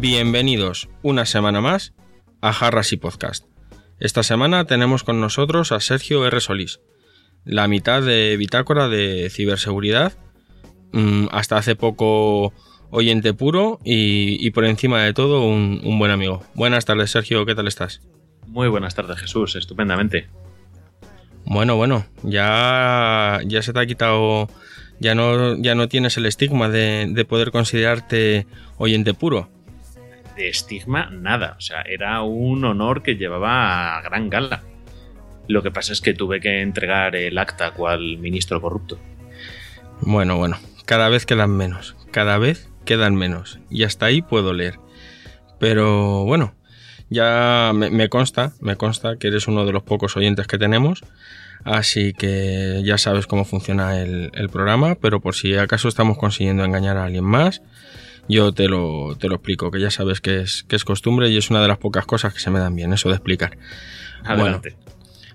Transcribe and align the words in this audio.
Bienvenidos 0.00 0.88
una 1.02 1.26
semana 1.26 1.60
más 1.60 1.92
a 2.40 2.54
Jarras 2.54 2.90
y 2.94 2.96
Podcast. 2.96 3.44
Esta 3.98 4.22
semana 4.22 4.64
tenemos 4.64 5.04
con 5.04 5.20
nosotros 5.20 5.72
a 5.72 5.80
Sergio 5.80 6.26
R. 6.26 6.40
Solís, 6.40 6.80
la 7.44 7.68
mitad 7.68 8.00
de 8.00 8.34
Bitácora 8.38 8.88
de 8.88 9.28
Ciberseguridad, 9.28 10.14
mm, 10.92 11.26
hasta 11.32 11.58
hace 11.58 11.76
poco 11.76 12.54
oyente 12.88 13.34
puro 13.34 13.78
y, 13.84 14.38
y 14.40 14.52
por 14.52 14.64
encima 14.64 15.02
de 15.02 15.12
todo 15.12 15.44
un, 15.44 15.82
un 15.84 15.98
buen 15.98 16.12
amigo. 16.12 16.44
Buenas 16.54 16.86
tardes 16.86 17.10
Sergio, 17.10 17.44
¿qué 17.44 17.54
tal 17.54 17.68
estás? 17.68 18.00
Muy 18.46 18.68
buenas 18.68 18.94
tardes, 18.94 19.18
Jesús, 19.18 19.54
estupendamente. 19.54 20.28
Bueno, 21.44 21.76
bueno, 21.76 22.06
ya, 22.22 23.40
ya 23.44 23.60
se 23.60 23.74
te 23.74 23.80
ha 23.80 23.84
quitado, 23.84 24.48
ya 24.98 25.14
no, 25.14 25.58
ya 25.58 25.74
no 25.74 25.88
tienes 25.88 26.16
el 26.16 26.24
estigma 26.24 26.70
de, 26.70 27.06
de 27.10 27.24
poder 27.26 27.50
considerarte 27.50 28.46
oyente 28.78 29.12
puro. 29.12 29.50
De 30.36 30.48
estigma, 30.48 31.10
nada. 31.10 31.56
O 31.58 31.60
sea, 31.60 31.82
era 31.82 32.22
un 32.22 32.64
honor 32.64 33.02
que 33.02 33.16
llevaba 33.16 33.96
a 33.96 34.02
gran 34.02 34.30
gala. 34.30 34.62
Lo 35.48 35.62
que 35.62 35.70
pasa 35.70 35.92
es 35.92 36.00
que 36.00 36.14
tuve 36.14 36.40
que 36.40 36.60
entregar 36.62 37.16
el 37.16 37.36
acta 37.36 37.72
cual 37.72 38.18
ministro 38.18 38.60
corrupto. 38.60 38.98
Bueno, 40.00 40.36
bueno, 40.36 40.58
cada 40.86 41.08
vez 41.08 41.26
quedan 41.26 41.50
menos, 41.50 41.96
cada 42.10 42.38
vez 42.38 42.70
quedan 42.84 43.14
menos. 43.14 43.58
Y 43.68 43.82
hasta 43.82 44.06
ahí 44.06 44.22
puedo 44.22 44.52
leer. 44.52 44.78
Pero 45.58 46.24
bueno, 46.24 46.54
ya 47.10 47.72
me, 47.74 48.08
consta, 48.08 48.52
me 48.60 48.76
consta 48.76 49.16
que 49.16 49.28
eres 49.28 49.48
uno 49.48 49.66
de 49.66 49.72
los 49.72 49.82
pocos 49.82 50.16
oyentes 50.16 50.46
que 50.46 50.58
tenemos. 50.58 51.02
Así 51.64 52.14
que 52.14 52.80
ya 52.84 52.96
sabes 52.96 53.26
cómo 53.26 53.44
funciona 53.44 54.00
el, 54.00 54.30
el 54.32 54.48
programa, 54.48 54.94
pero 54.94 55.20
por 55.20 55.34
si 55.34 55.56
acaso 55.56 55.88
estamos 55.88 56.16
consiguiendo 56.16 56.64
engañar 56.64 56.96
a 56.96 57.04
alguien 57.04 57.24
más, 57.24 57.60
yo 58.30 58.52
te 58.52 58.68
lo, 58.68 59.16
te 59.18 59.28
lo 59.28 59.36
explico, 59.36 59.70
que 59.70 59.80
ya 59.80 59.90
sabes 59.90 60.20
que 60.20 60.40
es, 60.40 60.62
que 60.62 60.76
es 60.76 60.84
costumbre 60.84 61.28
y 61.28 61.36
es 61.36 61.50
una 61.50 61.60
de 61.60 61.68
las 61.68 61.78
pocas 61.78 62.06
cosas 62.06 62.32
que 62.32 62.40
se 62.40 62.50
me 62.50 62.58
dan 62.60 62.74
bien, 62.76 62.92
eso 62.92 63.08
de 63.08 63.16
explicar. 63.16 63.58
Adelante. 64.24 64.76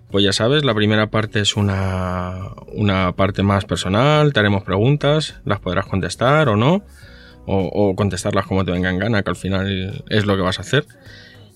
Pues 0.09 0.23
ya 0.23 0.31
sabes, 0.31 0.63
la 0.63 0.73
primera 0.73 1.07
parte 1.07 1.41
es 1.41 1.57
una, 1.57 2.51
una 2.67 3.11
parte 3.13 3.43
más 3.43 3.66
personal, 3.66 4.31
te 4.31 4.39
haremos 4.39 4.63
preguntas, 4.63 5.41
las 5.43 5.59
podrás 5.59 5.88
contestar 5.88 6.47
o 6.47 6.55
no, 6.55 6.83
o, 7.45 7.69
o 7.73 7.95
contestarlas 7.95 8.45
como 8.45 8.63
te 8.63 8.71
venga 8.71 8.89
en 8.89 8.99
gana, 8.99 9.23
que 9.23 9.29
al 9.29 9.35
final 9.35 10.03
es 10.09 10.25
lo 10.25 10.35
que 10.35 10.41
vas 10.41 10.59
a 10.59 10.61
hacer. 10.61 10.85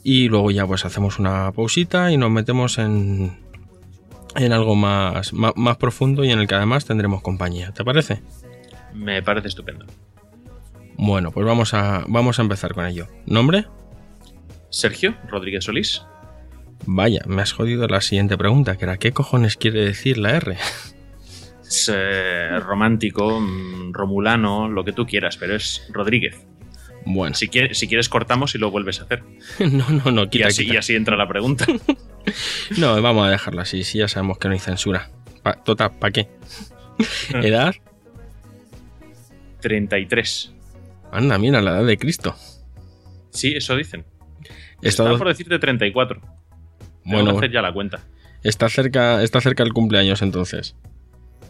Y 0.03 0.27
luego 0.27 0.51
ya 0.51 0.65
pues 0.65 0.85
hacemos 0.85 1.19
una 1.19 1.51
pausita 1.51 2.11
y 2.11 2.17
nos 2.17 2.31
metemos 2.31 2.79
en, 2.79 3.37
en 4.35 4.53
algo 4.53 4.75
más, 4.75 5.33
más, 5.33 5.53
más 5.55 5.77
profundo 5.77 6.23
y 6.23 6.31
en 6.31 6.39
el 6.39 6.47
que 6.47 6.55
además 6.55 6.85
tendremos 6.85 7.21
compañía. 7.21 7.71
¿Te 7.71 7.83
parece? 7.83 8.21
Me 8.93 9.21
parece 9.21 9.47
estupendo. 9.47 9.85
Bueno, 11.01 11.31
pues 11.31 11.45
vamos 11.45 11.73
a, 11.73 12.03
vamos 12.07 12.39
a 12.39 12.41
empezar 12.41 12.73
con 12.73 12.85
ello. 12.85 13.07
¿Nombre? 13.25 13.65
Sergio 14.69 15.15
Rodríguez 15.29 15.63
Solís. 15.63 16.01
Vaya, 16.85 17.21
me 17.25 17.41
has 17.41 17.53
jodido 17.53 17.87
la 17.87 18.01
siguiente 18.01 18.37
pregunta, 18.37 18.77
que 18.77 18.83
era 18.83 18.97
¿qué 18.97 19.13
cojones 19.13 19.55
quiere 19.55 19.85
decir 19.85 20.17
la 20.17 20.31
R? 20.35 20.57
Es 21.65 21.89
eh, 21.93 22.59
romántico, 22.59 23.39
mm, 23.39 23.93
romulano, 23.93 24.67
lo 24.67 24.83
que 24.83 24.91
tú 24.91 25.05
quieras, 25.05 25.37
pero 25.37 25.55
es 25.55 25.87
Rodríguez. 25.89 26.35
Bueno, 27.05 27.33
Si, 27.33 27.47
quieres, 27.47 27.77
si 27.77 27.87
quieres 27.87 28.09
cortamos 28.09 28.53
y 28.55 28.57
lo 28.57 28.69
vuelves 28.69 28.99
a 28.99 29.03
hacer. 29.03 29.23
no, 29.71 29.89
no, 29.89 30.11
no, 30.11 30.23
Y 30.23 30.29
quita, 30.29 30.47
así, 30.47 30.63
quita. 30.63 30.73
y 30.73 30.77
así 30.77 30.95
entra 30.95 31.15
la 31.15 31.27
pregunta. 31.27 31.65
No, 32.77 33.01
vamos 33.01 33.25
a 33.25 33.31
dejarlo 33.31 33.61
así, 33.61 33.83
si 33.83 33.97
ya 33.97 34.07
sabemos 34.07 34.37
que 34.37 34.49
no 34.49 34.53
hay 34.53 34.59
censura. 34.59 35.09
Pa, 35.41 35.53
total, 35.53 35.97
¿para 35.97 36.11
qué? 36.11 36.27
¿Edad? 37.33 37.73
33. 39.61 40.53
Anda, 41.11 41.37
mira, 41.39 41.61
la 41.61 41.71
edad 41.71 41.85
de 41.85 41.97
Cristo. 41.97 42.35
Sí, 43.31 43.53
eso 43.55 43.75
dicen. 43.75 44.05
Estado- 44.81 45.09
Estaba 45.09 45.17
por 45.17 45.27
decirte 45.27 45.59
34. 45.59 46.21
Bueno, 47.05 47.23
bueno, 47.25 47.37
hacer 47.37 47.51
ya 47.51 47.61
la 47.61 47.73
cuenta. 47.73 48.01
está 48.43 48.69
cerca, 48.69 49.23
está 49.23 49.41
cerca 49.41 49.63
el 49.63 49.73
cumpleaños 49.73 50.21
entonces. 50.21 50.75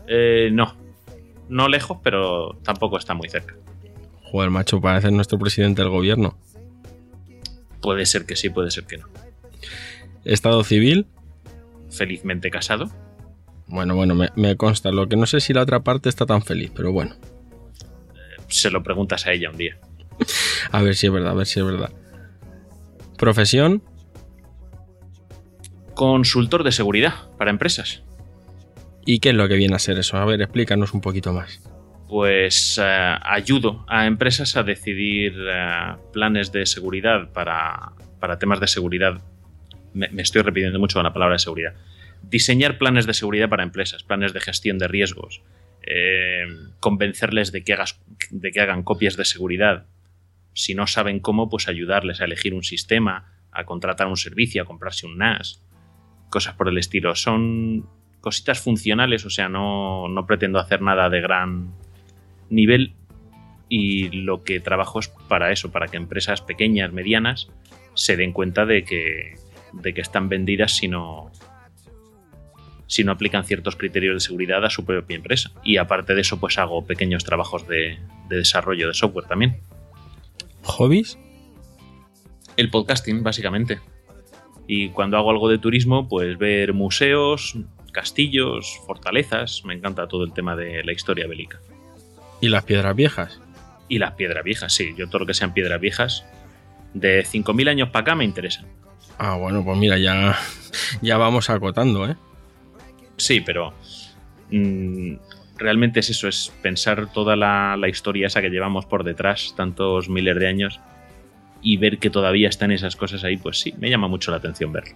Eh, 0.07 0.49
no. 0.51 0.75
No 1.49 1.67
lejos, 1.67 1.97
pero 2.03 2.57
tampoco 2.63 2.97
está 2.97 3.13
muy 3.13 3.27
cerca. 3.29 3.55
Joder, 4.23 4.49
macho, 4.51 4.79
parece 4.79 5.11
nuestro 5.11 5.37
presidente 5.39 5.81
del 5.81 5.89
gobierno. 5.91 6.37
Puede 7.81 8.05
ser 8.05 8.25
que 8.25 8.35
sí, 8.35 8.49
puede 8.49 8.71
ser 8.71 8.85
que 8.85 8.97
no. 8.97 9.07
Estado 10.25 10.63
civil, 10.63 11.07
Felizmente 11.89 12.51
casado. 12.51 12.89
bueno, 13.67 13.95
bueno, 13.95 14.13
me, 14.13 14.29
me 14.35 14.55
consta. 14.57 14.91
Lo 14.91 15.07
que 15.07 15.15
no 15.15 15.25
sé 15.25 15.39
si 15.39 15.53
la 15.53 15.61
otra 15.63 15.79
parte 15.79 16.07
está 16.09 16.25
tan 16.27 16.41
feliz, 16.43 16.71
pero 16.75 16.91
bueno. 16.91 17.15
Se 18.49 18.69
lo 18.69 18.83
preguntas 18.83 19.25
a 19.25 19.31
ella 19.31 19.49
un 19.49 19.57
día. 19.57 19.77
A 20.71 20.81
ver 20.81 20.95
si 20.95 21.07
es 21.07 21.13
verdad, 21.13 21.31
a 21.31 21.33
ver 21.33 21.45
si 21.45 21.59
es 21.59 21.65
verdad. 21.65 21.91
Profesión, 23.17 23.81
Consultor 25.95 26.63
de 26.63 26.71
seguridad 26.71 27.13
para 27.37 27.49
empresas. 27.51 28.03
¿y 29.09 29.19
qué 29.19 29.29
es 29.29 29.35
lo 29.35 29.47
que 29.47 29.55
viene 29.55 29.75
a 29.75 29.79
ser 29.79 29.97
eso? 29.97 30.17
A 30.17 30.25
ver, 30.25 30.39
explícanos 30.39 30.93
un 30.93 31.01
poquito 31.01 31.33
más. 31.33 31.59
Pues 32.07 32.79
eh, 32.81 33.15
ayudo 33.23 33.83
a 33.87 34.05
empresas 34.05 34.55
a 34.55 34.61
decidir 34.61 35.33
eh, 35.35 35.95
planes 36.13 36.51
de 36.51 36.67
seguridad 36.67 37.31
para, 37.33 37.93
para 38.19 38.37
temas 38.37 38.59
de 38.59 38.67
seguridad. 38.67 39.19
Me, 39.93 40.09
me 40.09 40.21
estoy 40.21 40.43
repitiendo 40.43 40.79
mucho 40.79 40.99
con 40.99 41.05
la 41.05 41.13
palabra 41.13 41.33
de 41.33 41.39
seguridad. 41.39 41.73
Diseñar 42.21 42.77
planes 42.77 43.07
de 43.07 43.15
seguridad 43.15 43.49
para 43.49 43.63
empresas, 43.63 44.03
planes 44.03 44.31
de 44.31 44.41
gestión 44.41 44.77
de 44.77 44.87
riesgos, 44.87 45.41
eh, 45.91 46.45
convencerles 46.79 47.51
de 47.51 47.63
que, 47.63 47.73
hagas, 47.73 47.99
de 48.29 48.51
que 48.51 48.61
hagan 48.61 48.83
copias 48.83 49.17
de 49.17 49.25
seguridad. 49.25 49.87
Si 50.53 50.75
no 50.75 50.85
saben 50.85 51.19
cómo, 51.19 51.49
pues 51.49 51.67
ayudarles 51.67 52.21
a 52.21 52.25
elegir 52.25 52.53
un 52.53 52.63
sistema, 52.63 53.33
a 53.51 53.65
contratar 53.65 54.05
un 54.05 54.15
servicio, 54.15 54.61
a 54.61 54.65
comprarse 54.65 55.07
un 55.07 55.17
NAS, 55.17 55.63
cosas 56.29 56.53
por 56.53 56.69
el 56.69 56.77
estilo. 56.77 57.15
Son 57.15 57.89
cositas 58.21 58.61
funcionales, 58.61 59.25
o 59.25 59.31
sea, 59.31 59.49
no, 59.49 60.07
no 60.07 60.27
pretendo 60.27 60.59
hacer 60.59 60.81
nada 60.83 61.09
de 61.09 61.21
gran 61.21 61.73
nivel 62.51 62.93
y 63.67 64.09
lo 64.09 64.43
que 64.43 64.59
trabajo 64.59 64.99
es 64.99 65.07
para 65.27 65.51
eso, 65.51 65.71
para 65.71 65.87
que 65.87 65.97
empresas 65.97 66.41
pequeñas, 66.41 66.93
medianas, 66.93 67.49
se 67.95 68.15
den 68.15 68.31
cuenta 68.31 68.67
de 68.67 68.83
que, 68.83 69.35
de 69.73 69.93
que 69.95 70.01
están 70.01 70.29
vendidas 70.29 70.75
si 70.75 70.87
no, 70.87 71.31
si 72.89 73.03
no 73.03 73.11
aplican 73.11 73.45
ciertos 73.45 73.75
criterios 73.75 74.15
de 74.15 74.19
seguridad 74.19 74.65
a 74.65 74.69
su 74.71 74.83
propia 74.83 75.15
empresa. 75.15 75.51
Y 75.63 75.77
aparte 75.77 76.15
de 76.15 76.21
eso, 76.21 76.39
pues 76.39 76.57
hago 76.57 76.87
pequeños 76.87 77.23
trabajos 77.23 77.67
de, 77.67 77.99
de 78.27 78.37
desarrollo 78.37 78.87
de 78.87 78.95
software 78.95 79.27
también. 79.27 79.57
¿Hobbies? 80.63 81.19
El 82.57 82.71
podcasting, 82.71 83.21
básicamente. 83.21 83.79
Y 84.65 84.89
cuando 84.89 85.17
hago 85.17 85.29
algo 85.29 85.49
de 85.49 85.59
turismo, 85.59 86.09
pues 86.09 86.39
ver 86.39 86.73
museos, 86.73 87.55
castillos, 87.91 88.79
fortalezas. 88.87 89.63
Me 89.65 89.75
encanta 89.75 90.07
todo 90.07 90.23
el 90.23 90.33
tema 90.33 90.55
de 90.55 90.83
la 90.83 90.91
historia 90.91 91.27
bélica. 91.27 91.59
¿Y 92.41 92.49
las 92.49 92.63
piedras 92.63 92.95
viejas? 92.95 93.39
Y 93.87 93.99
las 93.99 94.13
piedras 94.13 94.43
viejas, 94.43 94.73
sí. 94.73 94.95
Yo 94.97 95.07
todo 95.07 95.19
lo 95.19 95.25
que 95.27 95.35
sean 95.35 95.53
piedras 95.53 95.79
viejas, 95.79 96.25
de 96.95 97.23
5.000 97.23 97.69
años 97.69 97.89
para 97.89 98.01
acá 98.01 98.15
me 98.15 98.25
interesan. 98.25 98.65
Ah, 99.19 99.35
bueno, 99.35 99.63
pues 99.63 99.77
mira, 99.77 99.99
ya, 99.99 100.39
ya 101.03 101.17
vamos 101.17 101.51
acotando, 101.51 102.09
¿eh? 102.09 102.15
Sí, 103.19 103.41
pero 103.41 103.73
mm, 104.51 105.13
realmente 105.57 105.99
es 105.99 106.09
eso, 106.09 106.27
es 106.27 106.51
pensar 106.61 107.11
toda 107.11 107.35
la, 107.35 107.77
la 107.77 107.87
historia 107.89 108.27
esa 108.27 108.41
que 108.41 108.49
llevamos 108.49 108.85
por 108.85 109.03
detrás, 109.03 109.53
tantos 109.55 110.09
miles 110.09 110.37
de 110.39 110.47
años, 110.47 110.79
y 111.61 111.77
ver 111.77 111.99
que 111.99 112.09
todavía 112.09 112.47
están 112.49 112.71
esas 112.71 112.95
cosas 112.95 113.23
ahí, 113.23 113.37
pues 113.37 113.59
sí, 113.59 113.73
me 113.77 113.89
llama 113.89 114.07
mucho 114.07 114.31
la 114.31 114.37
atención 114.37 114.71
verlo. 114.71 114.95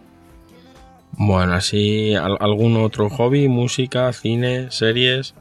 Bueno, 1.11 1.53
así, 1.53 2.15
¿al- 2.15 2.37
¿algún 2.39 2.77
otro 2.77 3.09
hobby? 3.09 3.47
¿Música, 3.47 4.11
cine, 4.13 4.71
series? 4.71 5.35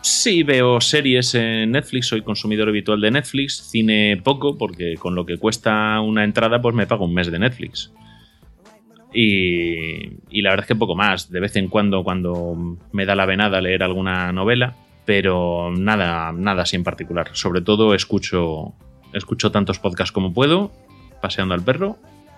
Sí, 0.00 0.42
veo 0.42 0.80
series 0.80 1.34
en 1.34 1.72
Netflix, 1.72 2.08
soy 2.08 2.22
consumidor 2.22 2.68
habitual 2.68 3.00
de 3.00 3.10
Netflix, 3.10 3.68
cine 3.70 4.20
poco, 4.22 4.56
porque 4.56 4.94
con 4.98 5.14
lo 5.14 5.26
que 5.26 5.36
cuesta 5.36 6.00
una 6.00 6.24
entrada, 6.24 6.62
pues 6.62 6.74
me 6.74 6.86
pago 6.86 7.04
un 7.04 7.14
mes 7.14 7.30
de 7.30 7.38
Netflix. 7.38 7.92
Y, 9.12 10.42
la 10.42 10.50
verdad 10.50 10.64
es 10.64 10.68
que 10.68 10.76
poco 10.76 10.94
más. 10.94 11.30
De 11.30 11.40
vez 11.40 11.56
en 11.56 11.68
cuando, 11.68 12.04
cuando 12.04 12.76
me 12.92 13.06
da 13.06 13.14
la 13.14 13.26
venada 13.26 13.60
leer 13.60 13.82
alguna 13.82 14.32
novela, 14.32 14.74
pero 15.04 15.70
nada, 15.70 16.32
nada 16.32 16.62
así 16.62 16.76
en 16.76 16.84
particular. 16.84 17.30
Sobre 17.32 17.60
todo 17.60 17.94
escucho, 17.94 18.74
escucho 19.12 19.50
tantos 19.50 19.78
podcasts 19.78 20.12
como 20.12 20.32
puedo, 20.32 20.72
paseando 21.20 21.54
al 21.54 21.62
perro 21.62 21.96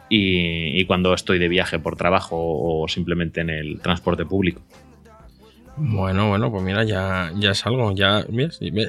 y, 0.09 0.85
cuando 0.85 1.13
estoy 1.15 1.39
de 1.39 1.49
viaje 1.49 1.79
por 1.79 1.97
trabajo 1.97 2.37
o 2.39 2.87
simplemente 2.89 3.41
en 3.41 3.51
el 3.51 3.81
transporte 3.81 4.25
público. 4.25 4.63
Bueno, 5.77 6.29
bueno, 6.29 6.51
pues 6.51 6.63
mira, 6.65 6.83
ya, 6.85 7.31
ya 7.37 7.51
es 7.53 7.65
algo. 7.65 7.93
Ya. 7.93 8.25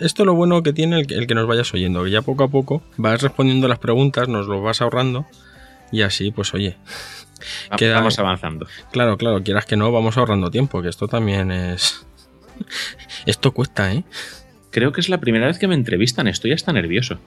Esto 0.02 0.24
es 0.24 0.26
lo 0.26 0.34
bueno 0.34 0.64
que 0.64 0.74
tiene 0.74 1.02
el, 1.02 1.14
el 1.14 1.28
que 1.28 1.36
nos 1.36 1.46
vayas 1.46 1.72
oyendo, 1.74 2.04
que 2.04 2.10
ya 2.10 2.22
poco 2.22 2.44
a 2.44 2.48
poco 2.48 2.82
vas 2.98 3.22
respondiendo 3.22 3.68
las 3.68 3.80
preguntas, 3.80 4.28
nos 4.28 4.48
lo 4.48 4.62
vas 4.62 4.82
ahorrando 4.82 5.26
y 5.92 6.02
así, 6.02 6.32
pues 6.32 6.54
oye, 6.54 6.78
Queda- 7.78 7.96
Vamos 7.96 8.20
avanzando. 8.20 8.68
claro, 8.92 9.18
claro, 9.18 9.44
quieras 9.44 9.66
que 9.66 9.76
no, 9.78 9.92
vamos 9.92 10.18
ahorrando 10.18 10.50
tiempo, 10.52 10.82
que 10.82 10.90
esto 10.90 11.08
también 11.08 11.52
es... 11.52 12.06
Esto 13.26 13.52
cuesta, 13.54 13.94
¿eh? 13.94 14.04
Creo 14.72 14.92
que 14.92 15.02
es 15.02 15.10
la 15.10 15.20
primera 15.20 15.48
vez 15.48 15.58
que 15.60 15.68
me 15.68 15.76
entrevistan, 15.76 16.28
estoy 16.28 16.52
hasta 16.52 16.74
nervioso. 16.74 17.20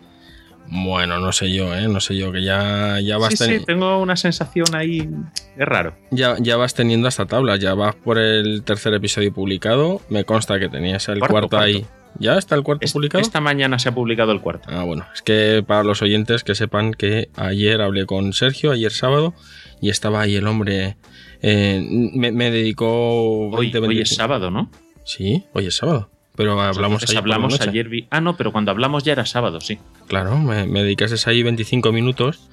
Bueno, 0.69 1.19
no 1.19 1.33
sé 1.33 1.53
yo, 1.53 1.75
¿eh? 1.75 1.89
No 1.89 2.01
sé 2.01 2.17
yo, 2.17 2.33
que 2.33 2.43
ya, 2.43 2.99
ya, 3.01 3.19
vas, 3.19 3.35
Sí, 3.35 3.45
teni- 3.45 3.59
sí, 3.59 3.65
tengo 3.67 3.99
una 3.99 4.17
sensación 4.17 4.67
ahí. 4.75 5.09
Es 5.57 5.67
raro. 5.67 5.97
ya, 6.11 6.37
ya 6.39 6.57
vas 6.57 6.75
teniendo 6.75 7.09
hasta 7.09 7.27
tablas, 7.27 7.59
ya 7.61 7.75
vas 7.75 7.95
por 7.97 8.19
el 8.19 8.63
tercer 8.63 8.95
episodio 8.95 9.33
publicado, 9.35 10.01
me 10.09 10.25
consta 10.25 10.59
que 10.59 10.69
tenías 10.69 11.09
el 11.09 11.19
Cuarto, 11.19 11.33
cuarto, 11.49 11.59
ahí. 11.59 11.85
¿Ya 12.19 12.37
está 12.39 12.55
el 12.55 12.63
cuarto 12.63 12.85
Es- 12.85 12.93
publicado? 12.93 13.21
esta 13.23 13.41
mañana 13.41 13.79
se 13.79 13.89
ha 13.89 13.93
publicado 13.95 14.33
el 14.33 14.41
cuarto. 14.41 14.69
Ah, 14.71 14.85
bueno, 14.85 15.07
es 15.15 15.23
que 15.23 15.65
para 15.67 15.83
los 15.83 16.01
oyentes 16.03 16.45
que 16.45 16.55
sepan 16.55 16.93
que 16.95 17.29
ayer 17.37 17.81
hablé 17.81 18.07
con 18.07 18.33
Sergio, 18.33 18.71
ayer 18.71 18.93
sábado, 18.93 19.35
y 19.83 19.91
estaba 19.91 20.23
ahí 20.23 20.37
el 20.37 20.47
hombre. 20.47 20.97
eh, 21.43 21.85
me, 22.15 22.33
me 22.33 22.51
dedicó. 22.51 23.51
Hoy, 23.51 23.67
20, 23.73 23.79
hoy 23.81 23.89
25 23.89 24.03
es 24.13 24.17
sábado, 24.17 24.51
¿no? 24.51 24.71
Sí, 25.05 25.45
hoy 25.53 25.67
es 25.67 25.77
sábado. 25.77 26.09
Pero 26.37 26.59
hablamos 26.59 27.03
ayer. 27.03 27.19
hablamos 27.19 27.61
ayer. 27.61 27.89
vi- 27.91 28.07
Ah, 28.11 28.23
no, 28.23 28.37
pero 28.39 28.53
cuando 28.53 28.71
hablamos 28.71 29.03
ya 29.05 29.13
era 29.13 29.27
sábado, 29.27 29.61
sí. 29.61 29.79
Claro, 30.07 30.39
me, 30.39 30.67
me 30.67 30.83
dedicaste 30.83 31.29
ahí 31.29 31.43
25 31.43 31.93
minutos, 31.93 32.49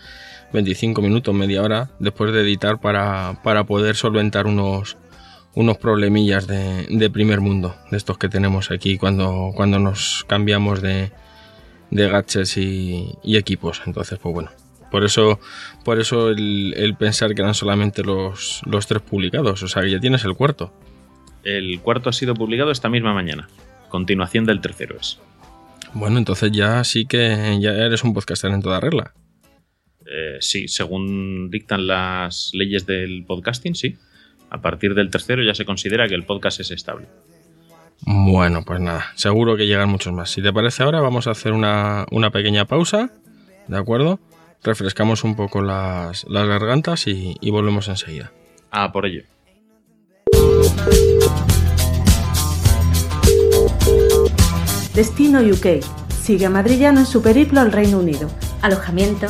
25 0.51 1.01
minutos, 1.01 1.33
media 1.33 1.61
hora, 1.63 1.91
después 1.99 2.33
de 2.33 2.41
editar 2.41 2.81
para, 2.81 3.39
para 3.43 3.63
poder 3.63 3.95
solventar 3.95 4.47
unos, 4.47 4.97
unos 5.55 5.77
problemillas 5.77 6.45
de, 6.47 6.87
de 6.89 7.09
primer 7.09 7.39
mundo, 7.39 7.75
de 7.91 7.95
estos 7.97 8.17
que 8.17 8.27
tenemos 8.27 8.69
aquí 8.71 8.97
cuando, 8.97 9.51
cuando 9.55 9.79
nos 9.79 10.25
cambiamos 10.27 10.81
de, 10.81 11.11
de 11.91 12.09
gadgets 12.09 12.57
y, 12.57 13.13
y 13.23 13.37
equipos. 13.37 13.81
Entonces, 13.85 14.19
pues 14.21 14.33
bueno, 14.33 14.49
por 14.91 15.03
eso, 15.03 15.39
por 15.83 15.99
eso 15.99 16.29
el, 16.29 16.73
el 16.77 16.95
pensar 16.95 17.33
que 17.35 17.41
eran 17.41 17.53
solamente 17.53 18.03
los, 18.03 18.61
los 18.65 18.87
tres 18.87 19.01
publicados, 19.01 19.63
o 19.63 19.67
sea 19.67 19.83
que 19.83 19.91
ya 19.91 19.99
tienes 19.99 20.23
el 20.25 20.35
cuarto. 20.35 20.73
El 21.43 21.79
cuarto 21.79 22.09
ha 22.09 22.13
sido 22.13 22.33
publicado 22.33 22.71
esta 22.71 22.89
misma 22.89 23.13
mañana. 23.13 23.47
Continuación 23.89 24.45
del 24.45 24.61
tercero 24.61 24.97
es. 24.99 25.19
Bueno, 25.93 26.17
entonces 26.17 26.51
ya 26.51 26.83
sí 26.83 27.05
que 27.05 27.57
ya 27.59 27.71
eres 27.71 28.03
un 28.03 28.13
podcaster 28.13 28.51
en 28.51 28.61
toda 28.61 28.79
regla. 28.79 29.13
Eh, 30.05 30.37
sí, 30.39 30.67
según 30.67 31.49
dictan 31.49 31.87
las 31.87 32.51
leyes 32.53 32.85
del 32.85 33.23
podcasting, 33.25 33.75
sí. 33.75 33.97
A 34.49 34.61
partir 34.61 34.95
del 34.95 35.09
tercero 35.09 35.43
ya 35.43 35.53
se 35.53 35.65
considera 35.65 36.07
que 36.07 36.15
el 36.15 36.23
podcast 36.23 36.59
es 36.59 36.71
estable. 36.71 37.07
Bueno, 38.01 38.63
pues 38.65 38.79
nada, 38.79 39.11
seguro 39.15 39.57
que 39.57 39.67
llegan 39.67 39.89
muchos 39.89 40.13
más. 40.13 40.29
Si 40.29 40.41
te 40.41 40.53
parece 40.53 40.83
ahora, 40.83 41.01
vamos 41.01 41.27
a 41.27 41.31
hacer 41.31 41.53
una, 41.53 42.05
una 42.11 42.31
pequeña 42.31 42.65
pausa, 42.65 43.11
¿de 43.67 43.77
acuerdo? 43.77 44.19
Refrescamos 44.63 45.23
un 45.23 45.35
poco 45.35 45.61
las, 45.61 46.25
las 46.27 46.47
gargantas 46.47 47.07
y, 47.07 47.37
y 47.39 47.49
volvemos 47.49 47.87
enseguida. 47.87 48.31
Ah, 48.71 48.91
por 48.91 49.05
ello. 49.05 49.23
Destino 54.93 55.39
UK. 55.39 55.83
Sigue 56.21 56.45
a 56.45 56.49
Madrillano 56.49 56.99
en 56.99 57.05
su 57.05 57.21
periplo 57.21 57.61
al 57.61 57.71
Reino 57.71 57.99
Unido. 57.99 58.29
Alojamiento, 58.61 59.27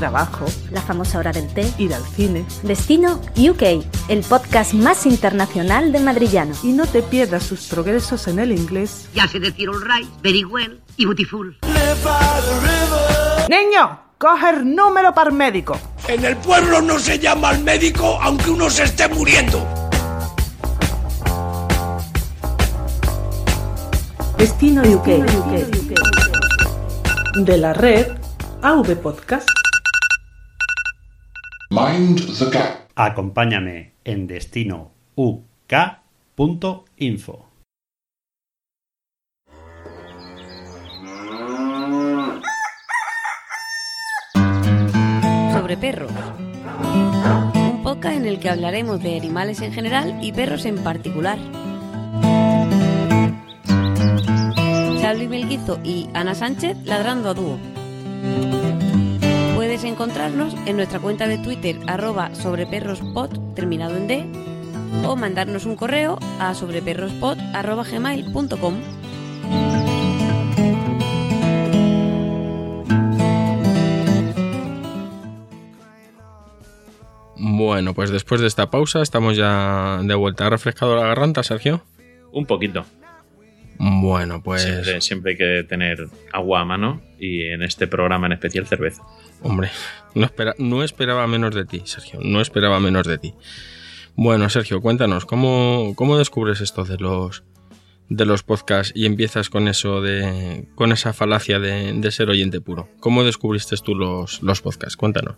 Trabajo, 0.00 0.46
la 0.70 0.80
famosa 0.80 1.18
hora 1.18 1.30
del 1.30 1.46
té. 1.52 1.70
ir 1.76 1.92
al 1.92 2.02
cine. 2.02 2.46
Destino 2.62 3.20
UK, 3.36 3.84
el 4.08 4.22
podcast 4.26 4.72
más 4.72 5.04
internacional 5.04 5.92
de 5.92 6.00
Madrillano. 6.00 6.54
Y 6.62 6.68
no 6.72 6.86
te 6.86 7.02
pierdas 7.02 7.42
sus 7.42 7.66
progresos 7.66 8.26
en 8.26 8.38
el 8.38 8.50
inglés. 8.50 9.10
Ya 9.14 9.28
sé 9.28 9.38
decir 9.38 9.68
all 9.68 9.82
right, 9.82 10.08
very 10.22 10.42
well 10.42 10.80
y 10.96 11.04
beautiful. 11.04 11.54
¡Niño! 13.50 14.00
¡Coge 14.16 14.48
el 14.48 14.74
número 14.74 15.12
para 15.12 15.30
médico! 15.30 15.78
En 16.08 16.24
el 16.24 16.38
pueblo 16.38 16.80
no 16.80 16.98
se 16.98 17.18
llama 17.18 17.50
al 17.50 17.62
médico 17.62 18.18
aunque 18.22 18.48
uno 18.48 18.70
se 18.70 18.84
esté 18.84 19.06
muriendo. 19.06 19.62
Destino 24.38 24.80
UK. 24.80 25.06
De 27.44 27.58
la 27.58 27.74
red 27.74 28.06
AV 28.62 28.96
Podcast. 28.96 29.59
Mind 31.72 32.18
the 32.36 32.50
gap. 32.50 32.90
Acompáñame 32.96 33.92
en 34.02 34.26
destino 34.26 34.90
uk.info. 35.14 35.46
sobre 45.52 45.76
perros. 45.76 46.10
Un 47.54 47.82
podcast 47.84 48.16
en 48.16 48.26
el 48.26 48.40
que 48.40 48.50
hablaremos 48.50 49.00
de 49.00 49.16
animales 49.16 49.60
en 49.60 49.72
general 49.72 50.18
y 50.20 50.32
perros 50.32 50.64
en 50.64 50.82
particular. 50.82 51.38
Salvi 55.00 55.28
Melguizo 55.28 55.78
y 55.84 56.08
Ana 56.14 56.34
Sánchez 56.34 56.78
ladrando 56.84 57.28
a 57.28 57.34
dúo. 57.34 57.58
Puedes 59.80 59.94
encontrarnos 59.94 60.54
en 60.66 60.76
nuestra 60.76 61.00
cuenta 61.00 61.26
de 61.26 61.38
Twitter 61.38 61.78
arroba 61.86 62.34
sobreperrospod 62.34 63.54
terminado 63.54 63.96
en 63.96 64.08
D 64.08 64.26
o 65.06 65.16
mandarnos 65.16 65.64
un 65.64 65.74
correo 65.74 66.18
a 66.38 66.52
sobreperrospod 66.52 67.38
arroba 67.54 67.84
gmail.com. 67.84 68.74
Bueno, 77.38 77.94
pues 77.94 78.10
después 78.10 78.42
de 78.42 78.48
esta 78.48 78.70
pausa 78.70 79.00
estamos 79.00 79.34
ya 79.34 80.00
de 80.02 80.14
vuelta. 80.14 80.46
¿Ha 80.46 80.50
refrescado 80.50 80.94
la 80.94 81.06
garganta, 81.06 81.42
Sergio? 81.42 81.80
Un 82.32 82.44
poquito. 82.44 82.84
Bueno, 83.82 84.42
pues... 84.42 84.62
Siempre, 84.62 85.00
siempre 85.00 85.32
hay 85.32 85.38
que 85.38 85.64
tener 85.66 86.06
agua 86.34 86.60
a 86.60 86.64
mano 86.66 87.00
y 87.18 87.44
en 87.44 87.62
este 87.62 87.86
programa 87.86 88.26
en 88.26 88.32
especial 88.32 88.66
cerveza. 88.66 89.02
Hombre, 89.40 89.70
no, 90.14 90.26
espera, 90.26 90.54
no 90.58 90.84
esperaba 90.84 91.26
menos 91.26 91.54
de 91.54 91.64
ti, 91.64 91.80
Sergio. 91.86 92.20
No 92.22 92.42
esperaba 92.42 92.78
menos 92.78 93.06
de 93.06 93.16
ti. 93.16 93.34
Bueno, 94.16 94.50
Sergio, 94.50 94.82
cuéntanos, 94.82 95.24
¿cómo, 95.24 95.94
cómo 95.96 96.18
descubres 96.18 96.60
esto 96.60 96.84
de 96.84 96.98
los 96.98 97.42
de 98.10 98.26
los 98.26 98.42
podcasts 98.42 98.92
y 98.94 99.06
empiezas 99.06 99.48
con 99.48 99.66
eso 99.66 100.02
de. 100.02 100.68
con 100.74 100.92
esa 100.92 101.14
falacia 101.14 101.58
de, 101.58 101.94
de 101.94 102.10
ser 102.10 102.28
oyente 102.28 102.60
puro? 102.60 102.90
¿Cómo 103.00 103.24
descubriste 103.24 103.76
tú 103.82 103.94
los, 103.94 104.42
los 104.42 104.60
podcasts? 104.60 104.98
Cuéntanos. 104.98 105.36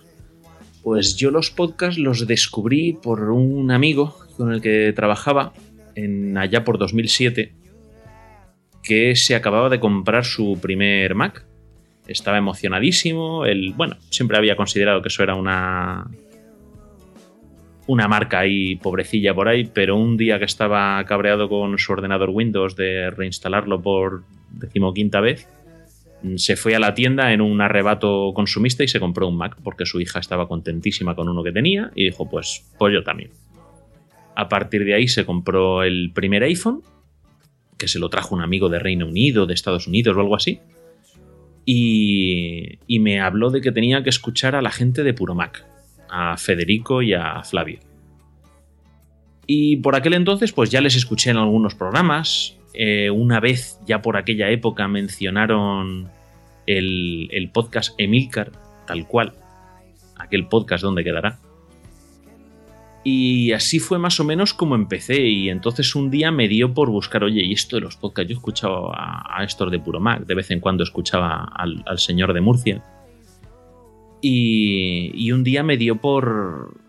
Pues 0.83 1.15
yo 1.15 1.31
los 1.31 1.53
podcasts 1.53 1.97
los 1.97 2.27
descubrí 2.27 2.95
por 2.95 3.31
un 3.31 3.71
amigo 3.71 4.19
con 4.37 4.53
el 4.53 4.61
que 4.61 4.93
trabajaba 4.97 5.53
en 5.95 6.37
allá 6.37 6.65
por 6.65 6.79
2007 6.79 7.62
que 8.83 9.17
se 9.17 9.35
acababa 9.35 9.69
de 9.69 9.81
comprar 9.81 10.25
su 10.25 10.59
primer 10.61 11.15
Mac. 11.15 11.45
Estaba 12.07 12.39
emocionadísimo. 12.39 13.47
Él, 13.47 13.73
bueno, 13.77 13.97
siempre 14.11 14.37
había 14.37 14.57
considerado 14.57 15.03
que 15.03 15.09
eso 15.09 15.23
era 15.23 15.35
una 15.35 16.07
una 17.87 18.09
marca 18.09 18.41
ahí 18.41 18.77
pobrecilla 18.77 19.35
por 19.35 19.49
ahí, 19.49 19.65
pero 19.73 19.97
un 19.97 20.17
día 20.17 20.39
que 20.39 20.45
estaba 20.45 21.05
cabreado 21.05 21.49
con 21.49 21.79
su 21.79 21.93
ordenador 21.93 22.31
Windows 22.31 22.77
de 22.77 23.11
reinstalarlo 23.11 23.83
por 23.83 24.23
decimoquinta 24.53 25.21
vez, 25.21 25.49
se 26.37 26.57
fue 26.57 26.77
a 26.77 26.79
la 26.79 26.95
tienda 26.95 27.33
en 27.33 27.41
un 27.41 27.61
arrebato 27.61 28.33
consumista 28.35 28.85
y 28.85 28.89
se 28.89 29.01
compró 29.01 29.27
un 29.29 29.37
Mac 29.37 29.57
porque 29.63 29.87
su 29.87 30.01
hija 30.01 30.21
estaba 30.21 30.47
contentísima 30.47 31.17
con 31.17 31.29
uno 31.29 31.43
que 31.43 31.53
tenía 31.53 31.91
y 31.95 32.05
dijo, 32.05 32.29
pues, 32.31 32.65
pues 32.79 32.95
yo 32.95 33.03
también. 33.03 33.31
A 34.35 34.49
partir 34.49 34.85
de 34.85 34.95
ahí 34.95 35.09
se 35.09 35.27
compró 35.27 35.83
el 35.83 36.13
primer 36.15 36.45
iPhone, 36.45 36.83
que 37.83 37.89
se 37.89 37.99
lo 37.99 38.09
trajo 38.09 38.37
un 38.37 38.43
amigo 38.43 38.69
de 38.69 38.79
Reino 38.79 39.09
Unido, 39.09 39.45
de 39.45 39.55
Estados 39.55 39.89
Unidos 39.89 40.17
o 40.17 40.21
algo 40.21 40.37
así, 40.37 40.61
y, 41.67 42.79
me 43.01 43.21
habló 43.21 43.51
de 43.51 43.61
que 43.61 43.73
tenía 43.73 44.05
que 44.05 44.11
escuchar 44.11 44.55
a 44.55 44.63
la 44.63 44.71
gente 44.71 45.03
de 45.03 45.13
Puro 45.13 45.35
Mac, 45.35 45.67
a 46.09 46.37
Federico 46.37 47.03
y 47.03 47.13
a 47.13 47.43
Flavio. 47.43 47.81
Y 49.49 49.79
por 49.79 49.97
aquel 49.97 50.15
entonces, 50.15 50.53
pues 50.53 50.71
ya 50.71 50.81
les 50.81 50.95
escuché 50.95 51.31
en 51.31 51.39
algunos 51.39 51.75
programas. 51.75 52.57
Eh, 52.73 53.11
una 53.11 53.41
vez, 53.41 53.81
ya 53.85 54.01
por 54.01 54.17
aquella 54.17 54.49
época, 54.51 54.87
mencionaron 54.87 56.09
el, 56.69 57.29
el 57.33 57.51
podcast 57.51 57.99
Emilcar, 57.99 58.53
tal 58.87 59.09
cual. 59.09 59.35
Aquel 60.17 60.47
podcast 60.47 60.85
donde 60.85 61.03
quedará. 61.03 61.41
Y 63.05 63.53
así 63.53 63.81
fue 63.81 63.99
más 63.99 64.21
o 64.21 64.25
menos 64.25 64.55
como 64.55 64.75
empecé. 64.75 65.21
Y 65.23 65.51
entonces 65.51 65.95
un 65.95 66.11
día 66.11 66.31
me 66.31 66.49
dio 66.49 66.73
por 66.73 66.91
buscar, 66.91 67.25
oye, 67.25 67.43
y 67.43 67.53
esto 67.53 67.77
de 67.77 67.83
los 67.83 67.97
podcasts, 67.97 68.31
yo 68.31 68.37
escuchaba 68.37 68.93
a, 68.95 69.43
a 69.43 69.71
de 69.71 69.79
Puro 69.81 70.01
Mac, 70.01 70.25
de 70.27 70.35
vez 70.35 70.51
en 70.51 70.61
cuando 70.61 70.85
escuchaba 70.85 71.45
al, 71.45 71.83
al 71.87 71.99
señor 71.99 72.33
de 72.33 72.41
Murcia. 72.41 72.85
Y, 74.21 75.11
y, 75.15 75.33
un 75.33 75.43
día 75.43 75.65
me 75.65 75.77
dio 75.77 75.97
por, 75.97 76.81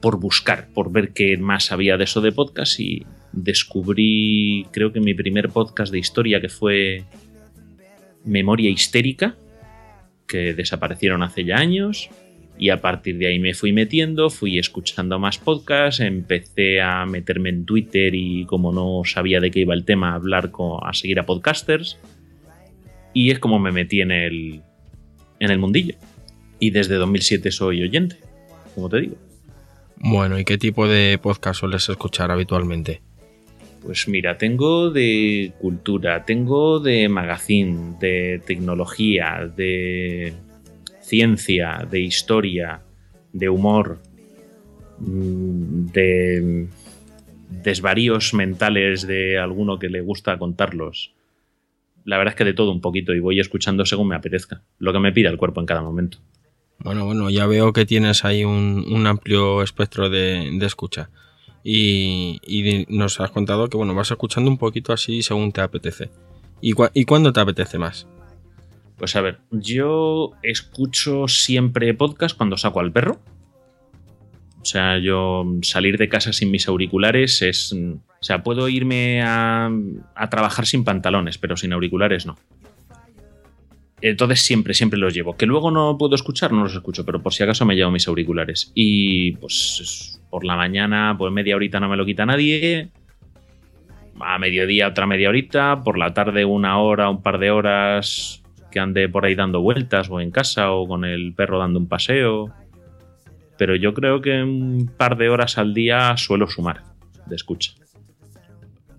por 0.00 0.18
buscar, 0.18 0.68
por 0.74 0.90
ver 0.90 1.12
qué 1.12 1.36
más 1.36 1.70
había 1.70 1.96
de 1.96 2.04
eso 2.04 2.20
de 2.20 2.32
podcast 2.32 2.80
y 2.80 3.06
descubrí, 3.32 4.66
creo 4.72 4.92
que 4.92 5.00
mi 5.00 5.14
primer 5.14 5.50
podcast 5.50 5.92
de 5.92 6.00
historia 6.00 6.40
que 6.40 6.48
fue 6.48 7.04
Memoria 8.24 8.68
Histérica, 8.68 9.36
que 10.26 10.54
desaparecieron 10.54 11.22
hace 11.22 11.44
ya 11.44 11.56
años. 11.56 12.10
Y 12.56 12.70
a 12.70 12.80
partir 12.80 13.18
de 13.18 13.26
ahí 13.26 13.38
me 13.38 13.54
fui 13.54 13.72
metiendo, 13.72 14.30
fui 14.30 14.58
escuchando 14.58 15.18
más 15.18 15.38
podcasts, 15.38 16.00
empecé 16.00 16.80
a 16.80 17.04
meterme 17.04 17.48
en 17.48 17.64
Twitter 17.64 18.14
y 18.14 18.44
como 18.44 18.72
no 18.72 19.02
sabía 19.04 19.40
de 19.40 19.50
qué 19.50 19.60
iba 19.60 19.74
el 19.74 19.84
tema, 19.84 20.12
a 20.12 20.14
hablar 20.14 20.50
con, 20.50 20.78
a 20.82 20.92
seguir 20.92 21.18
a 21.18 21.26
podcasters. 21.26 21.98
Y 23.12 23.30
es 23.30 23.38
como 23.38 23.58
me 23.58 23.72
metí 23.72 24.00
en 24.00 24.12
el, 24.12 24.62
en 25.40 25.50
el 25.50 25.58
mundillo. 25.58 25.96
Y 26.60 26.70
desde 26.70 26.94
2007 26.94 27.50
soy 27.50 27.82
oyente, 27.82 28.16
como 28.74 28.88
te 28.88 29.00
digo. 29.00 29.16
Bueno, 29.96 30.38
¿y 30.38 30.44
qué 30.44 30.58
tipo 30.58 30.86
de 30.86 31.18
podcast 31.20 31.60
sueles 31.60 31.88
escuchar 31.88 32.30
habitualmente? 32.30 33.00
Pues 33.82 34.08
mira, 34.08 34.38
tengo 34.38 34.90
de 34.90 35.52
cultura, 35.60 36.24
tengo 36.24 36.80
de 36.80 37.08
magazine, 37.08 37.96
de 38.00 38.40
tecnología, 38.46 39.50
de 39.54 40.32
ciencia, 41.04 41.86
de 41.90 42.00
historia, 42.00 42.82
de 43.32 43.48
humor, 43.48 43.98
mm, 44.98 45.86
de 45.92 46.68
desvaríos 47.62 48.34
mentales 48.34 49.06
de 49.06 49.38
alguno 49.38 49.78
que 49.78 49.88
le 49.88 50.00
gusta 50.00 50.38
contarlos. 50.38 51.12
La 52.04 52.18
verdad 52.18 52.32
es 52.32 52.38
que 52.38 52.44
de 52.44 52.54
todo 52.54 52.72
un 52.72 52.80
poquito 52.80 53.14
y 53.14 53.20
voy 53.20 53.40
escuchando 53.40 53.86
según 53.86 54.08
me 54.08 54.16
apetezca, 54.16 54.62
lo 54.78 54.92
que 54.92 54.98
me 54.98 55.12
pida 55.12 55.30
el 55.30 55.36
cuerpo 55.36 55.60
en 55.60 55.66
cada 55.66 55.82
momento. 55.82 56.18
Bueno, 56.78 57.06
bueno, 57.06 57.30
ya 57.30 57.46
veo 57.46 57.72
que 57.72 57.86
tienes 57.86 58.24
ahí 58.24 58.44
un, 58.44 59.06
amplio 59.06 59.62
espectro 59.62 60.10
de, 60.10 60.50
de 60.52 60.66
escucha. 60.66 61.10
Y, 61.62 62.40
y, 62.46 62.84
nos 62.88 63.20
has 63.20 63.30
contado 63.30 63.68
que 63.68 63.76
bueno, 63.78 63.94
vas 63.94 64.10
escuchando 64.10 64.50
un 64.50 64.58
poquito 64.58 64.92
así 64.92 65.22
según 65.22 65.52
te 65.52 65.62
apetece. 65.62 66.10
¿Y, 66.60 66.74
¿Y 66.92 67.04
cuándo 67.04 67.32
te 67.32 67.40
apetece 67.40 67.78
más? 67.78 68.06
Pues 68.96 69.16
a 69.16 69.20
ver, 69.20 69.40
yo 69.50 70.32
escucho 70.42 71.26
siempre 71.28 71.94
podcast 71.94 72.36
cuando 72.36 72.56
saco 72.56 72.80
al 72.80 72.92
perro. 72.92 73.20
O 74.60 74.64
sea, 74.64 74.98
yo 74.98 75.44
salir 75.62 75.98
de 75.98 76.08
casa 76.08 76.32
sin 76.32 76.50
mis 76.50 76.68
auriculares 76.68 77.42
es... 77.42 77.72
O 77.72 78.26
sea, 78.26 78.42
puedo 78.42 78.68
irme 78.68 79.20
a, 79.22 79.70
a 80.14 80.30
trabajar 80.30 80.64
sin 80.64 80.84
pantalones, 80.84 81.36
pero 81.36 81.56
sin 81.56 81.74
auriculares 81.74 82.24
no. 82.24 82.36
Entonces 84.00 84.40
siempre, 84.40 84.74
siempre 84.74 84.98
los 84.98 85.12
llevo. 85.12 85.36
Que 85.36 85.46
luego 85.46 85.70
no 85.70 85.98
puedo 85.98 86.14
escuchar, 86.14 86.52
no 86.52 86.62
los 86.62 86.74
escucho, 86.74 87.04
pero 87.04 87.22
por 87.22 87.34
si 87.34 87.42
acaso 87.42 87.64
me 87.64 87.74
llevo 87.74 87.90
mis 87.90 88.06
auriculares. 88.06 88.70
Y 88.74 89.32
pues 89.32 90.20
por 90.30 90.44
la 90.44 90.56
mañana, 90.56 91.14
pues 91.18 91.32
media 91.32 91.56
horita 91.56 91.80
no 91.80 91.88
me 91.88 91.96
lo 91.96 92.06
quita 92.06 92.26
nadie. 92.26 92.90
A 94.20 94.38
mediodía 94.38 94.88
otra 94.88 95.06
media 95.06 95.28
horita. 95.28 95.82
Por 95.82 95.98
la 95.98 96.14
tarde 96.14 96.44
una 96.44 96.78
hora, 96.78 97.08
un 97.10 97.22
par 97.22 97.38
de 97.38 97.50
horas 97.50 98.43
que 98.74 98.80
ande 98.80 99.08
por 99.08 99.24
ahí 99.24 99.34
dando 99.34 99.62
vueltas 99.62 100.10
o 100.10 100.20
en 100.20 100.30
casa 100.30 100.72
o 100.72 100.86
con 100.86 101.06
el 101.06 101.32
perro 101.32 101.58
dando 101.58 101.78
un 101.78 101.88
paseo. 101.88 102.50
Pero 103.56 103.76
yo 103.76 103.94
creo 103.94 104.20
que 104.20 104.42
un 104.42 104.92
par 104.94 105.16
de 105.16 105.30
horas 105.30 105.56
al 105.56 105.72
día 105.72 106.16
suelo 106.18 106.48
sumar 106.48 106.82
de 107.24 107.36
escucha. 107.36 107.72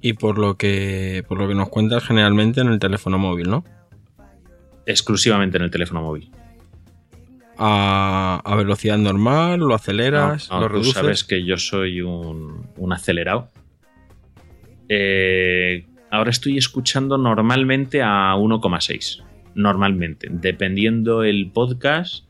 Y 0.01 0.13
por 0.13 0.39
lo 0.39 0.55
que 0.55 1.23
por 1.27 1.37
lo 1.37 1.47
que 1.47 1.55
nos 1.55 1.69
cuentas 1.69 2.03
generalmente 2.03 2.61
en 2.61 2.69
el 2.69 2.79
teléfono 2.79 3.19
móvil, 3.19 3.49
¿no? 3.49 3.63
exclusivamente 4.85 5.57
en 5.57 5.63
el 5.63 5.71
teléfono 5.71 6.01
móvil. 6.01 6.29
A, 7.57 8.41
a 8.43 8.55
velocidad 8.55 8.97
normal, 8.97 9.59
lo 9.59 9.73
aceleras, 9.73 10.49
no, 10.49 10.55
no, 10.55 10.61
lo 10.61 10.67
reduces. 10.69 10.93
Tú 10.93 10.99
sabes 10.99 11.23
que 11.23 11.45
yo 11.45 11.57
soy 11.57 12.01
un, 12.01 12.69
un 12.77 12.93
acelerado. 12.93 13.49
Eh, 14.89 15.85
ahora 16.11 16.29
estoy 16.29 16.57
escuchando 16.57 17.17
normalmente 17.17 18.01
a 18.01 18.35
1,6. 18.35 19.23
Normalmente. 19.55 20.27
Dependiendo 20.29 21.23
el 21.23 21.49
podcast, 21.51 22.25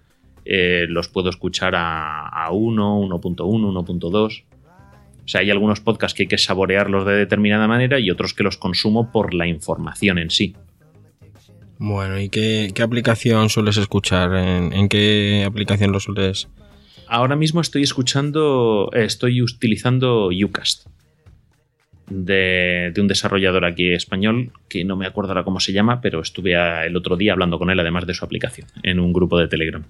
eh, 0.46 0.86
los 0.88 1.10
puedo 1.10 1.30
escuchar 1.30 1.76
a, 1.76 2.28
a 2.28 2.52
1, 2.52 3.02
1.1, 3.02 3.38
1.2. 3.38 4.44
O 5.26 5.28
sea, 5.28 5.42
hay 5.42 5.50
algunos 5.50 5.80
podcasts 5.80 6.16
que 6.16 6.24
hay 6.24 6.28
que 6.28 6.38
saborearlos 6.38 7.06
de 7.06 7.14
determinada 7.14 7.68
manera 7.68 8.00
y 8.00 8.12
otros 8.12 8.34
que 8.34 8.44
los 8.44 8.58
consumo 8.58 9.12
por 9.12 9.34
la 9.34 9.48
información 9.48 10.20
en 10.20 10.30
sí. 10.30 10.56
Bueno, 11.78 12.20
¿y 12.20 12.30
qué, 12.30 12.72
qué 12.74 12.84
aplicación 12.84 13.50
sueles 13.50 13.78
escuchar? 13.78 14.34
¿En, 14.36 14.72
¿En, 14.72 14.88
qué 14.88 15.44
aplicación 15.46 15.92
lo 15.92 16.00
sueles? 16.00 16.48
Ahora 17.08 17.36
mismo 17.36 17.60
estoy 17.60 17.84
escuchando, 17.84 18.90
eh, 18.94 19.04
estoy 19.04 19.42
utilizando 19.42 20.30
Ucast. 20.30 20.88
De, 22.08 22.94
un 22.98 23.08
desarrollador 23.08 23.66
aquí 23.66 23.92
español 23.92 24.52
que 24.70 24.86
no 24.86 24.96
me 24.96 25.08
acuerdo 25.08 25.32
ahora 25.32 25.44
cómo 25.44 25.60
se 25.60 25.74
llama, 25.74 26.02
pero 26.02 26.22
estuve 26.22 26.54
el 26.86 26.96
otro 26.96 27.18
día 27.18 27.34
hablando 27.34 27.58
con 27.58 27.70
él, 27.70 27.80
además 27.80 28.06
de 28.06 28.14
su 28.14 28.24
aplicación, 28.24 28.68
en 28.84 29.00
un 29.00 29.12
grupo 29.12 29.40
de 29.40 29.48
Telegram. 29.48 29.84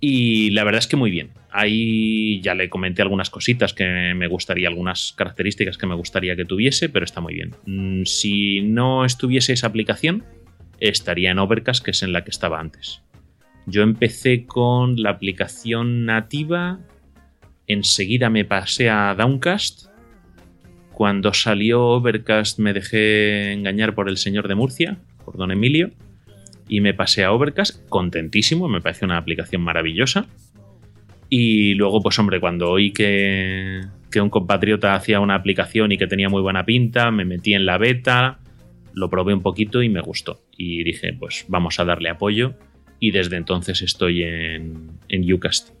Y 0.00 0.50
la 0.50 0.64
verdad 0.64 0.80
es 0.80 0.86
que 0.86 0.96
muy 0.96 1.10
bien. 1.10 1.30
Ahí 1.50 2.40
ya 2.42 2.54
le 2.54 2.68
comenté 2.68 3.00
algunas 3.02 3.30
cositas 3.30 3.72
que 3.72 4.12
me 4.14 4.26
gustaría, 4.26 4.68
algunas 4.68 5.14
características 5.16 5.78
que 5.78 5.86
me 5.86 5.94
gustaría 5.94 6.36
que 6.36 6.44
tuviese, 6.44 6.88
pero 6.88 7.04
está 7.04 7.20
muy 7.20 7.34
bien. 7.34 7.54
Mm, 7.64 8.04
si 8.04 8.60
no 8.60 9.04
estuviese 9.04 9.54
esa 9.54 9.68
aplicación, 9.68 10.22
estaría 10.80 11.30
en 11.30 11.38
Overcast, 11.38 11.84
que 11.84 11.92
es 11.92 12.02
en 12.02 12.12
la 12.12 12.24
que 12.24 12.30
estaba 12.30 12.60
antes. 12.60 13.02
Yo 13.66 13.82
empecé 13.82 14.46
con 14.46 15.02
la 15.02 15.10
aplicación 15.10 16.04
nativa, 16.04 16.78
enseguida 17.66 18.30
me 18.30 18.44
pasé 18.44 18.90
a 18.90 19.14
Downcast. 19.16 19.88
Cuando 20.96 21.34
salió 21.34 21.84
Overcast 21.88 22.58
me 22.58 22.72
dejé 22.72 23.52
engañar 23.52 23.94
por 23.94 24.08
el 24.08 24.16
señor 24.16 24.48
de 24.48 24.54
Murcia, 24.54 24.96
por 25.26 25.36
don 25.36 25.50
Emilio 25.50 25.90
y 26.70 26.80
me 26.80 26.94
pasé 26.94 27.22
a 27.22 27.32
Overcast 27.32 27.86
contentísimo, 27.90 28.66
me 28.66 28.80
parece 28.80 29.04
una 29.04 29.18
aplicación 29.18 29.60
maravillosa. 29.60 30.26
Y 31.28 31.74
luego, 31.74 32.00
pues 32.00 32.18
hombre, 32.18 32.40
cuando 32.40 32.70
oí 32.70 32.94
que, 32.94 33.82
un 34.18 34.30
compatriota 34.30 34.94
hacía 34.94 35.20
una 35.20 35.34
aplicación 35.34 35.92
y 35.92 35.98
que 35.98 36.06
tenía 36.06 36.30
muy 36.30 36.40
buena 36.40 36.64
pinta, 36.64 37.10
me 37.10 37.26
metí 37.26 37.52
en 37.52 37.66
la 37.66 37.76
beta, 37.76 38.38
lo 38.94 39.10
probé 39.10 39.34
un 39.34 39.42
poquito 39.42 39.82
y 39.82 39.90
me 39.90 40.00
gustó. 40.00 40.40
Y 40.56 40.82
dije, 40.82 41.12
pues 41.12 41.44
vamos 41.46 41.78
a 41.78 41.84
darle 41.84 42.08
apoyo. 42.08 42.54
Y 43.00 43.10
desde 43.10 43.36
entonces 43.36 43.82
estoy 43.82 44.22
en, 44.22 44.92
en 45.10 45.30
Ucast. 45.30 45.74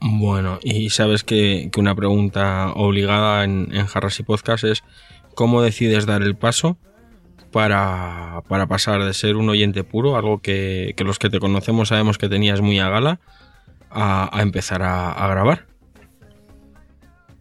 Bueno, 0.00 0.58
y 0.62 0.90
sabes 0.90 1.24
que, 1.24 1.70
que 1.72 1.80
una 1.80 1.94
pregunta 1.94 2.72
obligada 2.74 3.44
en, 3.44 3.68
en 3.72 3.86
Jarras 3.86 4.20
y 4.20 4.22
Podcast 4.22 4.64
es 4.64 4.84
¿cómo 5.34 5.62
decides 5.62 6.06
dar 6.06 6.22
el 6.22 6.36
paso 6.36 6.78
para, 7.52 8.42
para, 8.48 8.66
pasar 8.66 9.04
de 9.04 9.14
ser 9.14 9.36
un 9.36 9.48
oyente 9.48 9.84
puro, 9.84 10.16
algo 10.16 10.40
que, 10.40 10.94
que, 10.96 11.04
los 11.04 11.18
que 11.18 11.30
te 11.30 11.40
conocemos 11.40 11.88
sabemos 11.88 12.18
que 12.18 12.28
tenías 12.28 12.60
muy 12.60 12.78
a 12.78 12.88
gala, 12.88 13.20
a, 13.90 14.30
empezar 14.40 14.82
a, 14.82 15.12
a, 15.12 15.28
grabar? 15.28 15.66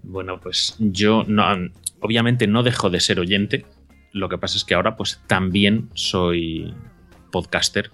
Bueno, 0.03 0.39
pues 0.39 0.75
yo 0.79 1.25
no, 1.27 1.43
obviamente 1.99 2.47
no 2.47 2.63
dejo 2.63 2.89
de 2.89 2.99
ser 2.99 3.19
oyente. 3.19 3.65
Lo 4.13 4.29
que 4.29 4.37
pasa 4.37 4.57
es 4.57 4.63
que 4.63 4.75
ahora 4.75 4.95
pues 4.95 5.21
también 5.27 5.89
soy 5.93 6.73
podcaster. 7.31 7.91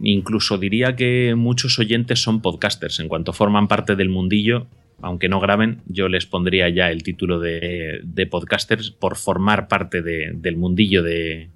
Incluso 0.00 0.58
diría 0.58 0.94
que 0.96 1.34
muchos 1.36 1.78
oyentes 1.78 2.20
son 2.20 2.40
podcasters. 2.40 3.00
En 3.00 3.08
cuanto 3.08 3.32
forman 3.32 3.68
parte 3.68 3.96
del 3.96 4.08
mundillo, 4.08 4.66
aunque 5.00 5.28
no 5.28 5.40
graben, 5.40 5.82
yo 5.86 6.08
les 6.08 6.26
pondría 6.26 6.68
ya 6.68 6.90
el 6.90 7.02
título 7.02 7.40
de, 7.40 8.00
de 8.02 8.26
podcasters 8.26 8.90
por 8.90 9.16
formar 9.16 9.68
parte 9.68 10.02
de, 10.02 10.32
del 10.34 10.56
mundillo 10.56 11.02
de, 11.02 11.50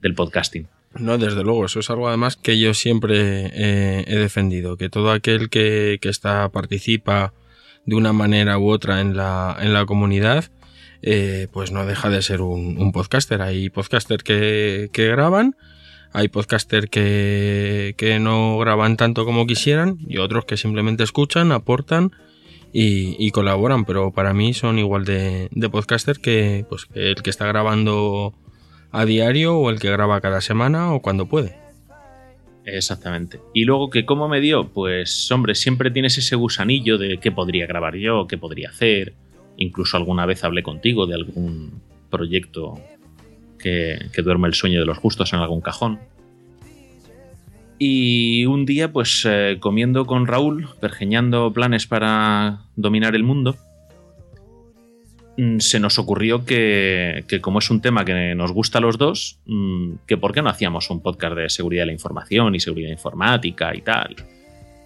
del 0.00 0.14
podcasting. 0.14 0.66
No, 0.98 1.18
desde 1.18 1.42
luego, 1.44 1.66
eso 1.66 1.80
es 1.80 1.88
algo 1.90 2.08
además 2.08 2.36
que 2.36 2.58
yo 2.58 2.74
siempre 2.74 3.46
eh, 3.52 4.04
he 4.08 4.16
defendido, 4.16 4.76
que 4.76 4.88
todo 4.88 5.12
aquel 5.12 5.48
que, 5.48 5.98
está, 6.02 6.48
participa 6.48 7.32
de 7.86 7.94
una 7.94 8.12
manera 8.12 8.58
u 8.58 8.70
otra 8.70 9.00
en 9.00 9.16
la, 9.16 9.56
en 9.60 9.72
la 9.72 9.86
comunidad, 9.86 10.46
eh, 11.02 11.46
pues 11.52 11.70
no 11.70 11.86
deja 11.86 12.10
de 12.10 12.22
ser 12.22 12.40
un, 12.40 12.76
un 12.78 12.92
podcaster. 12.92 13.40
Hay 13.40 13.70
podcasters 13.70 14.24
que 14.24 14.90
graban, 14.92 15.54
hay 16.12 16.28
podcasters 16.28 16.88
que, 16.90 17.94
que 17.96 18.18
no 18.18 18.58
graban 18.58 18.96
tanto 18.96 19.24
como 19.24 19.46
quisieran 19.46 19.98
y 20.08 20.18
otros 20.18 20.44
que 20.44 20.56
simplemente 20.56 21.04
escuchan, 21.04 21.52
aportan 21.52 22.12
y, 22.72 23.30
colaboran, 23.32 23.84
pero 23.84 24.12
para 24.12 24.32
mí 24.32 24.54
son 24.54 24.78
igual 24.78 25.04
de, 25.04 25.48
de 25.50 25.68
podcaster 25.68 26.18
que, 26.20 26.64
pues, 26.68 26.86
el 26.94 27.16
que 27.16 27.30
está 27.30 27.46
grabando 27.46 28.32
a 28.92 29.04
diario 29.04 29.56
o 29.56 29.70
el 29.70 29.80
que 29.80 29.90
graba 29.90 30.20
cada 30.20 30.40
semana 30.40 30.92
o 30.92 31.00
cuando 31.00 31.26
puede. 31.26 31.56
Exactamente. 32.64 33.40
Y 33.54 33.64
luego 33.64 33.90
que 33.90 34.04
cómo 34.04 34.28
me 34.28 34.40
dio, 34.40 34.68
pues 34.68 35.30
hombre, 35.32 35.54
siempre 35.54 35.90
tienes 35.90 36.18
ese 36.18 36.36
gusanillo 36.36 36.98
de 36.98 37.18
qué 37.18 37.32
podría 37.32 37.66
grabar 37.66 37.96
yo, 37.96 38.26
qué 38.28 38.38
podría 38.38 38.68
hacer. 38.68 39.14
Incluso 39.56 39.96
alguna 39.96 40.26
vez 40.26 40.44
hablé 40.44 40.62
contigo 40.62 41.06
de 41.06 41.14
algún 41.14 41.80
proyecto 42.10 42.78
que, 43.60 43.98
duerme 44.22 44.48
el 44.48 44.54
sueño 44.54 44.80
de 44.80 44.86
los 44.86 44.98
justos 44.98 45.32
en 45.32 45.40
algún 45.40 45.60
cajón. 45.60 45.98
Y 47.78 48.44
un 48.46 48.66
día, 48.66 48.92
pues 48.92 49.26
eh, 49.28 49.56
comiendo 49.58 50.04
con 50.04 50.26
Raúl, 50.26 50.68
pergeñando 50.80 51.52
planes 51.52 51.86
para 51.86 52.60
dominar 52.76 53.14
el 53.14 53.24
mundo, 53.24 53.56
mm, 55.38 55.58
se 55.60 55.80
nos 55.80 55.98
ocurrió 55.98 56.44
que, 56.44 57.24
que 57.26 57.40
como 57.40 57.60
es 57.60 57.70
un 57.70 57.80
tema 57.80 58.04
que 58.04 58.34
nos 58.34 58.52
gusta 58.52 58.78
a 58.78 58.80
los 58.82 58.98
dos, 58.98 59.38
mm, 59.46 59.92
que 60.06 60.18
por 60.18 60.32
qué 60.32 60.42
no 60.42 60.50
hacíamos 60.50 60.90
un 60.90 61.00
podcast 61.00 61.36
de 61.36 61.48
seguridad 61.48 61.82
de 61.82 61.86
la 61.86 61.92
información 61.92 62.54
y 62.54 62.60
seguridad 62.60 62.90
informática 62.90 63.74
y 63.74 63.80
tal. 63.80 64.16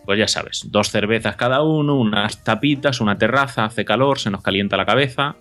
Pues 0.05 0.19
ya 0.19 0.29
sabes, 0.29 0.67
dos 0.71 0.91
cervezas 0.91 1.35
cada 1.35 1.63
uno, 1.63 1.99
unas 1.99 2.45
tapitas, 2.45 3.01
una 3.01 3.19
terraza, 3.19 3.65
hace 3.65 3.85
calor, 3.85 4.21
se 4.21 4.31
nos 4.31 4.43
calienta 4.43 4.77
la 4.77 4.87
cabeza 4.87 5.37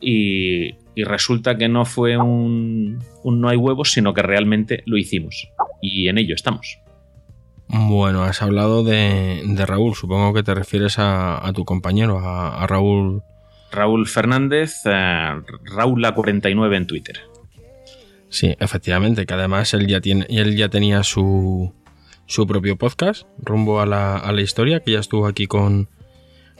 y, 0.00 0.74
y 0.96 1.04
resulta 1.04 1.58
que 1.58 1.68
no 1.68 1.84
fue 1.84 2.16
un, 2.16 3.04
un 3.22 3.40
no 3.40 3.48
hay 3.50 3.58
huevos, 3.58 3.92
sino 3.92 4.14
que 4.14 4.22
realmente 4.22 4.82
lo 4.86 4.96
hicimos. 4.96 5.48
Y 5.82 6.08
en 6.08 6.16
ello 6.16 6.34
estamos. 6.34 6.78
Bueno, 7.68 8.24
has 8.24 8.40
hablado 8.40 8.82
de, 8.82 9.42
de 9.44 9.66
Raúl, 9.66 9.94
supongo 9.94 10.32
que 10.32 10.42
te 10.42 10.54
refieres 10.54 10.98
a, 10.98 11.46
a 11.46 11.52
tu 11.52 11.66
compañero, 11.66 12.18
a, 12.18 12.62
a 12.62 12.66
Raúl. 12.66 13.22
Raúl 13.70 14.08
Fernández, 14.08 14.80
eh, 14.86 15.34
Raúl 15.64 16.00
la 16.00 16.14
49 16.14 16.76
en 16.76 16.86
Twitter. 16.86 17.20
Sí, 18.30 18.56
efectivamente, 18.58 19.26
que 19.26 19.34
además 19.34 19.74
él 19.74 19.86
ya, 19.86 20.00
tiene, 20.00 20.24
él 20.30 20.56
ya 20.56 20.70
tenía 20.70 21.02
su, 21.02 21.74
su 22.24 22.46
propio 22.46 22.76
podcast, 22.76 23.26
rumbo 23.38 23.82
a 23.82 23.86
la, 23.86 24.16
a 24.16 24.32
la 24.32 24.40
historia, 24.40 24.80
que 24.80 24.92
ya 24.92 25.00
estuvo 25.00 25.26
aquí 25.26 25.46
con, 25.46 25.90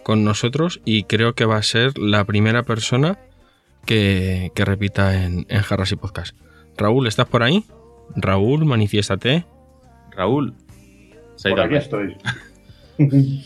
con 0.03 0.25
nosotros 0.25 0.83
y 0.85 1.05
creo 1.05 1.35
que 1.35 1.47
va 1.47 1.57
a 1.57 1.63
ser 1.63 1.97
la 1.97 2.25
primera 2.25 2.65
persona 2.65 3.19
que, 3.87 4.53
que 4.55 4.65
repita 4.65 5.25
en, 5.25 5.47
en 5.49 5.63
Jarras 5.63 5.93
y 5.93 5.97
Podcast. 5.97 6.37
Raúl, 6.77 7.07
¿estás 7.07 7.27
por 7.27 7.43
ahí? 7.43 7.65
Raúl, 8.15 8.65
manifiéstate. 8.67 9.47
Raúl, 10.11 10.55
se 11.37 11.51
Por 11.51 11.61
aquí 11.61 11.77
estoy. 11.77 12.17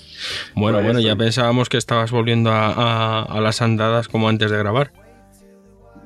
Bueno, 0.54 0.78
Por 0.78 0.84
bueno, 0.84 1.00
ya 1.00 1.16
pensábamos 1.16 1.68
que 1.68 1.76
estabas 1.78 2.10
volviendo 2.12 2.50
a, 2.52 2.68
a- 2.68 3.22
a 3.22 3.40
las 3.40 3.62
andadas 3.62 4.06
como 4.06 4.28
antes 4.28 4.50
de 4.50 4.58
grabar. 4.58 4.92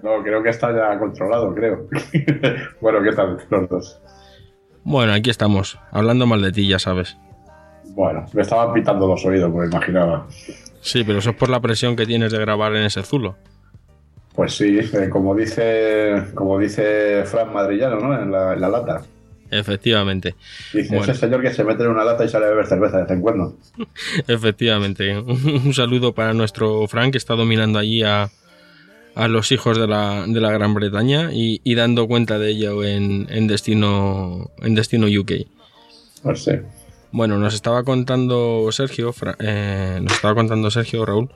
No, 0.03 0.23
creo 0.23 0.43
que 0.43 0.50
está 0.50 0.71
ya 0.75 0.99
controlado, 0.99 1.53
creo. 1.55 1.88
bueno, 2.81 3.03
¿qué 3.03 3.12
tal 3.12 3.38
los 3.50 3.69
dos? 3.69 4.00
Bueno, 4.85 5.12
aquí 5.12 5.31
estamos, 5.31 5.79
hablando 5.91 6.26
mal 6.26 6.41
de 6.43 6.53
ti, 6.53 6.69
ya 6.69 6.79
sabes. 6.79 7.17
Bueno, 7.88 8.25
me 8.33 8.43
estaban 8.43 8.73
pitando 8.73 9.07
los 9.09 9.25
oídos, 9.25 9.53
me 9.53 9.67
imaginaba. 9.67 10.26
Sí, 10.81 11.03
pero 11.05 11.19
eso 11.19 11.31
es 11.31 11.37
por 11.37 11.49
la 11.49 11.61
presión 11.61 11.97
que 11.97 12.07
tienes 12.07 12.33
de 12.33 12.38
grabar 12.38 12.75
en 12.76 12.85
ese 12.85 13.03
zulo. 13.03 13.37
Pues 14.35 14.55
sí, 14.57 14.79
eh, 14.81 15.09
como 15.11 15.35
dice 15.35 16.25
como 16.35 16.59
dice 16.59 17.23
Fran 17.25 17.53
Madrillano, 17.53 18.00
¿no? 18.00 18.21
En 18.21 18.31
la, 18.33 18.55
en 18.55 18.61
la 18.61 18.69
lata. 18.69 19.03
Efectivamente, 19.50 20.35
Dice, 20.73 20.88
Bueno. 20.97 21.12
ese 21.12 21.21
señor 21.21 21.41
que 21.41 21.53
se 21.53 21.62
mete 21.62 21.85
en 21.85 21.91
una 21.91 22.03
lata 22.05 22.25
y 22.25 22.29
sale 22.29 22.47
a 22.47 22.49
beber 22.49 22.67
cerveza 22.67 22.97
de 22.97 23.03
vez 23.05 23.12
en 23.12 23.21
cuando. 23.21 23.57
efectivamente. 24.26 25.17
Un 25.17 25.73
saludo 25.75 26.12
para 26.14 26.35
nuestro 26.35 26.87
Frank 26.88 27.12
que 27.12 27.19
está 27.19 27.35
dominando 27.37 27.79
allí 27.79 28.03
a, 28.03 28.31
a 29.14 29.29
los 29.29 29.53
hijos 29.53 29.79
de 29.79 29.87
la, 29.87 30.25
de 30.26 30.41
la 30.41 30.50
Gran 30.50 30.75
Bretaña 30.75 31.31
y, 31.33 31.61
y 31.62 31.75
dando 31.77 32.09
cuenta 32.09 32.38
de 32.38 32.51
ello 32.51 32.83
en, 32.83 33.29
en 33.31 33.47
Destino, 33.47 34.51
en 34.61 34.75
Destino 34.75 35.07
UK. 35.07 35.33
Pues 36.23 36.42
sí. 36.42 36.53
Bueno, 37.12 37.38
nos 37.38 37.55
estaba 37.55 37.85
contando 37.85 38.66
Sergio, 38.73 39.14
eh, 39.38 40.01
nos 40.03 40.14
estaba 40.14 40.35
contando 40.35 40.68
Sergio, 40.73 41.07
Raúl, 41.07 41.31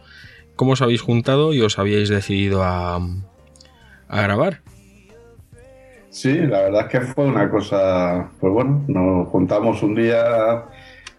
cómo 0.59 0.73
os 0.73 0.83
habéis 0.83 1.01
juntado 1.01 1.55
y 1.55 1.63
os 1.63 1.79
habíais 1.79 2.11
decidido 2.11 2.63
a, 2.63 2.97
a 4.09 4.23
grabar. 4.23 4.61
Sí, 6.11 6.35
la 6.35 6.63
verdad 6.63 6.81
es 6.83 6.87
que 6.89 7.01
fue 7.01 7.25
una 7.27 7.49
cosa, 7.51 8.29
pues 8.41 8.53
bueno, 8.53 8.83
nos 8.89 9.29
juntamos 9.29 9.83
un 9.83 9.95
día, 9.95 10.65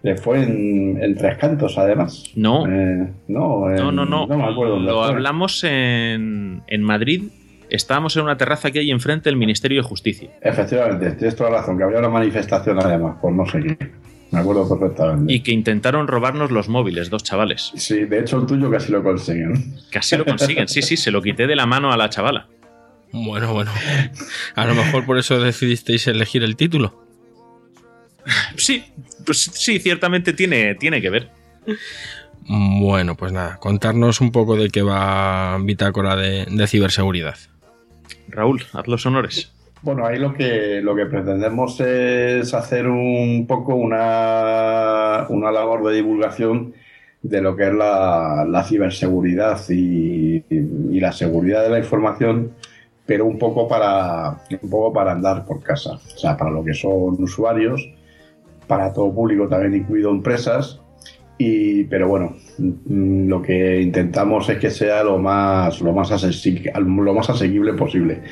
eh, 0.04 0.16
fue 0.18 0.44
en, 0.44 1.02
en 1.02 1.16
Tres 1.16 1.38
Cantos 1.38 1.78
además. 1.78 2.24
No. 2.36 2.68
Eh, 2.68 3.08
no, 3.28 3.70
en- 3.70 3.76
No, 3.78 3.92
no, 3.92 4.06
no. 4.06 4.28
No 4.28 4.38
me 4.38 4.44
acuerdo. 4.46 4.76
dónde 4.76 4.92
Lo 4.92 5.00
fue. 5.04 5.08
hablamos 5.14 5.64
en, 5.64 6.64
en 6.68 6.84
Madrid. 6.84 7.24
Estábamos 7.70 8.18
en 8.18 8.24
una 8.24 8.36
terraza 8.36 8.72
que 8.72 8.80
hay 8.80 8.90
enfrente 8.90 9.30
del 9.30 9.38
Ministerio 9.38 9.82
de 9.84 9.88
Justicia. 9.88 10.32
Efectivamente, 10.42 11.12
tienes 11.12 11.36
toda 11.36 11.52
la 11.52 11.58
razón, 11.60 11.78
que 11.78 11.84
había 11.84 12.00
una 12.00 12.10
manifestación 12.10 12.80
además, 12.84 13.18
por 13.22 13.32
no 13.32 13.46
sé 13.46 13.62
qué. 13.62 13.78
Me 14.32 14.40
acuerdo 14.40 14.68
perfectamente. 14.70 15.34
Y 15.34 15.42
que 15.42 15.52
intentaron 15.52 16.08
robarnos 16.08 16.52
los 16.52 16.70
móviles, 16.70 17.10
dos 17.10 17.24
chavales. 17.24 17.72
Sí, 17.76 18.06
de 18.06 18.20
hecho 18.20 18.40
el 18.40 18.46
tuyo 18.46 18.70
casi 18.70 18.92
lo 18.92 19.04
consiguen. 19.04 19.76
Casi 19.92 20.18
lo 20.18 20.26
consiguen. 20.26 20.68
Sí, 20.68 20.82
sí, 20.82 20.98
se 20.98 21.12
lo 21.12 21.22
quité 21.22 21.48
de 21.48 21.56
la 21.56 21.66
mano 21.66 21.92
a 21.92 21.98
la 21.98 22.10
chavala. 22.10 22.48
Bueno, 23.12 23.54
bueno. 23.54 23.72
A 24.56 24.66
lo 24.66 24.76
mejor 24.76 25.06
por 25.06 25.18
eso 25.18 25.40
decidisteis 25.40 26.06
elegir 26.08 26.44
el 26.44 26.56
título. 26.56 27.04
Sí, 28.56 28.84
pues 29.26 29.50
sí, 29.54 29.80
ciertamente 29.80 30.34
tiene, 30.34 30.76
tiene 30.76 31.02
que 31.02 31.10
ver. 31.10 31.32
Bueno, 32.48 33.16
pues 33.16 33.32
nada, 33.32 33.58
contarnos 33.58 34.22
un 34.22 34.32
poco 34.32 34.56
de 34.56 34.70
qué 34.70 34.84
va 34.84 35.58
Bitácora 35.60 36.16
de, 36.16 36.46
de 36.46 36.68
ciberseguridad. 36.68 37.38
Raúl, 38.28 38.64
haz 38.74 38.88
los 38.88 39.06
honores. 39.06 39.52
Bueno, 39.82 40.06
ahí 40.06 40.20
lo 40.20 40.34
que, 40.34 40.82
lo 40.82 40.94
que 40.94 41.06
pretendemos 41.06 41.80
es 41.80 42.54
hacer 42.54 42.88
un 42.88 43.46
poco 43.48 43.76
una, 43.76 45.26
una 45.30 45.52
labor 45.52 45.88
de 45.88 45.96
divulgación 45.96 46.74
de 47.22 47.42
lo 47.42 47.56
que 47.56 47.68
es 47.68 47.74
la, 47.74 48.46
la 48.48 48.64
ciberseguridad 48.64 49.60
y, 49.70 50.44
la 51.00 51.14
seguridad 51.14 51.64
de 51.64 51.70
la 51.70 51.80
información, 51.80 52.52
pero 53.06 53.26
un 53.26 53.40
poco 53.40 53.70
para 53.70 54.42
un 54.62 54.70
poco 54.70 54.92
para 54.92 55.14
andar 55.14 55.46
por 55.46 55.64
casa, 55.64 55.94
o 55.94 56.18
sea, 56.18 56.36
para 56.36 56.52
lo 56.52 56.62
que 56.64 56.74
son 56.74 57.22
usuarios, 57.24 57.90
para 58.68 58.92
todo 58.92 59.14
público 59.14 59.48
también 59.48 59.76
incluido 59.76 60.12
empresas. 60.12 60.82
Y, 61.38 61.86
pero 61.86 62.10
bueno, 62.10 62.36
lo 62.90 63.42
que 63.42 63.80
intentamos 63.80 64.50
es 64.50 64.58
que 64.58 64.70
sea 64.70 65.06
lo 65.06 65.18
más, 65.18 65.80
lo 65.80 65.94
más, 65.94 66.12
asequible, 66.12 66.74
lo 66.76 67.14
más 67.14 67.30
asequible 67.30 67.74
posible. 67.74 68.24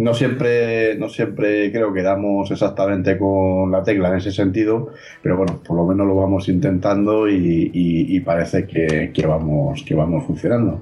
No 0.00 0.14
siempre, 0.14 0.96
no 0.96 1.10
siempre 1.10 1.70
creo 1.70 1.92
que 1.92 2.02
damos 2.02 2.50
exactamente 2.50 3.18
con 3.18 3.70
la 3.70 3.82
tecla 3.82 4.08
en 4.08 4.16
ese 4.16 4.32
sentido, 4.32 4.94
pero 5.22 5.36
bueno, 5.36 5.60
por 5.62 5.76
lo 5.76 5.84
menos 5.84 6.06
lo 6.06 6.14
vamos 6.14 6.48
intentando 6.48 7.28
y, 7.28 8.18
parece 8.24 8.66
que, 8.66 9.10
que 9.12 9.26
vamos, 9.26 9.82
que 9.82 9.94
vamos 9.94 10.24
funcionando. 10.24 10.80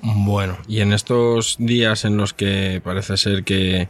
Bueno, 0.00 0.56
y 0.68 0.80
en 0.80 0.92
estos 0.92 1.56
días 1.58 2.04
en 2.04 2.16
los 2.16 2.34
que 2.34 2.80
parece 2.84 3.16
ser 3.16 3.42
que, 3.42 3.88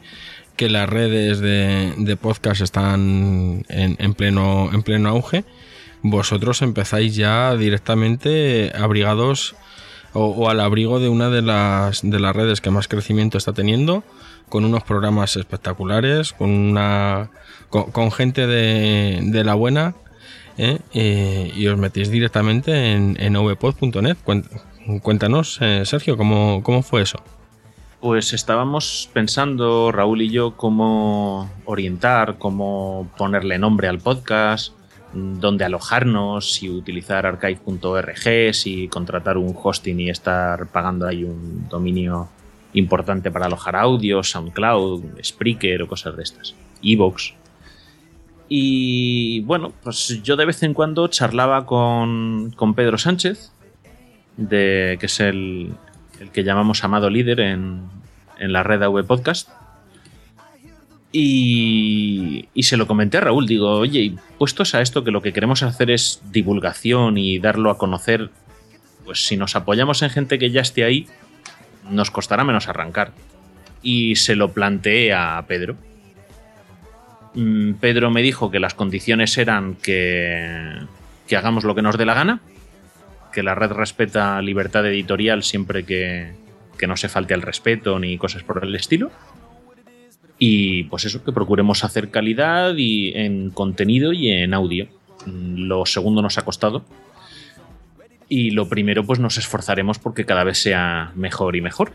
que 0.57 0.71
las 0.71 0.89
redes 0.89 1.41
de, 1.41 1.93
de 1.99 2.17
podcast 2.17 2.63
están 2.63 3.67
en, 3.69 3.97
en 3.99 4.15
pleno, 4.15 4.71
en 4.73 4.83
pleno 4.85 5.11
auge, 5.11 5.45
vosotros 6.01 6.63
empezáis 6.63 7.15
ya 7.15 7.55
directamente 7.57 8.73
abrigados 8.75 9.55
o, 10.13 10.49
al 10.49 10.61
abrigo 10.61 11.01
de 11.01 11.09
una 11.09 11.31
de 11.31 11.43
las, 11.43 12.01
de 12.03 12.19
las 12.21 12.35
redes 12.35 12.61
que 12.61 12.71
más 12.71 12.89
crecimiento 12.89 13.39
está 13.39 13.53
teniendo, 13.53 14.05
con 14.49 14.65
unos 14.65 14.83
programas 14.83 15.37
espectaculares, 15.37 16.33
con, 16.33 16.51
una, 16.51 17.31
con, 17.71 18.11
gente 18.13 18.47
de, 18.47 19.21
de 19.23 19.45
la 19.45 19.55
buena, 19.55 19.95
¿eh? 20.59 20.79
Eh, 20.93 21.53
y 21.55 21.67
os 21.69 21.79
metéis 21.79 22.11
directamente 22.11 22.93
en, 22.93 23.17
en 23.19 23.37
ovpod.net. 23.37 24.17
Cuéntanos, 25.03 25.59
eh, 25.61 25.83
Sergio, 25.85 26.17
¿cómo, 26.17 26.63
¿cómo 26.63 26.83
fue 26.83 27.03
eso? 27.03 27.19
Pues 28.01 28.33
estábamos 28.33 29.11
pensando, 29.13 29.91
Raúl 29.91 30.23
y 30.23 30.31
yo, 30.31 30.57
cómo 30.57 31.51
orientar, 31.65 32.39
cómo 32.39 33.11
ponerle 33.17 33.59
nombre 33.59 33.89
al 33.89 33.99
podcast, 33.99 34.73
dónde 35.13 35.65
alojarnos, 35.65 36.53
si 36.53 36.69
utilizar 36.71 37.27
archive.org, 37.27 38.55
si 38.55 38.89
contratar 38.89 39.37
un 39.37 39.55
hosting 39.61 40.01
y 40.01 40.11
estar 40.11 40.67
pagando 40.69 41.07
ahí 41.07 41.25
un 41.25 41.69
dominio 41.69 42.29
importante 42.75 43.31
para 43.31 43.47
alojar 43.47 43.77
audio, 43.77 44.23
SoundCloud, 44.23 45.05
Spreaker 45.23 45.83
o 45.83 45.89
cosas 45.89 46.17
de 46.17 46.23
estas, 46.23 46.55
Evox. 46.83 47.35
Y 48.49 49.41
bueno, 49.41 49.73
pues 49.83 50.23
yo 50.23 50.37
de 50.37 50.47
vez 50.47 50.63
en 50.63 50.75
cuando 50.75 51.09
charlaba 51.09 51.67
con, 51.67 52.53
con 52.57 52.75
Pedro 52.75 52.97
Sánchez, 52.97 53.53
de, 54.37 54.97
que 55.01 55.07
es 55.07 55.21
el, 55.21 55.75
el 56.21 56.31
que 56.31 56.45
llamamos 56.45 56.83
amado 56.85 57.11
líder 57.11 57.41
en, 57.41 57.83
en 58.39 58.53
la 58.53 58.63
red 58.63 58.83
AV 58.83 59.05
Podcast. 59.05 59.51
Y, 61.11 62.49
y 62.53 62.63
se 62.65 62.77
lo 62.77 62.87
comenté 62.87 63.17
a 63.17 63.23
Raúl, 63.23 63.47
digo, 63.47 63.77
oye, 63.79 64.15
puestos 64.39 64.75
a 64.75 64.83
esto 64.83 65.05
que 65.05 65.11
lo 65.11 65.23
que 65.23 65.33
queremos 65.33 65.63
hacer 65.63 65.91
es 65.91 66.21
divulgación 66.31 67.17
y 67.17 67.39
darlo 67.39 67.71
a 67.71 67.79
conocer, 67.79 68.31
pues 69.05 69.25
si 69.25 69.37
nos 69.37 69.57
apoyamos 69.57 70.03
en 70.03 70.11
gente 70.11 70.39
que 70.39 70.51
ya 70.51 70.61
esté 70.61 70.85
ahí, 70.85 71.07
nos 71.91 72.11
costará 72.11 72.45
menos 72.45 72.69
arrancar. 72.69 73.13
Y 73.83 74.17
se 74.17 74.37
lo 74.37 74.53
planteé 74.53 75.15
a 75.15 75.43
Pedro. 75.47 75.77
Mm, 77.35 77.75
Pedro 77.75 78.11
me 78.11 78.23
dijo 78.23 78.51
que 78.51 78.61
las 78.61 78.75
condiciones 78.75 79.39
eran 79.39 79.77
que, 79.77 80.79
que 81.27 81.37
hagamos 81.37 81.65
lo 81.65 81.75
que 81.75 81.83
nos 81.83 81.97
dé 81.97 82.05
la 82.05 82.15
gana, 82.15 82.41
que 83.33 83.43
la 83.43 83.55
red 83.55 83.71
respeta 83.71 84.43
libertad 84.43 84.87
editorial 84.87 85.43
siempre 85.43 85.85
que, 85.85 86.33
que 86.79 86.87
no 86.87 86.97
se 86.97 87.09
falte 87.09 87.35
al 87.35 87.43
respeto 87.43 87.99
ni 87.99 88.19
cosas 88.19 88.43
por 88.43 88.63
el 88.65 88.75
estilo. 88.75 89.11
Y 90.39 90.85
pues 90.85 91.05
eso, 91.05 91.25
que 91.25 91.33
procuremos 91.33 91.83
hacer 91.85 92.11
calidad 92.11 92.75
y 92.77 93.13
en 93.17 93.51
contenido 93.51 94.13
y 94.13 94.31
en 94.31 94.55
audio. 94.55 94.87
Mm, 95.27 95.67
Lo 95.67 95.85
segundo 95.85 96.23
nos 96.23 96.39
ha 96.39 96.43
costado. 96.43 96.85
Y 98.29 98.51
lo 98.51 98.69
primero, 98.69 99.05
pues 99.05 99.19
nos 99.19 99.39
esforzaremos 99.39 99.99
porque 99.99 100.27
cada 100.27 100.45
vez 100.45 100.59
sea 100.59 101.13
mejor 101.17 101.57
y 101.57 101.61
mejor. 101.61 101.93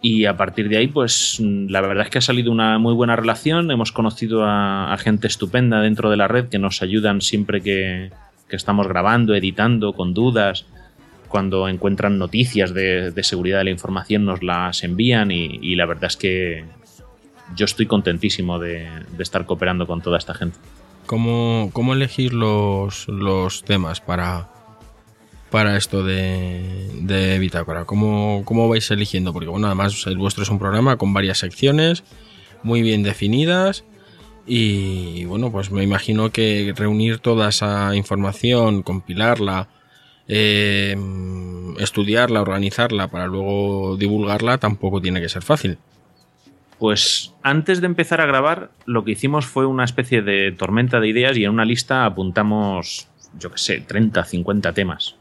Y 0.00 0.26
a 0.26 0.36
partir 0.36 0.68
de 0.68 0.76
ahí, 0.76 0.86
pues 0.86 1.38
mm, 1.40 1.66
la 1.68 1.80
verdad 1.80 2.04
es 2.04 2.10
que 2.10 2.18
ha 2.18 2.22
salido 2.22 2.50
una 2.52 2.78
muy 2.78 2.94
buena 2.94 3.16
relación. 3.16 3.70
Hemos 3.70 3.92
conocido 3.92 4.44
a, 4.44 4.96
gente 4.98 5.26
estupenda 5.26 5.80
dentro 5.80 6.10
de 6.10 6.16
la 6.16 6.28
red 6.28 6.48
que 6.48 6.58
nos 6.58 6.82
ayudan 6.82 7.20
siempre 7.20 7.60
que, 7.60 8.10
que 8.48 8.56
estamos 8.56 8.88
grabando, 8.88 9.34
editando, 9.34 9.92
con 9.92 10.14
dudas. 10.14 10.64
Cuando 11.28 11.68
encuentran 11.68 12.18
noticias 12.18 12.72
de, 12.72 13.10
de 13.10 13.22
seguridad 13.24 13.58
de 13.58 13.64
la 13.64 13.70
información, 13.70 14.24
nos 14.24 14.42
las 14.42 14.84
envían. 14.84 15.30
Y 15.32 15.74
la 15.74 15.86
verdad 15.86 16.04
es 16.04 16.16
que 16.16 16.64
yo 17.54 17.64
estoy 17.64 17.86
contentísimo 17.86 18.58
de, 18.58 18.88
estar 19.18 19.46
cooperando 19.46 19.86
con 19.86 20.00
toda 20.02 20.18
esta 20.18 20.34
gente. 20.34 20.58
¿Cómo, 21.06 21.70
cómo 21.72 21.92
elegir 21.92 22.34
los, 22.34 23.06
los 23.08 23.62
temas 23.62 24.00
para, 24.00 24.48
esto 25.76 26.04
de, 26.04 26.90
de 27.02 27.38
Bitácora? 27.38 27.84
¿Cómo, 27.84 28.42
¿Cómo 28.44 28.68
vais 28.68 28.90
eligiendo? 28.90 29.32
Porque 29.32 29.48
bueno, 29.48 29.68
además 29.68 30.06
el 30.06 30.18
vuestro 30.18 30.42
es 30.42 30.50
un 30.50 30.58
programa 30.58 30.96
con 30.96 31.14
varias 31.14 31.38
secciones 31.38 32.02
muy 32.62 32.82
bien 32.82 33.02
definidas 33.02 33.84
y 34.46 35.24
bueno, 35.24 35.50
pues 35.50 35.70
me 35.70 35.82
imagino 35.82 36.30
que 36.30 36.72
reunir 36.76 37.18
toda 37.18 37.48
esa 37.48 37.94
información, 37.96 38.82
compilarla, 38.82 39.68
eh, 40.28 40.96
estudiarla, 41.78 42.42
organizarla 42.42 43.08
para 43.08 43.26
luego 43.26 43.96
divulgarla 43.96 44.58
tampoco 44.58 45.00
tiene 45.00 45.20
que 45.20 45.28
ser 45.28 45.42
fácil. 45.42 45.78
Pues 46.78 47.34
antes 47.42 47.80
de 47.80 47.86
empezar 47.86 48.20
a 48.20 48.26
grabar, 48.26 48.70
lo 48.84 49.04
que 49.04 49.12
hicimos 49.12 49.46
fue 49.46 49.64
una 49.66 49.84
especie 49.84 50.20
de 50.22 50.52
tormenta 50.52 51.00
de 51.00 51.08
ideas 51.08 51.36
y 51.36 51.44
en 51.44 51.50
una 51.50 51.64
lista 51.64 52.04
apuntamos, 52.04 53.08
yo 53.38 53.50
qué 53.50 53.58
sé, 53.58 53.80
30, 53.80 54.24
50 54.24 54.72
temas 54.72 55.16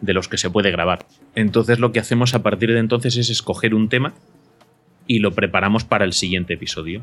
de 0.00 0.12
los 0.12 0.28
que 0.28 0.36
se 0.36 0.50
puede 0.50 0.70
grabar. 0.70 1.06
Entonces 1.34 1.78
lo 1.78 1.92
que 1.92 2.00
hacemos 2.00 2.34
a 2.34 2.42
partir 2.42 2.72
de 2.72 2.78
entonces 2.78 3.16
es 3.16 3.30
escoger 3.30 3.74
un 3.74 3.88
tema 3.88 4.12
y 5.06 5.20
lo 5.20 5.32
preparamos 5.32 5.84
para 5.84 6.04
el 6.04 6.12
siguiente 6.12 6.54
episodio. 6.54 7.02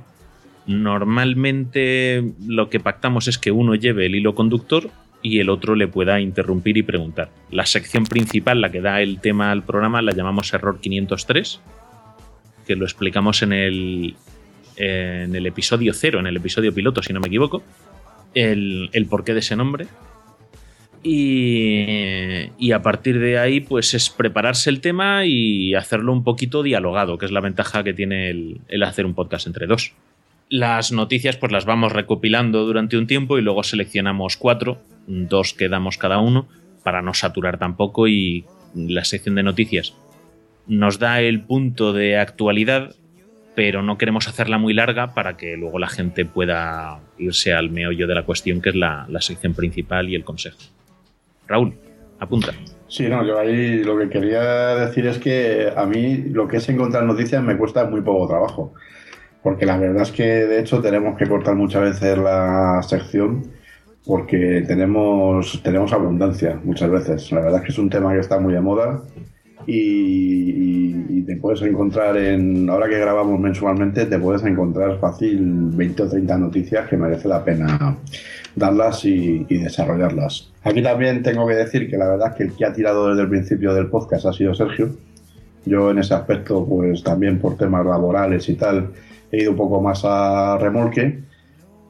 Normalmente 0.68 2.34
lo 2.46 2.70
que 2.70 2.80
pactamos 2.80 3.28
es 3.28 3.40
que 3.40 3.52
uno 3.52 3.74
lleve 3.74 4.06
el 4.06 4.16
hilo 4.16 4.36
conductor 4.36 4.92
y 5.24 5.40
el 5.40 5.50
otro 5.50 5.74
le 5.74 5.88
pueda 5.88 6.22
interrumpir 6.22 6.78
y 6.78 6.84
preguntar. 6.84 7.32
La 7.50 7.66
sección 7.66 8.04
principal, 8.04 8.62
la 8.62 8.72
que 8.72 8.82
da 8.82 9.02
el 9.02 9.20
tema 9.20 9.52
al 9.52 9.64
programa, 9.64 10.04
la 10.04 10.12
llamamos 10.12 10.54
Error 10.54 10.80
503 10.80 11.60
que 12.66 12.76
lo 12.76 12.86
explicamos 12.86 13.42
en 13.42 13.54
el, 13.54 14.16
en 14.78 15.36
el 15.36 15.46
episodio 15.46 15.94
cero, 15.94 16.20
en 16.20 16.28
el 16.28 16.38
episodio 16.38 16.74
piloto, 16.74 17.02
si 17.02 17.14
no 17.14 17.20
me 17.20 17.28
equivoco, 17.28 17.64
el, 18.34 18.90
el 18.94 19.06
porqué 19.06 19.34
de 19.34 19.40
ese 19.40 19.56
nombre. 19.56 19.88
Y, 21.04 22.50
y, 22.58 22.72
a 22.72 22.82
partir 22.82 23.20
de 23.20 23.38
ahí, 23.38 23.60
pues 23.60 23.94
es 23.94 24.10
prepararse 24.10 24.72
el 24.72 24.82
tema 24.82 25.24
y 25.26 25.76
hacerlo 25.76 26.12
un 26.12 26.24
poquito 26.24 26.64
dialogado, 26.64 27.20
que 27.20 27.28
es 27.28 27.32
la 27.32 27.42
ventaja 27.42 27.84
que 27.84 27.94
tiene 27.94 28.32
el, 28.32 28.62
el, 28.70 28.82
hacer 28.82 29.06
un 29.06 29.14
podcast 29.14 29.46
entre 29.46 29.68
dos. 29.68 29.94
Las 30.50 30.92
noticias, 30.92 31.38
pues 31.38 31.52
las 31.52 31.66
vamos 31.66 31.92
recopilando 31.92 32.66
durante 32.66 32.98
un 32.98 33.06
tiempo 33.06 33.38
y 33.38 33.44
luego 33.44 33.64
seleccionamos 33.64 34.36
cuatro, 34.36 34.80
dos 35.06 35.54
que 35.54 35.70
damos 35.70 36.00
cada 36.00 36.18
uno, 36.18 36.48
para 36.84 37.04
no 37.04 37.14
saturar 37.14 37.60
tampoco. 37.60 38.08
Y 38.08 38.46
la 38.74 39.06
sección 39.06 39.36
de 39.36 39.44
noticias 39.44 39.94
nos 40.68 41.00
da 41.00 41.22
el 41.22 41.42
punto 41.42 41.94
de 41.94 42.18
actualidad, 42.18 42.96
pero 43.56 43.82
no 43.82 43.98
queremos 43.98 44.28
hacerla 44.28 44.58
muy 44.58 44.74
larga 44.74 45.14
para 45.14 45.38
que 45.38 45.56
luego 45.56 45.80
la 45.80 45.88
gente 45.88 46.26
pueda 46.26 47.00
irse 47.18 47.54
al 47.54 47.70
meollo 47.70 48.08
de 48.08 48.16
la 48.16 48.24
cuestión, 48.24 48.62
que 48.62 48.70
es 48.70 48.76
la, 48.76 49.08
sección 49.20 49.54
principal 49.54 50.10
y 50.10 50.16
el 50.16 50.24
consejo. 50.24 50.58
Raúl, 51.48 51.74
apunta. 52.20 52.54
Sí, 52.88 53.08
no, 53.08 53.26
yo 53.26 53.40
ahí 53.40 53.84
lo 53.84 53.98
que 53.98 54.10
quería 54.10 54.76
decir 54.76 55.08
es 55.08 55.18
que 55.18 55.72
a 55.76 55.86
mí 55.86 56.18
lo 56.18 56.48
que 56.48 56.58
es 56.58 56.70
encontrar 56.70 57.04
noticias 57.04 57.42
me 57.44 57.58
cuesta 57.58 57.86
muy 57.86 58.02
poco 58.02 58.28
trabajo. 58.28 58.74
Porque 59.42 59.66
la 59.66 59.78
verdad 59.78 60.02
es 60.02 60.12
que 60.12 60.24
de 60.24 60.60
hecho 60.60 60.82
tenemos 60.82 61.18
que 61.18 61.28
cortar 61.28 61.56
muchas 61.56 61.82
veces 61.82 62.18
la 62.18 62.82
sección 62.82 63.44
porque 64.04 64.64
tenemos, 64.68 65.62
tenemos 65.64 65.94
abundancia 65.94 66.60
muchas 66.64 66.90
veces. 66.90 67.32
La 67.32 67.42
verdad 67.42 67.60
es 67.60 67.66
que 67.66 67.72
es 67.72 67.78
un 67.78 67.90
tema 67.90 68.14
que 68.14 68.20
está 68.20 68.40
muy 68.40 68.54
de 68.54 68.62
moda 68.62 69.04
y, 69.68 71.22
te 71.26 71.38
puedes 71.38 71.64
encontrar 71.64 72.18
en, 72.18 72.70
ahora 72.70 72.88
que 72.88 73.00
grabamos 73.00 73.40
mensualmente, 73.40 74.06
te 74.06 74.20
puedes 74.20 74.44
encontrar 74.44 75.00
fácil 75.00 75.40
20 75.74 76.04
o 76.04 76.08
30 76.08 76.38
noticias 76.38 76.88
que 76.88 76.98
merece 76.98 77.28
la 77.28 77.44
pena 77.44 77.98
darlas 78.56 79.04
y, 79.06 79.44
y, 79.50 79.58
desarrollarlas. 79.58 80.52
Aquí 80.64 80.84
también 80.84 81.24
tengo 81.24 81.48
que 81.48 81.56
decir 81.56 81.90
que 81.90 81.98
la 81.98 82.10
verdad 82.10 82.30
es 82.30 82.36
que 82.36 82.44
el 82.44 82.54
que 82.54 82.66
ha 82.66 82.74
tirado 82.74 83.10
desde 83.10 83.24
el 83.24 83.30
principio 83.30 83.74
del 83.74 83.88
podcast 83.88 84.28
ha 84.28 84.34
sido 84.34 84.54
Sergio. 84.54 84.92
Yo 85.66 85.90
en 85.90 85.98
ese 85.98 86.14
aspecto, 86.14 86.64
pues 86.64 87.04
también 87.04 87.40
por 87.40 87.58
temas 87.58 87.86
laborales 87.86 88.48
y 88.48 88.54
tal, 88.54 88.92
he 89.32 89.42
ido 89.42 89.52
un 89.52 89.58
poco 89.58 89.82
más 89.82 90.02
a 90.06 90.58
remolque 90.60 91.24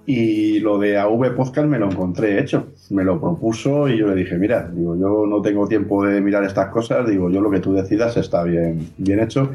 y 0.06 0.60
lo 0.60 0.78
de 0.78 0.98
AV 0.98 1.36
Podcast 1.36 1.68
me 1.68 1.80
lo 1.80 1.92
encontré 1.92 2.40
hecho. 2.40 2.68
Me 2.90 3.04
lo 3.04 3.20
propuso 3.20 3.88
y 3.88 3.98
yo 3.98 4.08
le 4.08 4.16
dije, 4.16 4.38
mira, 4.38 4.70
digo, 4.72 4.96
yo 4.96 5.26
no 5.26 5.42
tengo 5.42 5.68
tiempo 5.68 6.06
de 6.06 6.22
mirar 6.22 6.44
estas 6.44 6.70
cosas, 6.70 7.08
digo, 7.08 7.30
yo 7.30 7.42
lo 7.42 7.50
que 7.50 7.60
tú 7.60 7.74
decidas 7.74 8.16
está 8.18 8.44
bien, 8.44 8.90
bien 8.98 9.20
hecho. 9.20 9.52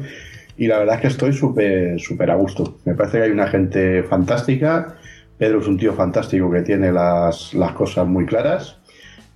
Y 0.57 0.67
la 0.67 0.79
verdad 0.79 0.95
es 0.95 1.01
que 1.01 1.07
estoy 1.07 1.33
súper, 1.33 1.99
súper 1.99 2.29
a 2.29 2.35
gusto. 2.35 2.77
Me 2.85 2.93
parece 2.93 3.17
que 3.17 3.23
hay 3.23 3.31
una 3.31 3.47
gente 3.47 4.03
fantástica. 4.03 4.95
Pedro 5.37 5.59
es 5.59 5.67
un 5.67 5.77
tío 5.77 5.93
fantástico 5.93 6.51
que 6.51 6.61
tiene 6.61 6.91
las, 6.91 7.53
las 7.53 7.71
cosas 7.71 8.05
muy 8.07 8.25
claras. 8.25 8.77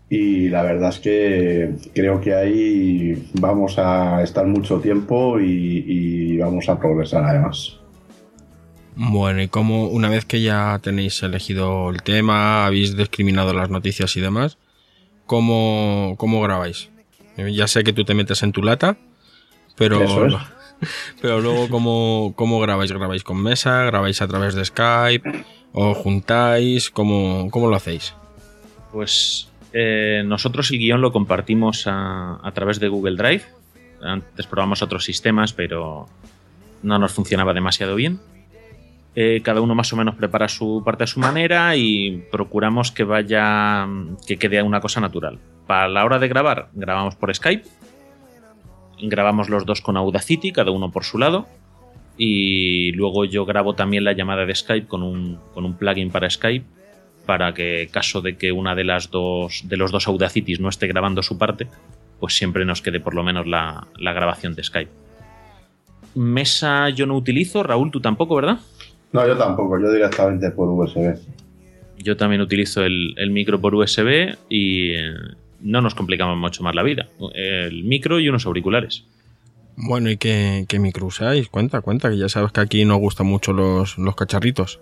Y 0.10 0.50
la 0.50 0.62
verdad 0.62 0.90
es 0.90 1.00
que 1.00 1.72
creo 1.94 2.22
que 2.22 2.36
ahí 2.36 3.30
vamos 3.40 3.80
a 3.80 4.22
estar 4.22 4.46
mucho 4.46 4.80
tiempo 4.80 5.40
y, 5.40 5.84
y 5.88 6.38
vamos 6.38 6.70
a 6.70 6.78
progresar 6.78 7.24
además. 7.24 7.80
Bueno, 8.96 9.42
y 9.42 9.50
como 9.50 9.88
una 9.88 10.10
vez 10.10 10.26
que 10.26 10.42
ya 10.42 10.80
tenéis 10.82 11.22
elegido 11.22 11.90
el 11.90 12.02
tema, 12.02 12.66
habéis 12.66 12.96
discriminado 12.96 13.54
las 13.54 13.70
noticias 13.70 14.16
y 14.16 14.22
demás, 14.22 14.58
¿cómo, 15.26 16.16
cómo 16.18 16.42
grabáis? 16.42 16.90
Ya 17.36 17.68
sé 17.68 17.84
que 17.84 17.92
tú 17.92 18.06
te 18.06 18.14
metes 18.14 18.42
en 18.44 18.54
tu 18.54 18.64
lata, 18.64 18.98
pero, 19.76 20.02
es. 20.02 20.36
pero 21.22 21.42
luego 21.42 21.68
¿cómo, 21.68 22.34
¿cómo 22.38 22.62
grabáis? 22.62 22.92
¿Grabáis 22.94 23.24
con 23.24 23.42
mesa? 23.44 23.84
¿Grabáis 23.84 24.22
a 24.22 24.28
través 24.28 24.56
de 24.56 24.64
Skype? 24.64 25.44
¿O 25.74 25.94
juntáis? 25.94 26.90
¿Cómo, 26.90 27.50
cómo 27.52 27.68
lo 27.68 27.76
hacéis? 27.76 28.14
Pues 28.94 29.50
eh, 29.74 30.24
nosotros 30.26 30.72
el 30.72 30.80
guion 30.80 31.02
lo 31.02 31.12
compartimos 31.12 31.86
a, 31.88 32.40
a 32.42 32.52
través 32.54 32.80
de 32.80 32.88
Google 32.88 33.18
Drive. 33.18 33.44
Antes 34.02 34.48
probamos 34.48 34.82
otros 34.82 35.04
sistemas, 35.04 35.52
pero 35.52 36.08
no 36.82 36.98
nos 36.98 37.12
funcionaba 37.12 37.54
demasiado 37.54 37.96
bien. 37.96 38.22
Eh, 39.18 39.42
cada 39.44 39.62
uno 39.62 39.76
más 39.76 39.94
o 39.94 39.96
menos 39.96 40.16
prepara 40.16 40.50
su 40.50 40.82
parte 40.84 41.06
a 41.06 41.08
su 41.08 41.22
manera 41.22 41.76
y 41.78 42.26
procuramos 42.32 42.92
que 42.92 43.06
vaya, 43.06 43.88
que 44.28 44.38
quede 44.38 44.62
una 44.62 44.82
cosa 44.82 45.00
natural. 45.00 45.40
Para 45.68 45.88
la 45.88 46.04
hora 46.04 46.20
de 46.20 46.28
grabar, 46.28 46.70
grabamos 46.74 47.16
por 47.16 47.34
Skype, 47.34 47.64
grabamos 49.02 49.50
los 49.50 49.66
dos 49.66 49.80
con 49.80 49.96
Audacity, 49.96 50.52
cada 50.52 50.72
uno 50.72 50.92
por 50.92 51.06
su 51.06 51.18
lado, 51.18 51.48
y 52.18 52.92
luego 52.92 53.24
yo 53.24 53.46
grabo 53.46 53.74
también 53.74 54.04
la 54.04 54.12
llamada 54.12 54.46
de 54.46 54.54
Skype 54.54 54.88
con 54.88 55.02
un, 55.02 55.40
con 55.54 55.64
un 55.64 55.78
plugin 55.78 56.12
para 56.12 56.30
Skype, 56.30 56.66
para 57.26 57.54
que 57.54 57.88
caso 57.90 58.22
de 58.22 58.36
que 58.38 58.52
una 58.52 58.76
de 58.76 58.84
las 58.84 59.10
dos, 59.12 59.64
de 59.64 59.78
los 59.78 59.92
dos 59.92 60.08
Audacities 60.08 60.60
no 60.60 60.68
esté 60.68 60.88
grabando 60.88 61.24
su 61.24 61.38
parte, 61.38 61.68
pues 62.20 62.36
siempre 62.38 62.66
nos 62.66 62.82
quede 62.82 63.00
por 63.00 63.16
lo 63.16 63.24
menos 63.24 63.48
la, 63.48 63.88
la 63.98 64.12
grabación 64.12 64.56
de 64.56 64.64
Skype. 64.64 64.92
Mesa 66.16 66.90
yo 66.90 67.06
no 67.06 67.16
utilizo, 67.16 67.64
Raúl, 67.64 67.92
tú 67.92 68.02
tampoco, 68.02 68.36
¿verdad? 68.36 68.60
No, 69.16 69.26
yo 69.26 69.38
tampoco, 69.38 69.80
yo 69.80 69.90
directamente 69.94 70.52
por 70.52 70.68
USB. 70.68 71.18
Yo 72.00 72.18
también 72.18 72.42
utilizo 72.42 72.84
el, 72.84 73.14
el 73.16 73.32
micro 73.32 73.62
por 73.62 73.74
USB 73.74 74.36
y 74.50 74.90
eh, 74.92 75.14
no 75.62 75.80
nos 75.80 75.96
complicamos 75.96 76.38
mucho 76.38 76.64
más 76.64 76.76
la 76.76 76.84
vida. 76.84 77.08
El 77.34 77.86
micro 77.86 78.20
y 78.20 78.28
unos 78.28 78.46
auriculares. 78.46 79.06
Bueno, 79.78 80.12
¿y 80.12 80.18
qué, 80.18 80.66
qué 80.68 80.80
micro 80.80 81.06
usáis? 81.06 81.48
Cuenta, 81.48 81.80
cuenta, 81.80 82.10
que 82.10 82.18
ya 82.18 82.28
sabes 82.28 82.52
que 82.52 82.60
aquí 82.60 82.84
nos 82.84 83.00
gustan 83.00 83.28
mucho 83.28 83.54
los, 83.54 83.98
los 83.98 84.18
cacharritos. 84.18 84.82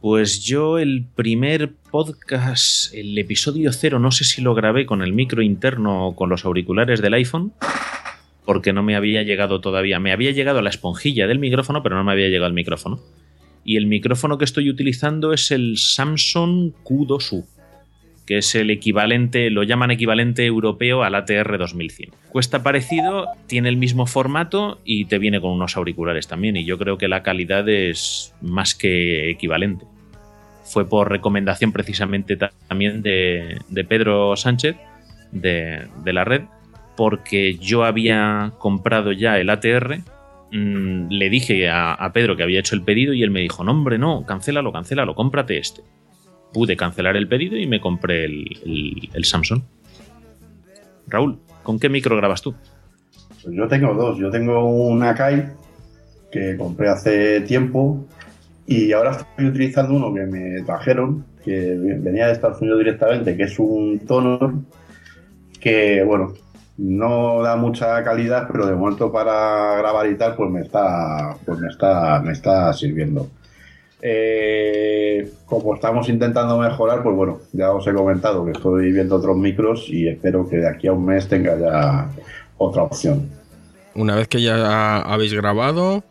Pues 0.00 0.42
yo 0.42 0.78
el 0.78 1.04
primer 1.14 1.74
podcast, 1.90 2.94
el 2.94 3.18
episodio 3.18 3.70
cero, 3.72 3.98
no 3.98 4.10
sé 4.10 4.24
si 4.24 4.40
lo 4.40 4.54
grabé 4.54 4.86
con 4.86 5.02
el 5.02 5.12
micro 5.12 5.42
interno 5.42 6.06
o 6.06 6.16
con 6.16 6.30
los 6.30 6.46
auriculares 6.46 7.02
del 7.02 7.12
iPhone, 7.12 7.52
porque 8.46 8.72
no 8.72 8.82
me 8.82 8.96
había 8.96 9.22
llegado 9.22 9.60
todavía. 9.60 10.00
Me 10.00 10.12
había 10.12 10.30
llegado 10.30 10.62
la 10.62 10.70
esponjilla 10.70 11.26
del 11.26 11.38
micrófono, 11.38 11.82
pero 11.82 11.96
no 11.96 12.04
me 12.04 12.12
había 12.12 12.28
llegado 12.28 12.46
el 12.46 12.54
micrófono. 12.54 13.00
Y 13.64 13.76
el 13.76 13.86
micrófono 13.86 14.38
que 14.38 14.44
estoy 14.44 14.70
utilizando 14.70 15.32
es 15.32 15.50
el 15.50 15.76
Samsung 15.76 16.72
Q2U, 16.84 17.44
que 18.26 18.38
es 18.38 18.54
el 18.54 18.70
equivalente, 18.70 19.50
lo 19.50 19.62
llaman 19.62 19.90
equivalente 19.90 20.46
europeo 20.46 21.02
al 21.02 21.14
ATR 21.14 21.58
2100. 21.58 22.10
Cuesta 22.30 22.62
parecido, 22.62 23.26
tiene 23.46 23.68
el 23.68 23.76
mismo 23.76 24.06
formato 24.06 24.80
y 24.84 25.06
te 25.06 25.18
viene 25.18 25.40
con 25.40 25.50
unos 25.50 25.76
auriculares 25.76 26.28
también. 26.28 26.56
Y 26.56 26.64
yo 26.64 26.78
creo 26.78 26.96
que 26.96 27.08
la 27.08 27.22
calidad 27.22 27.68
es 27.68 28.34
más 28.40 28.74
que 28.74 29.30
equivalente. 29.30 29.84
Fue 30.64 30.88
por 30.88 31.10
recomendación 31.10 31.72
precisamente 31.72 32.38
también 32.68 33.02
de, 33.02 33.58
de 33.68 33.84
Pedro 33.84 34.36
Sánchez 34.36 34.76
de, 35.32 35.88
de 36.04 36.12
la 36.12 36.24
red, 36.24 36.42
porque 36.96 37.56
yo 37.56 37.84
había 37.84 38.52
comprado 38.58 39.12
ya 39.12 39.38
el 39.38 39.50
ATR 39.50 40.02
Mm, 40.52 41.08
le 41.10 41.30
dije 41.30 41.68
a, 41.68 42.10
Pedro 42.12 42.36
que 42.36 42.42
había 42.42 42.60
hecho 42.60 42.74
el 42.74 42.82
pedido 42.82 43.12
y 43.12 43.22
él 43.22 43.30
me 43.30 43.40
dijo, 43.40 43.62
no 43.62 43.72
hombre, 43.72 43.98
no, 43.98 44.24
cancélalo, 44.26 44.72
cancélalo, 44.72 45.14
cómprate 45.14 45.58
este. 45.58 45.82
Pude 46.52 46.76
cancelar 46.76 47.16
el 47.16 47.28
pedido 47.28 47.56
y 47.56 47.66
me 47.66 47.80
compré 47.80 48.24
el, 48.24 49.24
Samsung. 49.24 49.62
Raúl, 51.06 51.38
¿con 51.62 51.78
qué 51.78 51.88
micro 51.88 52.16
grabas 52.16 52.42
tú? 52.42 52.54
Pues 53.42 53.54
yo 53.54 53.68
tengo 53.68 53.94
dos. 53.94 54.18
Yo 54.18 54.30
tengo 54.30 54.64
un 54.64 55.02
Akai 55.02 55.48
que 56.32 56.56
compré 56.56 56.88
hace 56.88 57.40
tiempo 57.42 58.04
y 58.66 58.92
ahora 58.92 59.12
estoy 59.12 59.46
utilizando 59.46 59.94
uno 59.94 60.12
que 60.12 60.26
me 60.26 60.62
trajeron, 60.62 61.24
que 61.44 61.76
venía 61.76 62.26
de 62.26 62.32
Estados 62.32 62.60
Unidos 62.60 62.78
directamente, 62.78 63.36
que 63.36 63.44
es 63.44 63.58
un 63.58 64.00
Tonor 64.00 64.54
que, 65.60 66.02
bueno, 66.04 66.32
no 66.80 67.42
da 67.42 67.56
mucha 67.56 68.02
calidad, 68.02 68.48
pero 68.50 68.66
de 68.66 68.74
momento 68.74 69.12
para 69.12 69.76
grabar 69.76 70.06
y 70.06 70.16
tal, 70.16 70.34
pues 70.34 70.50
me 70.50 70.62
está, 70.62 71.36
pues 71.44 71.58
me 71.58 71.68
está, 71.68 72.20
me 72.24 72.32
está 72.32 72.72
sirviendo. 72.72 73.28
Eh, 74.00 75.30
como 75.44 75.74
estamos 75.74 76.08
intentando 76.08 76.58
mejorar, 76.58 77.02
pues 77.02 77.14
bueno, 77.14 77.40
ya 77.52 77.70
os 77.72 77.86
he 77.86 77.92
comentado 77.92 78.46
que 78.46 78.52
estoy 78.52 78.92
viendo 78.92 79.16
otros 79.16 79.36
micros 79.36 79.90
y 79.90 80.08
espero 80.08 80.48
que 80.48 80.56
de 80.56 80.68
aquí 80.68 80.86
a 80.86 80.94
un 80.94 81.04
mes 81.04 81.28
tenga 81.28 81.58
ya 81.58 82.10
otra 82.56 82.84
opción. 82.84 83.28
Una 83.94 84.16
vez 84.16 84.28
que 84.28 84.40
ya 84.40 85.02
habéis 85.02 85.34
grabado, 85.34 86.02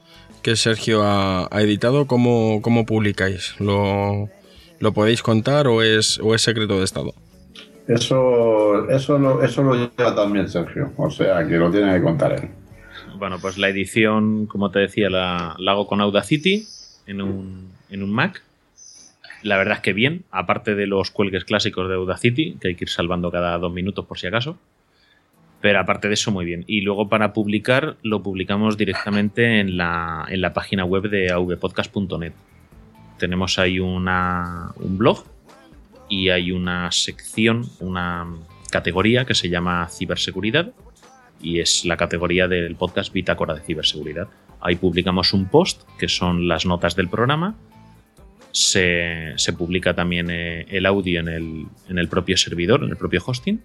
que 0.43 0.55
Sergio 0.55 1.01
ha, 1.03 1.49
editado, 1.53 2.05
¿cómo, 2.05 2.62
¿cómo, 2.62 2.86
publicáis? 2.86 3.55
¿Lo, 3.60 4.29
¿Lo 4.77 4.91
podéis 4.93 5.23
contar 5.23 5.67
o 5.67 5.82
es, 5.82 6.19
o 6.19 6.36
es 6.36 6.43
secreto 6.43 6.77
de 6.77 6.84
Estado? 6.86 7.15
Eso, 7.89 8.88
eso, 8.88 9.17
lo, 9.17 9.41
eso 9.41 9.63
lo 9.63 9.73
lleva 9.73 10.13
también 10.13 10.47
Sergio, 10.47 10.93
o 10.95 11.10
sea 11.10 11.47
que 11.47 11.58
lo 11.58 11.71
tiene 11.71 11.91
que 11.95 12.04
contar 12.04 12.34
él. 12.34 12.49
Bueno, 13.17 13.38
pues 13.41 13.58
la 13.58 13.67
edición, 13.67 14.45
como 14.45 14.69
te 14.69 14.78
decía, 14.78 15.10
la, 15.10 15.56
hago 15.67 15.88
con 15.88 15.99
Audacity 15.99 16.67
en 17.08 17.19
un, 17.19 17.71
en 17.89 18.04
un 18.04 18.12
Mac. 18.12 18.43
La 19.41 19.58
verdad 19.58 19.78
es 19.78 19.80
que 19.82 19.93
bien, 19.93 20.23
aparte 20.30 20.75
de 20.75 20.86
los 20.86 21.10
cuelgues 21.10 21.45
clásicos 21.45 21.89
de 21.89 21.95
Audacity, 21.95 22.58
que 22.62 22.67
hay 22.67 22.75
que 22.75 22.84
ir 22.84 22.89
salvando 22.89 23.32
cada 23.32 23.58
dos 23.58 23.73
minutos 23.73 24.06
por 24.06 24.19
si 24.19 24.28
acaso. 24.28 24.60
Pero 25.60 25.80
aparte 25.80 26.10
de 26.10 26.13
eso, 26.13 26.30
muy 26.30 26.45
bien. 26.45 26.65
Y 26.67 26.82
luego 26.82 27.10
para 27.10 27.34
publicar, 27.34 27.95
lo 28.04 28.21
publicamos 28.21 28.78
directamente 28.78 29.62
en 29.62 29.78
la, 29.78 30.28
en 30.30 30.41
la 30.41 30.54
página 30.54 30.86
web 30.86 31.10
de 31.10 31.32
avpodcast.net. 31.32 32.34
Tenemos 33.17 33.58
ahí 33.58 33.80
una, 33.80 34.73
un 34.75 34.99
blog 34.99 35.25
y 36.10 36.30
hay 36.30 36.52
una 36.52 36.91
sección, 36.91 37.65
una 37.80 38.28
categoría 38.72 39.26
que 39.26 39.36
se 39.36 39.50
llama 39.50 39.88
ciberseguridad 39.89 40.74
y 41.41 41.60
es 41.60 41.86
la 41.86 41.98
categoría 41.98 42.48
del 42.48 42.76
podcast 42.76 43.13
Bitácora 43.13 43.54
de 43.56 43.62
Ciberseguridad. 43.62 44.28
Ahí 44.60 44.76
publicamos 44.76 45.34
un 45.34 45.45
post 45.45 45.84
que 45.98 46.10
son 46.10 46.48
las 46.48 46.65
notas 46.65 46.95
del 46.95 47.08
programa. 47.08 47.56
Se, 48.52 49.36
publica 49.58 49.93
también 49.93 50.30
eh, 50.30 50.65
el 50.69 50.86
audio 50.86 51.19
en 51.22 51.30
el, 51.30 51.65
en 51.88 51.98
el 51.98 52.10
propio 52.10 52.36
servidor, 52.36 52.84
en 52.84 52.89
el 52.89 52.98
propio 52.98 53.22
hosting. 53.26 53.62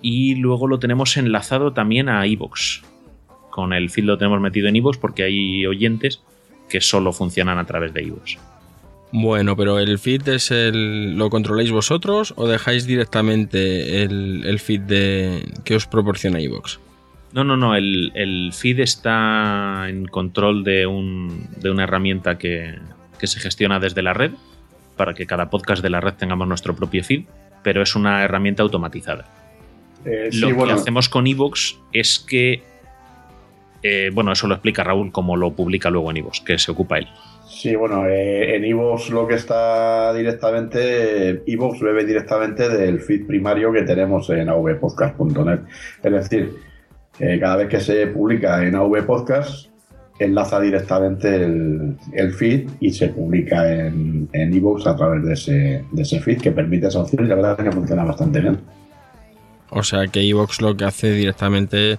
Y 0.00 0.36
luego 0.36 0.66
lo 0.66 0.78
tenemos 0.78 1.16
enlazado 1.16 1.72
también 1.72 2.08
a 2.08 2.26
iVoox. 2.26 2.82
Con 3.50 3.72
el 3.72 3.90
feed 3.90 4.04
lo 4.04 4.18
tenemos 4.18 4.40
metido 4.40 4.68
en 4.68 4.76
iVoox 4.76 4.98
porque 4.98 5.24
hay 5.24 5.66
oyentes 5.66 6.22
que 6.68 6.80
solo 6.80 7.12
funcionan 7.12 7.58
a 7.58 7.66
través 7.66 7.92
de 7.92 8.02
iVoox. 8.02 8.36
Bueno, 9.10 9.56
pero 9.56 9.78
el 9.78 9.98
feed 9.98 10.28
es 10.28 10.50
el. 10.50 11.16
¿Lo 11.16 11.30
controláis 11.30 11.70
vosotros 11.70 12.34
o 12.36 12.46
dejáis 12.46 12.86
directamente 12.86 14.02
el, 14.02 14.58
feed 14.58 14.80
de, 14.82 15.52
que 15.64 15.76
os 15.76 15.86
proporciona 15.86 16.40
iVoox? 16.40 16.78
No, 17.32 17.44
no, 17.44 17.56
no. 17.56 17.74
El, 17.74 18.50
feed 18.52 18.80
está 18.80 19.88
en 19.88 20.06
control 20.06 20.62
de, 20.62 20.86
un, 20.86 21.48
de 21.56 21.70
una 21.70 21.84
herramienta 21.84 22.36
que, 22.36 22.78
se 23.22 23.40
gestiona 23.40 23.80
desde 23.80 24.02
la 24.02 24.12
red 24.12 24.32
para 24.96 25.14
que 25.14 25.26
cada 25.26 25.48
podcast 25.48 25.82
de 25.82 25.90
la 25.90 26.00
red 26.00 26.14
tengamos 26.14 26.46
nuestro 26.46 26.74
propio 26.76 27.02
feed, 27.02 27.24
pero 27.62 27.82
es 27.82 27.94
una 27.94 28.22
herramienta 28.24 28.62
automatizada. 28.62 29.26
Eh, 30.04 30.30
lo 30.32 30.64
que 30.64 30.72
hacemos 30.72 31.08
con 31.08 31.26
iVoox 31.26 31.76
es 31.92 32.18
que. 32.18 32.62
Eh, 33.82 34.10
bueno, 34.12 34.32
eso 34.32 34.48
lo 34.48 34.54
explica 34.54 34.84
Raúl 34.84 35.12
como 35.12 35.36
lo 35.36 35.52
publica 35.52 35.88
luego 35.88 36.10
en 36.10 36.18
iVoox, 36.18 36.40
que 36.40 36.58
se 36.58 36.70
ocupa 36.72 36.98
él. 36.98 37.08
Sí, 37.58 37.74
bueno, 37.74 38.06
eh, 38.06 38.54
en 38.54 38.64
Evox 38.64 39.10
lo 39.10 39.26
que 39.26 39.34
está 39.34 40.14
directamente, 40.14 41.42
Evox 41.44 41.80
bebe 41.80 42.04
directamente 42.04 42.68
del 42.68 43.00
feed 43.00 43.26
primario 43.26 43.72
que 43.72 43.82
tenemos 43.82 44.30
en 44.30 44.48
avpodcast.net. 44.48 45.60
Es 46.04 46.12
decir, 46.12 46.52
cada 47.40 47.56
vez 47.56 47.68
que 47.68 47.80
se 47.80 48.06
publica 48.06 48.64
en 48.64 48.76
avpodcast, 48.76 49.70
enlaza 50.20 50.60
directamente 50.60 51.34
el, 51.34 52.32
feed 52.32 52.70
y 52.78 52.92
se 52.92 53.08
publica 53.08 53.68
en 53.76 54.28
Evox 54.32 54.86
a 54.86 54.94
través 54.94 55.24
de 55.24 55.32
ese, 55.32 55.84
de 55.90 56.02
ese 56.02 56.20
feed 56.20 56.40
que 56.40 56.52
permite 56.52 56.86
esa 56.86 57.00
opción 57.00 57.24
y 57.24 57.28
la 57.28 57.34
verdad 57.34 57.56
es 57.58 57.64
que 57.64 57.72
funciona 57.72 58.04
bastante 58.04 58.40
bien. 58.40 58.60
O 59.70 59.82
sea 59.82 60.06
que 60.06 60.20
Evox 60.20 60.60
lo 60.60 60.76
que 60.76 60.84
hace 60.84 61.10
directamente 61.10 61.98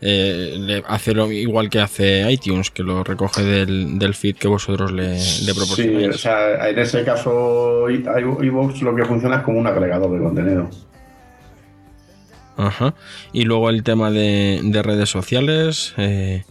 eh, 0.00 0.82
hace 0.86 1.14
lo 1.14 1.30
igual 1.30 1.70
que 1.70 1.80
hace 1.80 2.30
iTunes, 2.30 2.70
que 2.70 2.82
lo 2.82 3.02
recoge 3.02 3.42
del, 3.42 4.14
feed 4.14 4.36
que 4.36 4.48
vosotros 4.48 4.92
le, 4.92 5.18
le 5.44 5.54
proporcionáis. 5.54 6.06
Sí, 6.06 6.10
o 6.10 6.18
sea, 6.18 6.68
en 6.68 6.78
ese 6.78 7.04
caso 7.04 7.88
iVoox 7.88 8.82
lo 8.82 8.94
que 8.94 9.04
funciona 9.04 9.36
es 9.36 9.42
como 9.42 9.58
un 9.58 9.66
agregador 9.66 10.12
de 10.12 10.18
contenido. 10.18 10.70
Ajá. 12.56 12.94
Y 13.32 13.44
luego 13.44 13.70
el 13.70 13.82
tema 13.82 14.10
de, 14.10 14.80
redes 14.82 15.10
sociales, 15.10 15.94
eh, 15.98 16.44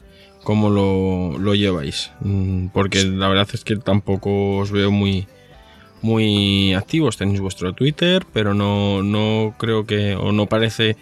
¿cómo 0.43 0.69
lo, 0.69 1.53
lleváis? 1.55 2.11
Mm, 2.21 2.67
porque 2.67 3.03
la 3.03 3.27
verdad 3.27 3.47
es 3.53 3.63
que 3.63 3.75
tampoco 3.75 4.57
os 4.57 4.71
veo 4.71 4.91
muy, 4.91 5.27
muy 6.01 6.73
activos. 6.73 7.17
Tenéis 7.17 7.41
vuestro 7.41 7.73
Twitter, 7.73 8.25
pero 8.33 8.53
no, 8.53 9.01
no 9.03 9.55
creo 9.57 9.85
que, 9.85 10.15
o 10.15 10.31
no 10.31 10.45
parece 10.45 10.95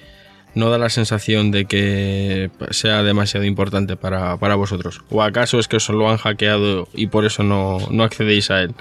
no 0.55 0.69
da 0.69 0.77
la 0.77 0.89
sensación 0.89 1.51
de 1.51 1.65
que 1.65 2.51
sea 2.71 3.03
demasiado 3.03 3.45
importante 3.45 3.95
para, 3.95 4.35
vosotros. 4.55 5.01
¿O 5.09 5.21
acaso 5.23 5.59
es 5.59 5.67
que 5.67 5.77
os 5.77 5.89
lo 5.89 6.09
han 6.09 6.17
hackeado 6.17 6.87
y 6.93 7.07
por 7.07 7.25
eso 7.25 7.43
no, 7.43 8.03
accedéis 8.03 8.51
a 8.51 8.61
él? 8.61 8.71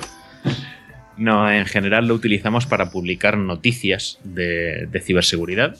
No, 1.16 1.50
en 1.50 1.66
general 1.66 2.08
lo 2.08 2.14
utilizamos 2.14 2.66
para 2.66 2.90
publicar 2.90 3.38
noticias 3.38 4.18
de, 4.24 4.88
ciberseguridad 5.02 5.76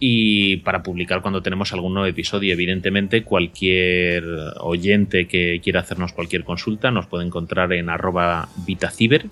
y 0.00 0.58
para 0.58 0.82
publicar 0.84 1.22
cuando 1.22 1.42
tenemos 1.42 1.72
algún 1.72 1.94
nuevo 1.94 2.06
episodio. 2.06 2.52
Evidentemente, 2.52 3.24
cualquier 3.24 4.24
oyente 4.60 5.26
que 5.26 5.60
quiera 5.62 5.80
hacernos 5.80 6.12
cualquier 6.12 6.44
consulta 6.44 6.90
nos 6.90 7.06
puede 7.06 7.26
encontrar 7.26 7.72
en 7.72 7.88
arroba 7.88 8.48
vitaciber 8.64 9.26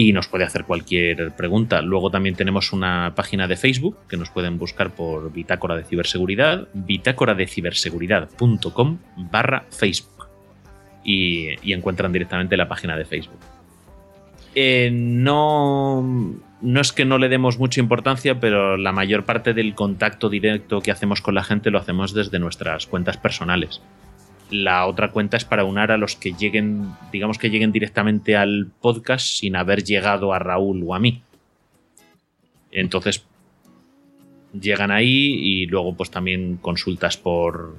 y 0.00 0.12
nos 0.12 0.28
puede 0.28 0.44
hacer 0.44 0.62
cualquier 0.62 1.32
pregunta. 1.32 1.82
Luego 1.82 2.08
también 2.08 2.36
tenemos 2.36 2.72
una 2.72 3.14
página 3.16 3.48
de 3.48 3.56
Facebook 3.56 3.96
que 4.08 4.16
nos 4.16 4.30
pueden 4.30 4.56
buscar 4.56 4.94
por 4.94 5.32
Bitácora 5.32 5.74
de 5.74 5.82
Ciberseguridad, 5.82 6.68
bitácoradeciberseguridad.com 6.72 8.98
barra 9.16 9.64
Facebook 9.70 10.28
y, 11.02 11.48
encuentran 11.72 12.12
directamente 12.12 12.56
la 12.56 12.68
página 12.68 12.96
de 12.96 13.06
Facebook. 13.06 13.40
Eh, 14.54 14.90
no, 14.92 16.00
no 16.60 16.80
es 16.80 16.92
que 16.92 17.04
no 17.04 17.18
le 17.18 17.28
demos 17.28 17.58
mucha 17.58 17.80
importancia, 17.80 18.38
pero 18.38 18.76
la 18.76 18.92
mayor 18.92 19.24
parte 19.24 19.52
del 19.52 19.74
contacto 19.74 20.30
directo 20.30 20.80
que 20.80 20.92
hacemos 20.92 21.20
con 21.20 21.34
la 21.34 21.42
gente 21.42 21.72
lo 21.72 21.78
hacemos 21.80 22.14
desde 22.14 22.38
nuestras 22.38 22.86
cuentas 22.86 23.16
personales. 23.16 23.82
La 24.50 24.86
otra 24.86 25.10
cuenta 25.10 25.36
es 25.36 25.44
para 25.44 25.64
unar 25.64 25.92
a 25.92 25.98
los 25.98 26.16
que 26.16 26.32
lleguen, 26.32 26.92
digamos 27.12 27.38
que 27.38 27.50
lleguen 27.50 27.72
directamente 27.72 28.36
al 28.36 28.68
podcast 28.80 29.26
sin 29.26 29.56
haber 29.56 29.84
llegado 29.84 30.32
a 30.32 30.38
Raúl 30.38 30.82
o 30.86 30.94
a 30.94 30.98
mí. 30.98 31.22
Entonces, 32.70 33.26
llegan 34.58 34.90
ahí 34.90 35.34
y 35.34 35.66
luego 35.66 35.94
pues 35.96 36.10
también 36.10 36.56
consultas 36.56 37.16
por, 37.16 37.76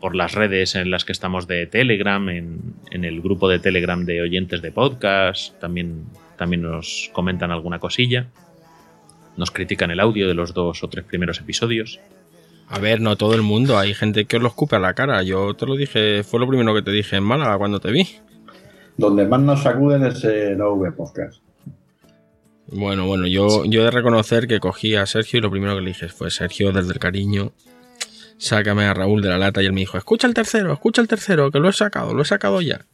por 0.00 0.16
las 0.16 0.32
redes 0.32 0.74
en 0.74 0.90
las 0.90 1.04
que 1.04 1.12
estamos 1.12 1.46
de 1.46 1.66
Telegram, 1.66 2.28
en, 2.28 2.74
el 2.90 3.20
grupo 3.20 3.48
de 3.48 3.58
Telegram 3.58 4.04
de 4.04 4.22
oyentes 4.22 4.62
de 4.62 4.72
podcast, 4.72 5.58
también, 5.60 6.04
también 6.36 6.62
nos 6.62 7.10
comentan 7.12 7.50
alguna 7.50 7.78
cosilla, 7.78 8.28
nos 9.36 9.50
critican 9.50 9.90
el 9.90 10.00
audio 10.00 10.26
de 10.26 10.34
los 10.34 10.54
dos 10.54 10.82
o 10.82 10.88
tres 10.88 11.04
primeros 11.04 11.38
episodios. 11.40 12.00
A 12.72 12.78
ver, 12.78 13.00
no 13.00 13.16
todo 13.16 13.34
el 13.34 13.42
mundo. 13.42 13.78
Hay 13.78 13.94
gente 13.94 14.26
que 14.26 14.36
os 14.36 14.42
lo 14.42 14.48
escupe 14.48 14.76
a 14.76 14.78
la 14.78 14.94
cara. 14.94 15.24
Yo 15.24 15.54
te 15.54 15.66
lo 15.66 15.74
dije, 15.74 16.22
fue 16.22 16.38
lo 16.38 16.46
primero 16.46 16.72
que 16.72 16.82
te 16.82 16.92
dije 16.92 17.16
en 17.16 17.24
Málaga 17.24 17.58
cuando 17.58 17.80
te 17.80 17.90
vi. 17.90 18.08
Donde 18.96 19.26
más 19.26 19.40
nos 19.40 19.64
sacuden 19.64 20.04
es 20.04 20.22
en 20.22 20.60
OV 20.60 20.94
Podcast. 20.94 21.42
Bueno, 22.68 23.08
bueno, 23.08 23.26
yo, 23.26 23.64
yo 23.64 23.80
he 23.80 23.84
de 23.86 23.90
reconocer 23.90 24.46
que 24.46 24.60
cogí 24.60 24.94
a 24.94 25.04
Sergio 25.06 25.40
y 25.40 25.42
lo 25.42 25.50
primero 25.50 25.74
que 25.74 25.80
le 25.80 25.88
dije 25.88 26.08
fue, 26.08 26.30
Sergio, 26.30 26.70
desde 26.70 26.92
el 26.92 27.00
cariño, 27.00 27.52
sácame 28.38 28.84
a 28.84 28.94
Raúl 28.94 29.20
de 29.20 29.30
la 29.30 29.38
lata 29.38 29.60
y 29.60 29.66
él 29.66 29.72
me 29.72 29.80
dijo, 29.80 29.98
escucha 29.98 30.28
el 30.28 30.34
tercero, 30.34 30.72
escucha 30.72 31.02
el 31.02 31.08
tercero, 31.08 31.50
que 31.50 31.58
lo 31.58 31.68
he 31.68 31.72
sacado, 31.72 32.14
lo 32.14 32.22
he 32.22 32.24
sacado 32.24 32.60
ya. 32.60 32.86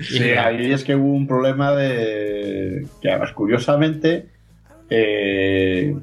Sí, 0.00 0.22
ahí 0.22 0.70
es 0.70 0.84
que 0.84 0.94
hubo 0.94 1.12
un 1.12 1.26
problema 1.26 1.72
de... 1.72 2.86
que 3.00 3.10
además, 3.10 3.32
curiosamente, 3.32 4.28
eh, 4.94 5.96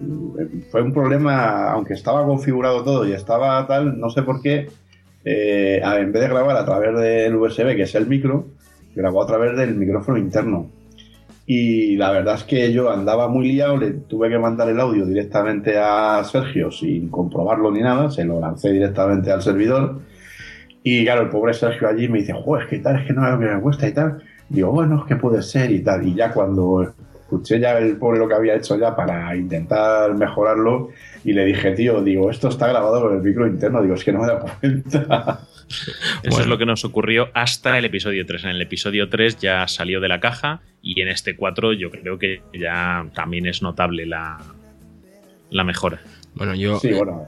fue 0.71 0.81
un 0.81 0.91
problema, 0.91 1.69
aunque 1.71 1.93
estaba 1.93 2.25
configurado 2.25 2.83
todo 2.83 3.07
y 3.07 3.13
estaba 3.13 3.67
tal, 3.67 3.99
no 3.99 4.09
sé 4.09 4.23
por 4.23 4.41
qué, 4.41 4.67
eh, 5.23 5.79
en 5.83 6.11
vez 6.11 6.23
de 6.23 6.29
grabar 6.29 6.57
a 6.57 6.65
través 6.65 6.99
del 6.99 7.35
USB, 7.35 7.75
que 7.75 7.83
es 7.83 7.93
el 7.93 8.07
micro, 8.07 8.47
grabó 8.95 9.21
a 9.21 9.27
través 9.27 9.55
del 9.55 9.75
micrófono 9.75 10.17
interno. 10.17 10.71
Y 11.45 11.97
la 11.97 12.11
verdad 12.11 12.35
es 12.35 12.43
que 12.45 12.73
yo 12.73 12.89
andaba 12.89 13.27
muy 13.27 13.51
liado, 13.51 13.77
le 13.77 13.91
tuve 13.91 14.27
que 14.29 14.39
mandar 14.39 14.69
el 14.69 14.79
audio 14.79 15.05
directamente 15.05 15.77
a 15.77 16.23
Sergio 16.23 16.71
sin 16.71 17.09
comprobarlo 17.09 17.71
ni 17.71 17.81
nada, 17.81 18.09
se 18.09 18.25
lo 18.25 18.39
lancé 18.39 18.71
directamente 18.71 19.31
al 19.31 19.43
servidor. 19.43 19.99
Y 20.81 21.03
claro, 21.03 21.23
el 21.23 21.29
pobre 21.29 21.53
Sergio 21.53 21.87
allí 21.87 22.07
me 22.07 22.19
dice, 22.19 22.33
joder, 22.33 22.63
es 22.63 22.69
que 22.69 22.79
tal, 22.79 22.95
es 22.97 23.05
que 23.05 23.13
no 23.13 23.23
es 23.23 23.33
lo 23.33 23.39
que 23.39 23.53
me 23.53 23.61
cuesta 23.61 23.87
y 23.87 23.93
tal. 23.93 24.23
Digo, 24.49 24.71
bueno, 24.71 25.01
es 25.01 25.07
que 25.07 25.15
puede 25.15 25.43
ser 25.43 25.69
y 25.69 25.81
tal. 25.81 26.07
Y 26.07 26.15
ya 26.15 26.31
cuando 26.33 26.93
escuché 27.29 27.59
ya 27.59 27.77
el 27.77 27.97
pobre 27.97 28.17
lo 28.17 28.27
que 28.27 28.33
había 28.33 28.55
hecho 28.55 28.75
ya 28.77 28.95
para 28.95 29.35
intentar 29.35 30.15
mejorarlo, 30.15 30.89
y 31.23 31.33
le 31.33 31.45
dije, 31.45 31.71
tío, 31.73 32.01
digo, 32.01 32.31
esto 32.31 32.49
está 32.49 32.67
grabado 32.67 33.01
con 33.01 33.15
el 33.15 33.21
micro 33.21 33.45
interno, 33.45 33.83
digo, 33.83 33.93
es 33.93 34.03
que 34.03 34.11
no 34.11 34.21
me 34.21 34.27
da 34.27 34.39
cuenta. 34.39 35.41
Eso 36.23 36.41
es 36.41 36.47
lo 36.47 36.57
que 36.57 36.65
nos 36.65 36.83
ocurrió 36.83 37.29
hasta 37.35 37.77
el 37.77 37.85
episodio 37.85 38.25
3. 38.25 38.45
En 38.45 38.49
el 38.49 38.61
episodio 38.61 39.07
3 39.07 39.37
ya 39.37 39.67
salió 39.67 40.01
de 40.01 40.07
la 40.07 40.19
caja 40.19 40.61
y 40.81 40.99
en 41.01 41.09
este 41.09 41.35
4 41.35 41.73
yo 41.73 41.91
creo 41.91 42.17
que 42.17 42.41
ya 42.59 43.05
también 43.13 43.45
es 43.45 43.61
notable 43.61 44.07
la, 44.07 44.39
la 45.51 45.63
mejora. 45.63 46.01
Bueno, 46.33 46.55
yo 46.55 46.79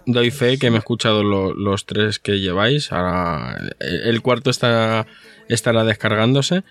doy 0.08 0.32
fe 0.32 0.58
que 0.58 0.72
me 0.72 0.78
he 0.78 0.80
escuchado 0.80 1.22
los 1.24 1.86
tres 1.86 2.18
que 2.18 2.40
lleváis. 2.40 2.92
Ahora, 2.92 3.58
el 3.80 4.22
cuarto 4.22 4.50
está, 4.50 5.06
estará 5.50 5.84
descargándose. 5.84 6.64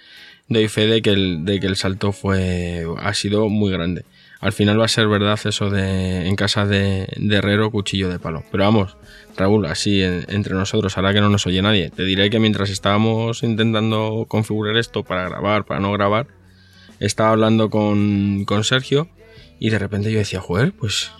Doy 0.50 0.66
fe 0.66 0.88
de 0.88 1.00
que 1.00 1.10
el, 1.10 1.44
de 1.44 1.60
que 1.60 1.68
el 1.68 1.76
salto 1.76 2.10
fue, 2.10 2.84
ha 2.98 3.14
sido 3.14 3.48
muy 3.48 3.70
grande. 3.70 4.04
Al 4.40 4.52
final 4.52 4.80
va 4.80 4.86
a 4.86 4.88
ser 4.88 5.06
verdad 5.06 5.38
eso 5.44 5.70
de 5.70 6.26
en 6.26 6.34
casa 6.34 6.66
de, 6.66 7.06
Herrero, 7.30 7.70
cuchillo 7.70 8.08
de 8.08 8.18
palo. 8.18 8.42
Pero 8.50 8.64
vamos, 8.64 8.96
Raúl, 9.36 9.66
así 9.66 10.02
entre 10.02 10.54
nosotros, 10.54 10.96
ahora 10.96 11.12
que 11.12 11.20
no 11.20 11.28
nos 11.28 11.46
oye 11.46 11.62
nadie, 11.62 11.90
te 11.90 12.02
diré 12.02 12.30
que 12.30 12.40
mientras 12.40 12.68
estábamos 12.68 13.44
intentando 13.44 14.24
configurar 14.26 14.76
esto 14.76 15.04
para 15.04 15.28
grabar, 15.28 15.66
para 15.66 15.78
no 15.78 15.92
grabar, 15.92 16.26
estaba 16.98 17.30
hablando 17.30 17.70
con, 17.70 18.44
Sergio 18.64 19.08
y 19.60 19.70
de 19.70 19.78
repente 19.78 20.10
yo 20.10 20.18
decía, 20.18 20.40
joder, 20.40 20.72
pues 20.72 21.12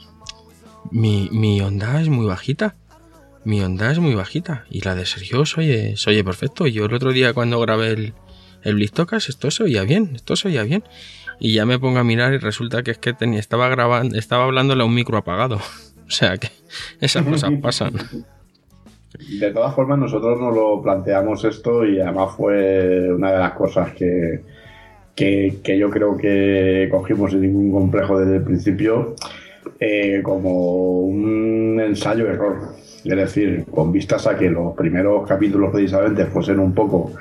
mi, 0.90 1.28
mi, 1.30 1.60
onda 1.60 2.00
es 2.00 2.08
muy 2.08 2.26
bajita. 2.26 2.74
Mi 3.44 3.60
onda 3.60 3.92
es 3.92 4.00
muy 4.00 4.14
bajita. 4.14 4.64
Y 4.70 4.80
la 4.80 4.94
de 4.94 5.06
Sergio 5.06 5.46
se 5.46 5.60
oye, 5.60 5.96
se 5.96 6.10
oye 6.10 6.24
perfecto. 6.24 6.66
Yo 6.66 6.86
el 6.86 6.94
otro 6.94 7.12
día 7.12 7.32
cuando 7.32 7.60
grabé 7.60 7.92
el, 7.92 8.14
el 8.62 8.74
Blistocas, 8.74 9.28
esto 9.28 9.50
se 9.50 9.64
oía 9.64 9.84
bien, 9.84 10.10
esto 10.14 10.36
se 10.36 10.48
oía 10.48 10.62
bien. 10.62 10.84
Y 11.38 11.54
ya 11.54 11.64
me 11.64 11.78
pongo 11.78 11.98
a 11.98 12.04
mirar 12.04 12.34
y 12.34 12.38
resulta 12.38 12.82
que 12.82 12.90
es 12.90 12.98
que 12.98 13.14
tenía, 13.14 13.40
estaba 13.40 13.68
grabando, 13.68 14.18
estaba 14.18 14.44
hablándole 14.44 14.82
a 14.82 14.86
un 14.86 14.94
micro 14.94 15.16
apagado. 15.16 15.58
O 16.06 16.12
sea 16.12 16.36
que 16.38 16.48
esas 17.00 17.24
cosas 17.24 17.52
pasan. 17.62 17.92
De 19.38 19.52
todas 19.52 19.72
formas, 19.76 19.96
nosotros 19.96 20.40
nos 20.40 20.52
lo 20.52 20.82
planteamos 20.82 21.44
esto 21.44 21.84
y 21.84 22.00
además 22.00 22.34
fue 22.36 23.12
una 23.12 23.30
de 23.30 23.38
las 23.38 23.52
cosas 23.52 23.92
que, 23.92 24.40
que, 25.14 25.78
yo 25.78 25.90
creo 25.90 26.16
que 26.16 26.88
cogimos 26.90 27.30
sin 27.30 27.42
ningún 27.42 27.70
complejo 27.70 28.18
desde 28.18 28.36
el 28.36 28.42
principio 28.42 29.14
eh, 29.78 30.20
como 30.22 31.00
un 31.00 31.80
ensayo-error. 31.80 32.74
Es 33.04 33.16
decir, 33.16 33.64
con 33.70 33.92
vistas 33.92 34.26
a 34.26 34.36
que 34.36 34.50
los 34.50 34.74
primeros 34.74 35.26
capítulos 35.26 35.70
precisamente 35.72 36.26
fuesen 36.26 36.58
un 36.60 36.74
poco 36.74 37.12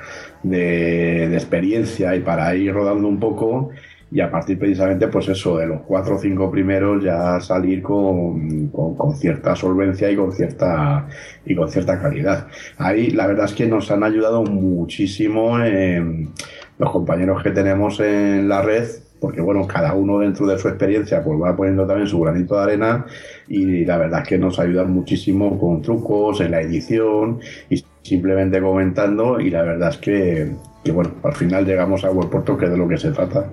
de, 0.42 1.34
experiencia 1.34 2.14
y 2.16 2.20
para 2.20 2.54
ir 2.54 2.72
rodando 2.72 3.08
un 3.08 3.18
poco 3.18 3.70
y 4.12 4.20
a 4.20 4.30
partir 4.30 4.58
precisamente, 4.58 5.06
pues 5.06 5.28
eso, 5.28 5.56
de 5.58 5.66
los 5.66 5.82
cuatro 5.82 6.16
o 6.16 6.18
cinco 6.18 6.50
primeros 6.50 7.02
ya 7.04 7.40
salir 7.40 7.80
con, 7.80 8.68
con, 8.68 9.14
cierta 9.14 9.54
solvencia 9.54 10.10
y 10.10 10.16
con 10.16 10.32
cierta 10.32 11.06
y 11.46 11.54
con 11.54 11.70
cierta 11.70 12.00
calidad. 12.00 12.48
Ahí 12.78 13.10
la 13.10 13.28
verdad 13.28 13.44
es 13.44 13.52
que 13.52 13.66
nos 13.66 13.88
han 13.90 14.02
ayudado 14.02 14.42
muchísimo 14.42 15.58
los 15.58 16.90
compañeros 16.90 17.42
que 17.42 17.50
tenemos 17.50 18.00
en 18.00 18.48
la 18.48 18.62
red, 18.62 18.88
porque 19.20 19.40
bueno, 19.40 19.66
cada 19.66 19.94
uno 19.94 20.18
dentro 20.18 20.46
de 20.46 20.58
su 20.58 20.68
experiencia 20.68 21.22
pues 21.22 21.38
va 21.40 21.54
poniendo 21.54 21.86
también 21.86 22.08
su 22.08 22.18
granito 22.20 22.56
de 22.56 22.62
arena 22.62 23.06
y 23.46 23.84
la 23.84 23.98
verdad 23.98 24.22
es 24.22 24.28
que 24.28 24.38
nos 24.38 24.58
ayudan 24.58 24.90
muchísimo 24.90 25.58
con 25.58 25.82
trucos 25.82 26.40
en 26.40 26.50
la 26.50 26.62
edición 26.62 27.38
y 27.68 27.84
simplemente 28.02 28.60
comentando 28.60 29.40
y 29.40 29.50
la 29.50 29.62
verdad 29.62 29.90
es 29.90 29.96
que, 29.98 30.52
que 30.84 30.92
bueno, 30.92 31.14
al 31.22 31.34
final 31.34 31.64
llegamos 31.64 32.04
a 32.04 32.10
buen 32.10 32.28
puerto 32.28 32.56
que 32.56 32.66
es 32.66 32.70
de 32.70 32.76
lo 32.76 32.88
que 32.88 32.98
se 32.98 33.10
trata. 33.10 33.52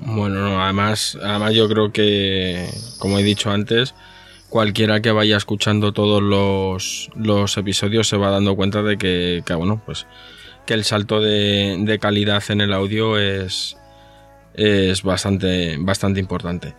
Bueno, 0.00 0.62
además, 0.62 1.18
además 1.22 1.54
yo 1.54 1.68
creo 1.68 1.90
que, 1.90 2.66
como 2.98 3.18
he 3.18 3.22
dicho 3.22 3.50
antes, 3.50 3.94
cualquiera 4.48 5.00
que 5.00 5.10
vaya 5.10 5.36
escuchando 5.36 5.92
todos 5.92 6.22
los, 6.22 7.56
episodios 7.56 8.08
se 8.08 8.16
va 8.16 8.30
dando 8.30 8.56
cuenta 8.56 8.82
de 8.82 8.98
que, 8.98 9.42
bueno, 9.56 9.82
pues 9.84 10.06
que 10.66 10.74
el 10.74 10.84
salto 10.84 11.20
de, 11.20 11.98
calidad 12.00 12.42
en 12.50 12.60
el 12.60 12.72
audio 12.72 13.18
es, 13.18 13.76
es 14.54 15.02
bastante, 15.02 15.76
bastante 15.78 16.20
importante. 16.20 16.74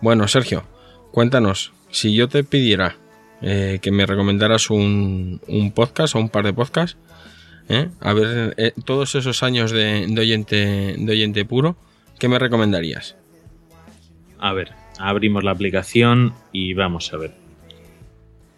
Bueno, 0.00 0.28
Sergio, 0.28 0.64
cuéntanos, 1.10 1.72
si 1.90 2.14
yo 2.14 2.28
te 2.28 2.44
pidiera 2.44 2.96
eh, 3.42 3.78
que 3.80 3.90
me 3.90 4.06
recomendaras 4.06 4.70
un, 4.70 5.40
podcast 5.74 6.14
o 6.14 6.18
un 6.18 6.28
par 6.28 6.44
de 6.44 6.52
podcasts, 6.52 6.98
¿eh? 7.68 7.88
a 8.00 8.12
ver, 8.12 8.54
eh, 8.56 8.72
todos 8.84 9.14
esos 9.14 9.42
años 9.42 9.70
de, 9.70 10.06
oyente, 10.18 10.94
de 10.98 11.12
oyente 11.12 11.44
puro, 11.44 11.76
¿Qué 12.20 12.28
me 12.28 12.38
recomendarías? 12.38 13.16
A 14.38 14.52
ver, 14.52 14.72
abrimos 14.98 15.42
la 15.42 15.52
aplicación 15.52 16.34
y 16.52 16.74
vamos 16.74 17.14
a 17.14 17.16
ver. 17.16 17.32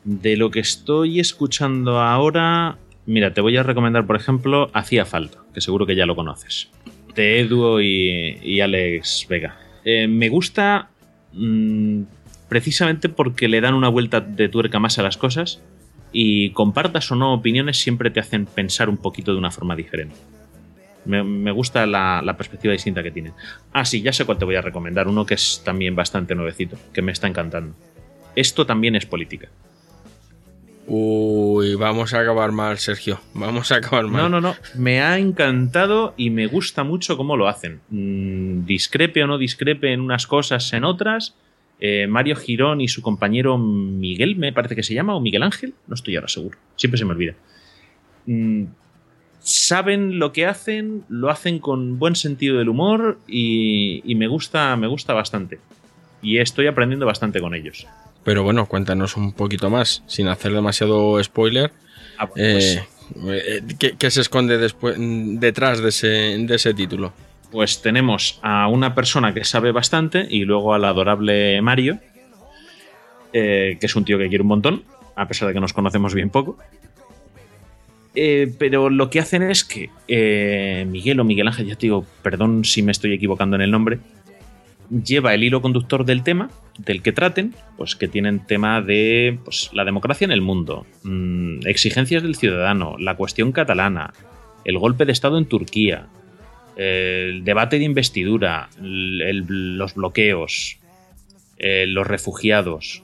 De 0.02 0.36
lo 0.36 0.50
que 0.50 0.58
estoy 0.58 1.20
escuchando 1.20 2.00
ahora, 2.00 2.78
mira, 3.06 3.32
te 3.34 3.40
voy 3.40 3.56
a 3.56 3.62
recomendar, 3.62 4.04
por 4.04 4.16
ejemplo, 4.16 4.68
Hacía 4.74 5.04
Falta, 5.04 5.38
que 5.54 5.60
seguro 5.60 5.86
que 5.86 5.94
ya 5.94 6.06
lo 6.06 6.16
conoces. 6.16 6.70
De 7.14 7.38
Edu 7.38 7.80
y, 7.80 8.60
Alex 8.60 9.26
Vega. 9.28 9.56
Me 9.84 10.28
gusta 10.28 10.90
mm, 11.32 12.02
precisamente 12.52 13.08
porque 13.08 13.48
le 13.48 13.62
dan 13.62 13.72
una 13.72 13.88
vuelta 13.88 14.20
de 14.20 14.46
tuerca 14.50 14.78
más 14.78 14.98
a 14.98 15.02
las 15.02 15.16
cosas 15.16 15.62
y 16.12 16.50
compartas 16.50 17.10
o 17.10 17.14
no 17.14 17.32
opiniones 17.32 17.78
siempre 17.78 18.10
te 18.10 18.20
hacen 18.20 18.44
pensar 18.44 18.90
un 18.90 18.98
poquito 18.98 19.32
de 19.32 19.38
una 19.38 19.50
forma 19.50 19.74
diferente. 19.74 20.16
Me, 21.06 21.50
gusta 21.50 21.86
la, 21.86 22.34
perspectiva 22.36 22.74
distinta 22.74 23.02
que 23.02 23.10
tiene. 23.10 23.32
Ah, 23.72 23.86
sí, 23.86 24.02
ya 24.02 24.12
sé 24.12 24.26
cuál 24.26 24.36
te 24.36 24.44
voy 24.44 24.56
a 24.56 24.60
recomendar. 24.60 25.08
Uno 25.08 25.24
que 25.24 25.32
es 25.32 25.62
también 25.64 25.96
bastante 25.96 26.34
nuevecito, 26.34 26.76
que 26.92 27.00
me 27.00 27.10
está 27.10 27.26
encantando. 27.26 27.74
Esto 28.36 28.66
también 28.66 28.96
es 28.96 29.06
política. 29.06 29.48
Uy, 30.86 31.74
vamos 31.76 32.12
a 32.12 32.20
acabar 32.20 32.52
mal, 32.52 32.76
Sergio. 32.76 33.18
Vamos 33.32 33.72
a 33.72 33.76
acabar 33.76 34.08
mal. 34.08 34.24
No, 34.24 34.28
no, 34.28 34.40
no. 34.42 34.56
Me 34.74 35.00
ha 35.00 35.16
encantado 35.16 36.12
y 36.18 36.28
me 36.28 36.48
gusta 36.48 36.84
mucho 36.84 37.16
cómo 37.16 37.38
lo 37.38 37.48
hacen. 37.48 37.80
Mm, 37.88 38.66
discrepe 38.66 39.24
o 39.24 39.26
no 39.26 39.38
discrepe 39.38 39.94
en 39.94 40.02
unas 40.02 40.26
cosas, 40.26 40.70
en 40.74 40.84
otras. 40.84 41.34
Eh, 41.80 42.06
Mario 42.06 42.36
Girón 42.36 42.80
y 42.80 42.88
su 42.88 43.02
compañero 43.02 43.58
Miguel, 43.58 44.36
me 44.36 44.52
parece 44.52 44.76
que 44.76 44.82
se 44.82 44.94
llama, 44.94 45.16
o 45.16 45.20
Miguel 45.20 45.42
Ángel, 45.42 45.74
no 45.88 45.94
estoy 45.94 46.14
ahora 46.16 46.28
seguro. 46.28 46.56
Siempre 46.76 46.98
se 46.98 47.04
me 47.04 47.12
olvida. 47.12 47.34
Mm, 48.26 48.66
saben 49.40 50.18
lo 50.18 50.32
que 50.32 50.46
hacen, 50.46 51.04
lo 51.08 51.30
hacen 51.30 51.58
con 51.58 51.98
buen 51.98 52.14
sentido 52.14 52.58
del 52.58 52.68
humor 52.68 53.18
y, 53.26 54.02
me 54.16 54.28
gusta, 54.28 54.76
me 54.76 54.86
gusta 54.86 55.12
bastante. 55.12 55.58
Y 56.22 56.38
estoy 56.38 56.68
aprendiendo 56.68 57.04
bastante 57.04 57.40
con 57.40 57.54
ellos. 57.54 57.86
Pero 58.24 58.44
bueno, 58.44 58.66
cuéntanos 58.66 59.16
un 59.16 59.32
poquito 59.32 59.68
más, 59.68 60.04
sin 60.06 60.28
hacer 60.28 60.52
demasiado 60.52 61.22
spoiler. 61.22 61.72
Ah, 62.16 62.28
pues, 62.28 62.76
eh, 62.76 62.86
eh, 63.26 63.94
¿qué, 63.98 64.10
se 64.10 64.20
esconde 64.20 64.58
después, 64.58 64.94
detrás 64.98 65.80
de 65.80 65.88
ese, 65.88 66.06
de 66.06 66.54
ese 66.54 66.72
título? 66.74 67.12
Pues 67.52 67.82
tenemos 67.82 68.40
a 68.42 68.66
una 68.68 68.94
persona 68.94 69.34
que 69.34 69.44
sabe 69.44 69.72
bastante 69.72 70.26
y 70.28 70.44
luego 70.44 70.72
al 70.72 70.86
adorable 70.86 71.60
Mario, 71.60 72.00
eh, 73.34 73.76
que 73.78 73.86
es 73.86 73.94
un 73.94 74.06
tío 74.06 74.16
que 74.16 74.28
quiere 74.28 74.42
un 74.42 74.48
montón, 74.48 74.84
a 75.14 75.28
pesar 75.28 75.48
de 75.48 75.54
que 75.54 75.60
nos 75.60 75.74
conocemos 75.74 76.14
bien 76.14 76.30
poco. 76.30 76.56
Eh, 78.14 78.52
pero 78.58 78.88
lo 78.88 79.10
que 79.10 79.20
hacen 79.20 79.42
es 79.42 79.64
que 79.64 79.90
eh, 80.08 80.86
Miguel 80.88 81.20
o 81.20 81.24
Miguel 81.24 81.48
Ángel, 81.48 81.66
ya 81.66 81.76
te 81.76 81.82
digo, 81.82 82.06
perdón 82.22 82.64
si 82.64 82.82
me 82.82 82.92
estoy 82.92 83.12
equivocando 83.12 83.56
en 83.56 83.62
el 83.62 83.70
nombre, 83.70 84.00
lleva 84.90 85.34
el 85.34 85.44
hilo 85.44 85.60
conductor 85.62 86.06
del 86.06 86.22
tema 86.22 86.50
del 86.78 87.02
que 87.02 87.12
traten, 87.12 87.54
pues 87.76 87.96
que 87.96 88.08
tienen 88.08 88.46
tema 88.46 88.80
de 88.80 89.38
pues, 89.44 89.70
la 89.74 89.84
democracia 89.84 90.24
en 90.24 90.32
el 90.32 90.40
mundo, 90.40 90.86
mm, 91.04 91.66
exigencias 91.66 92.22
del 92.22 92.34
ciudadano, 92.34 92.96
la 92.98 93.16
cuestión 93.16 93.52
catalana, 93.52 94.14
el 94.64 94.78
golpe 94.78 95.04
de 95.04 95.12
Estado 95.12 95.36
en 95.36 95.46
Turquía, 95.46 96.08
el 96.76 97.44
debate 97.44 97.78
de 97.78 97.84
investidura, 97.84 98.68
los 98.80 99.94
bloqueos, 99.94 100.78
eh, 101.58 101.86
los 101.86 102.06
refugiados, 102.06 103.02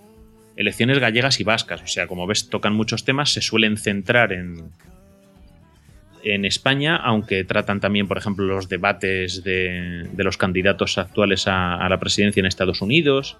elecciones 0.57 0.99
gallegas 0.99 1.41
y 1.41 1.45
vascas. 1.45 1.83
O 1.83 1.87
sea, 1.87 2.07
como 2.07 2.27
ves, 2.27 2.49
tocan 2.49 2.75
muchos 2.75 3.05
temas, 3.05 3.33
se 3.33 3.41
suelen 3.41 3.77
centrar 3.77 4.33
en, 4.33 4.71
en 6.25 6.45
España, 6.45 6.97
aunque 6.97 7.45
tratan 7.45 7.81
también, 7.81 8.09
por 8.09 8.19
ejemplo, 8.19 8.45
los 8.45 8.69
debates 8.69 9.43
de, 9.45 10.09
los 10.17 10.37
candidatos 10.37 10.99
actuales 10.99 11.47
a, 11.47 11.87
la 11.89 11.99
presidencia 11.99 12.41
en 12.41 12.47
Estados 12.47 12.83
Unidos. 12.83 13.37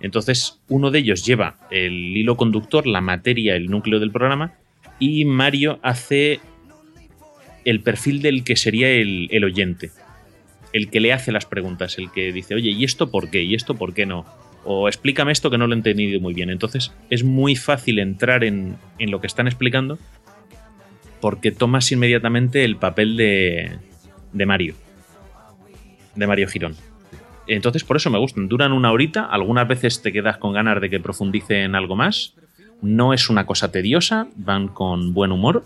Entonces, 0.00 0.60
uno 0.68 0.90
de 0.90 1.00
ellos 1.00 1.24
lleva 1.24 1.56
el 1.70 2.16
hilo 2.16 2.36
conductor, 2.36 2.86
la 2.86 3.00
materia, 3.00 3.56
el 3.56 3.70
núcleo 3.70 4.00
del 4.00 4.10
programa, 4.10 4.54
y 4.98 5.24
Mario 5.24 5.78
hace 5.82 6.40
el 7.64 7.80
perfil 7.80 8.22
del 8.22 8.44
que 8.44 8.56
sería 8.56 8.90
el, 8.90 9.28
el 9.30 9.44
oyente, 9.44 9.90
el 10.72 10.90
que 10.90 11.00
le 11.00 11.12
hace 11.12 11.32
las 11.32 11.46
preguntas, 11.46 11.98
el 11.98 12.10
que 12.10 12.32
dice, 12.32 12.54
oye, 12.54 12.70
¿y 12.70 12.84
esto 12.84 13.10
por 13.10 13.30
qué? 13.30 13.42
¿Y 13.42 13.54
esto 13.54 13.74
por 13.74 13.94
qué 13.94 14.06
no? 14.06 14.24
O 14.64 14.88
explícame 14.88 15.32
esto 15.32 15.50
que 15.50 15.58
no 15.58 15.66
lo 15.66 15.74
he 15.74 15.76
entendido 15.76 16.20
muy 16.20 16.34
bien. 16.34 16.50
Entonces, 16.50 16.92
es 17.10 17.24
muy 17.24 17.56
fácil 17.56 17.98
entrar 17.98 18.44
en, 18.44 18.76
en 18.98 19.10
lo 19.10 19.20
que 19.20 19.26
están 19.26 19.46
explicando 19.48 19.98
porque 21.20 21.52
tomas 21.52 21.90
inmediatamente 21.92 22.64
el 22.64 22.76
papel 22.76 23.16
de, 23.16 23.78
de 24.32 24.46
Mario. 24.46 24.74
De 26.16 26.26
Mario 26.26 26.48
Girón. 26.48 26.74
Entonces, 27.46 27.84
por 27.84 27.96
eso 27.96 28.10
me 28.10 28.18
gustan. 28.18 28.48
Duran 28.48 28.72
una 28.72 28.90
horita, 28.90 29.24
algunas 29.26 29.68
veces 29.68 30.02
te 30.02 30.12
quedas 30.12 30.38
con 30.38 30.52
ganas 30.52 30.80
de 30.80 30.90
que 30.90 31.00
profundicen 31.00 31.74
algo 31.74 31.94
más. 31.96 32.34
No 32.82 33.14
es 33.14 33.30
una 33.30 33.46
cosa 33.46 33.70
tediosa, 33.70 34.26
van 34.34 34.66
con 34.68 35.14
buen 35.14 35.30
humor 35.30 35.64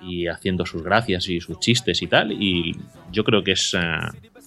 y 0.00 0.26
haciendo 0.26 0.66
sus 0.66 0.82
gracias 0.82 1.28
y 1.28 1.40
sus 1.40 1.58
chistes 1.60 2.02
y 2.02 2.06
tal. 2.06 2.32
Y 2.32 2.76
yo 3.12 3.24
creo 3.24 3.42
que 3.42 3.52
es 3.52 3.74
eh, 3.74 3.80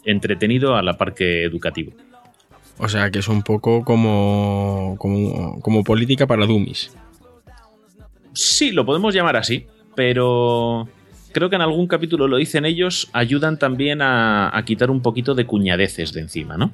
entretenido 0.05 0.75
a 0.75 0.83
la 0.83 0.97
par 0.97 1.13
que 1.13 1.43
educativo. 1.43 1.93
O 2.77 2.87
sea, 2.87 3.11
que 3.11 3.19
es 3.19 3.27
un 3.27 3.43
poco 3.43 3.83
como, 3.83 4.95
como, 4.97 5.61
como 5.61 5.83
política 5.83 6.25
para 6.27 6.45
dummies. 6.45 6.95
Sí, 8.33 8.71
lo 8.71 8.85
podemos 8.85 9.13
llamar 9.13 9.35
así 9.35 9.67
pero 9.99 10.87
creo 11.33 11.49
que 11.49 11.57
en 11.57 11.61
algún 11.61 11.85
capítulo 11.85 12.29
lo 12.29 12.37
dicen 12.37 12.63
ellos, 12.63 13.09
ayudan 13.11 13.59
también 13.59 13.99
a, 14.01 14.63
quitar 14.65 14.89
un 14.89 15.01
poquito 15.01 15.35
de 15.35 15.45
cuñadeces 15.45 16.13
de 16.13 16.21
encima, 16.21 16.55
¿no? 16.55 16.71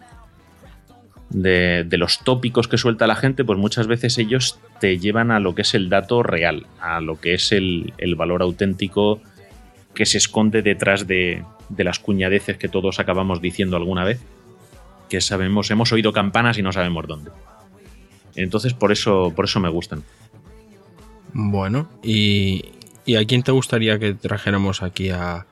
De, 1.29 1.87
los 1.91 2.19
tópicos 2.19 2.67
que 2.67 2.77
suelta 2.77 3.07
la 3.07 3.15
gente, 3.15 3.43
pues 3.43 3.57
muchas 3.57 3.87
veces 3.87 4.17
ellos 4.17 4.59
te 4.79 4.99
llevan 4.99 5.31
a 5.31 5.39
lo 5.39 5.55
que 5.55 5.63
es 5.63 5.73
el 5.73 5.89
dato 5.89 6.23
real, 6.23 6.67
a 6.79 7.01
lo 7.01 7.19
que 7.19 7.33
es 7.33 7.51
el, 7.51 7.93
valor 8.15 8.41
auténtico 8.41 9.21
que 9.93 10.05
se 10.05 10.17
esconde 10.17 10.61
detrás 10.61 11.07
de, 11.07 11.43
de, 11.69 11.83
las 11.83 11.99
cuñadeces 11.99 12.57
que 12.57 12.69
todos 12.69 12.99
acabamos 12.99 13.41
diciendo 13.41 13.75
alguna 13.75 14.03
vez, 14.03 14.21
que 15.09 15.21
sabemos, 15.21 15.71
hemos 15.71 15.91
oído 15.91 16.13
campanas 16.13 16.57
y 16.57 16.61
no 16.61 16.71
sabemos 16.71 17.07
dónde. 17.07 17.31
Entonces 18.35 18.73
por 18.73 18.91
eso, 18.91 19.33
por 19.35 19.45
eso 19.45 19.59
me 19.59 19.69
gustan. 19.69 20.03
Bueno, 21.33 21.89
y, 22.03 22.75
¿Y 23.05 23.17
a 23.17 23.25
quién 23.25 23.43
te 23.43 23.51
gustaría 23.51 23.99
que 23.99 24.15
trajéramos 24.15 24.81
aquí 24.81 25.09
a, 25.11 25.45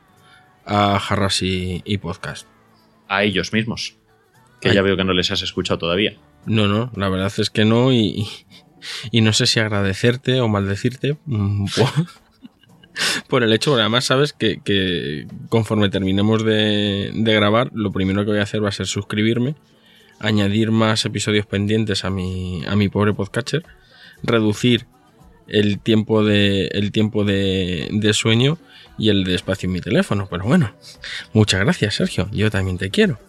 a 0.66 1.00
Jarras 1.00 1.40
y, 1.44 1.98
Podcast? 2.00 2.48
A 3.08 3.24
ellos 3.24 3.54
mismos. 3.54 3.96
Que 4.70 4.74
ya 4.74 4.82
veo 4.82 4.98
que 4.98 5.04
no 5.04 5.14
les 5.14 5.32
has 5.32 5.42
escuchado 5.42 5.78
todavía. 5.78 6.16
No, 6.46 6.68
no, 6.68 6.92
la 6.96 7.10
verdad 7.10 7.32
es 7.38 7.50
que 7.50 7.66
no. 7.66 7.92
Y, 7.92 8.28
no 9.14 9.34
sé 9.34 9.48
si 9.48 9.60
agradecerte 9.60 10.42
o 10.42 10.48
maldecirte 10.48 11.18
mm, 11.26 11.66
por, 13.28 13.44
el 13.44 13.54
hecho, 13.54 13.72
porque 13.72 13.82
además 13.82 14.06
sabes 14.06 14.34
que, 14.34 15.28
conforme 15.50 15.90
terminemos 15.90 16.44
de, 16.44 17.12
de, 17.14 17.34
grabar, 17.34 17.72
lo 17.74 17.92
primero 17.92 18.24
que 18.24 18.32
voy 18.32 18.40
a 18.40 18.44
hacer 18.44 18.64
va 18.64 18.70
a 18.70 18.74
ser 18.74 18.88
suscribirme, 18.88 19.56
añadir 20.20 20.72
más 20.72 21.06
episodios 21.06 21.46
pendientes 21.46 22.06
a 22.06 22.10
mi, 22.10 22.64
a 22.66 22.76
mi 22.76 22.90
pobre 22.90 23.14
podcatcher, 23.14 23.64
reducir 24.24 24.86
el 25.48 25.80
tiempo 25.80 26.24
de, 26.24 26.68
el 26.68 26.92
tiempo 26.92 27.24
de, 27.26 28.12
sueño 28.14 28.58
y 28.98 29.10
el 29.10 29.24
de 29.24 29.36
espacio 29.36 29.68
en 29.68 29.74
mi 29.74 29.82
teléfono. 29.82 30.28
Pero 30.30 30.46
bueno, 30.46 30.74
muchas 31.34 31.60
gracias, 31.60 31.96
Sergio. 31.96 32.30
Yo 32.32 32.50
también 32.50 32.78
te 32.78 32.90
quiero. 32.90 33.20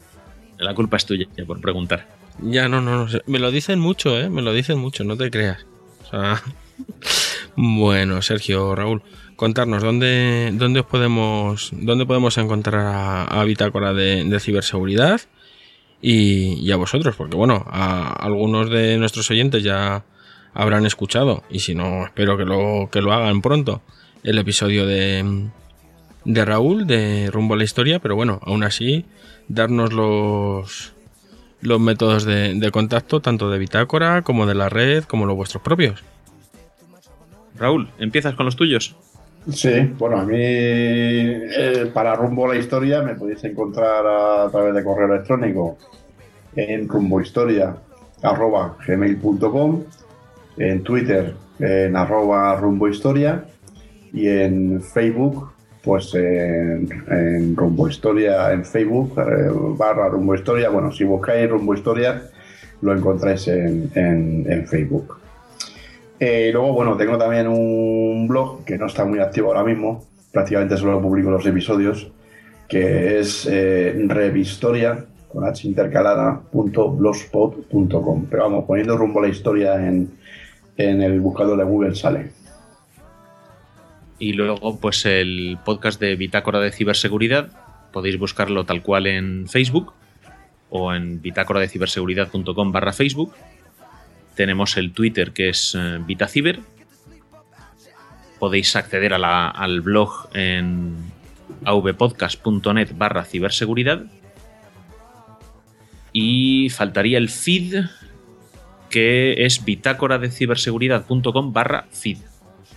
La 0.65 0.75
culpa 0.75 0.97
es 0.97 1.07
tuya 1.07 1.27
por 1.47 1.61
preguntar. 1.61 2.09
Ya, 2.43 2.69
no, 2.69 2.81
no, 2.81 3.07
no. 3.07 3.21
Me 3.27 3.39
lo 3.39 3.51
dicen 3.51 3.79
mucho, 3.79 4.19
¿eh? 4.19 4.29
Me 4.29 4.43
lo 4.43 4.53
dicen 4.53 4.79
mucho, 4.79 5.05
no 5.05 5.17
te 5.17 5.31
creas. 5.31 5.65
bueno, 7.57 8.23
Sergio, 8.23 8.75
Raúl, 8.75 9.03
contarnos 9.37 9.83
dónde, 9.83 10.51
dónde 10.55 10.81
os 10.81 10.87
podemos, 10.87 11.71
dónde 11.73 12.07
podemos 12.07 12.39
encontrar 12.39 13.27
a, 13.29 13.45
Bitácora 13.45 13.93
de, 13.93 14.39
ciberseguridad 14.41 15.21
y, 16.01 16.55
y, 16.55 16.73
a 16.73 16.77
vosotros, 16.77 17.17
porque 17.17 17.37
bueno, 17.37 17.65
a 17.67 18.13
algunos 18.13 18.71
de 18.71 18.97
nuestros 18.99 19.31
oyentes 19.31 19.63
ya 19.63 20.05
habrán 20.53 20.87
escuchado, 20.87 21.43
y 21.51 21.61
si 21.61 21.75
no, 21.75 22.05
espero 22.05 22.37
que 22.37 22.45
lo, 22.45 22.89
que 22.91 23.01
lo 23.01 23.13
hagan 23.13 23.43
pronto, 23.43 23.83
el 24.23 24.39
episodio 24.39 24.87
de, 24.87 25.49
de 26.25 26.45
Raúl, 26.45 26.87
de 26.87 27.31
Rumbo 27.33 27.55
a 27.55 27.57
la 27.57 27.65
Historia, 27.65 27.99
pero 27.99 28.17
bueno, 28.17 28.41
aún 28.45 28.63
así, 28.63 29.05
darnos 29.49 29.93
los, 29.93 30.95
los 31.61 31.81
métodos 31.81 32.25
de, 32.25 32.71
contacto, 32.73 33.21
tanto 33.21 33.51
de 33.51 33.59
Bitácora 33.59 34.23
como 34.23 34.47
de 34.47 34.55
la 34.55 34.69
red, 34.69 35.03
como 35.05 35.27
los 35.27 35.35
vuestros 35.37 35.63
propios. 35.63 36.03
Raúl, 37.57 37.89
¿empiezas 37.99 38.35
con 38.35 38.47
los 38.47 38.57
tuyos? 38.57 38.97
Sí, 39.51 39.93
bueno, 39.99 40.19
a 40.19 40.25
mí 40.25 40.39
eh, 40.39 41.91
para 41.93 42.17
Rumbo 42.17 42.47
a 42.47 42.55
la 42.55 42.61
Historia 42.61 43.03
me 43.03 43.15
podéis 43.15 43.45
encontrar 43.45 44.07
a, 44.07 44.49
través 44.51 44.75
de 44.75 44.83
correo 44.83 45.13
electrónico 45.13 45.77
en 46.57 46.89
rumbohistoria.gmail.com 46.89 49.83
en 50.57 50.83
Twitter 50.83 51.35
en 51.59 51.97
arroba 51.97 52.57
rumbo 52.57 52.89
historia 52.89 53.45
y 54.13 54.29
en 54.29 54.83
Facebook 54.83 55.54
pues 55.85 56.15
en, 56.15 57.55
rumbo 57.55 57.89
historia 57.89 58.53
en 58.53 58.65
Facebook 58.65 59.19
eh, 59.19 59.51
barra 59.77 60.09
rumbo 60.09 60.35
historia. 60.35 60.71
Bueno 60.71 60.91
si 60.91 61.05
buscáis 61.05 61.49
rumbo 61.49 61.75
historia 61.75 62.23
lo 62.81 62.95
encontráis 62.95 63.49
en, 63.49 63.91
en, 63.95 64.67
Facebook. 64.67 65.19
Eh, 66.19 66.51
luego 66.53 66.73
bueno 66.73 66.97
tengo 66.97 67.19
también 67.19 67.49
un 67.49 68.27
blog 68.29 68.65
que 68.65 68.79
no 68.79 68.87
está 68.87 69.05
muy 69.05 69.19
activo 69.19 69.49
ahora 69.49 69.65
mismo. 69.65 70.05
Prácticamente 70.33 70.77
solo 70.77 71.01
publico 71.01 71.31
los 71.31 71.47
episodios 71.47 72.11
que 72.69 73.21
es 73.21 73.47
eh, 73.51 73.95
revistoria 74.09 75.05
con 75.29 75.45
h 75.45 75.69
intercalada 75.69 76.41
punto 76.51 76.97
pero 78.31 78.43
vamos 78.45 78.65
poniendo 78.65 78.97
rumbo 78.97 79.19
a 79.21 79.23
la 79.25 79.29
historia 79.29 79.75
en 79.75 80.11
en 80.77 81.03
el 81.03 81.21
buscador 81.21 81.59
de 81.59 81.65
Google 81.65 81.95
sale. 81.95 82.44
Y 84.19 84.33
luego, 84.33 84.79
pues 84.81 85.07
el 85.07 85.59
podcast 85.65 86.01
de 86.01 86.17
Bitácora 86.17 86.61
de 86.61 86.71
Ciberseguridad, 86.71 87.51
podéis 87.93 88.19
buscarlo 88.19 88.65
tal 88.65 88.83
cual 88.83 89.07
en 89.07 89.49
Facebook 89.49 89.93
o 90.71 90.95
en 90.95 91.21
bitácoradeciberseguridad.com 91.21 92.73
barra 92.73 92.93
Facebook. 92.93 93.35
Tenemos 94.35 94.77
el 94.77 94.93
Twitter 94.93 95.33
que 95.33 95.49
es 95.49 95.77
eh, 95.79 95.99
Vitaciber. 96.05 96.61
Podéis 98.39 98.75
acceder 98.77 99.15
al 99.15 99.81
blog 99.81 100.29
en 100.35 100.97
avpodcast.net 101.65 102.91
barra 102.97 103.25
ciberseguridad. 103.25 104.05
Y 106.13 106.71
faltaría 106.71 107.19
el 107.19 107.29
feed 107.29 107.85
que 108.91 109.45
es 109.45 109.65
bitácora 109.65 110.19
de 110.19 110.31
ciberseguridad.com 110.31 111.53
barra 111.53 111.87
feed. 111.91 112.19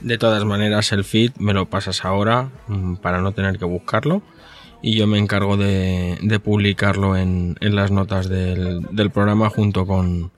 De 0.01 0.17
todas 0.17 0.45
maneras, 0.45 0.91
el 0.91 1.03
feed 1.03 1.31
me 1.39 1.53
lo 1.53 1.69
pasas 1.69 2.05
ahora 2.05 2.49
mm, 2.67 2.95
para 2.97 3.21
no 3.21 3.31
tener 3.31 3.57
que 3.57 3.65
buscarlo 3.65 4.21
y 4.81 4.95
yo 4.95 5.07
me 5.07 5.17
encargo 5.17 5.57
de, 5.57 6.39
publicarlo 6.43 7.17
en, 7.17 7.57
las 7.59 7.91
notas 7.91 8.29
del, 8.29 9.11
programa 9.11 9.49
junto 9.49 9.85
con, 9.85 10.31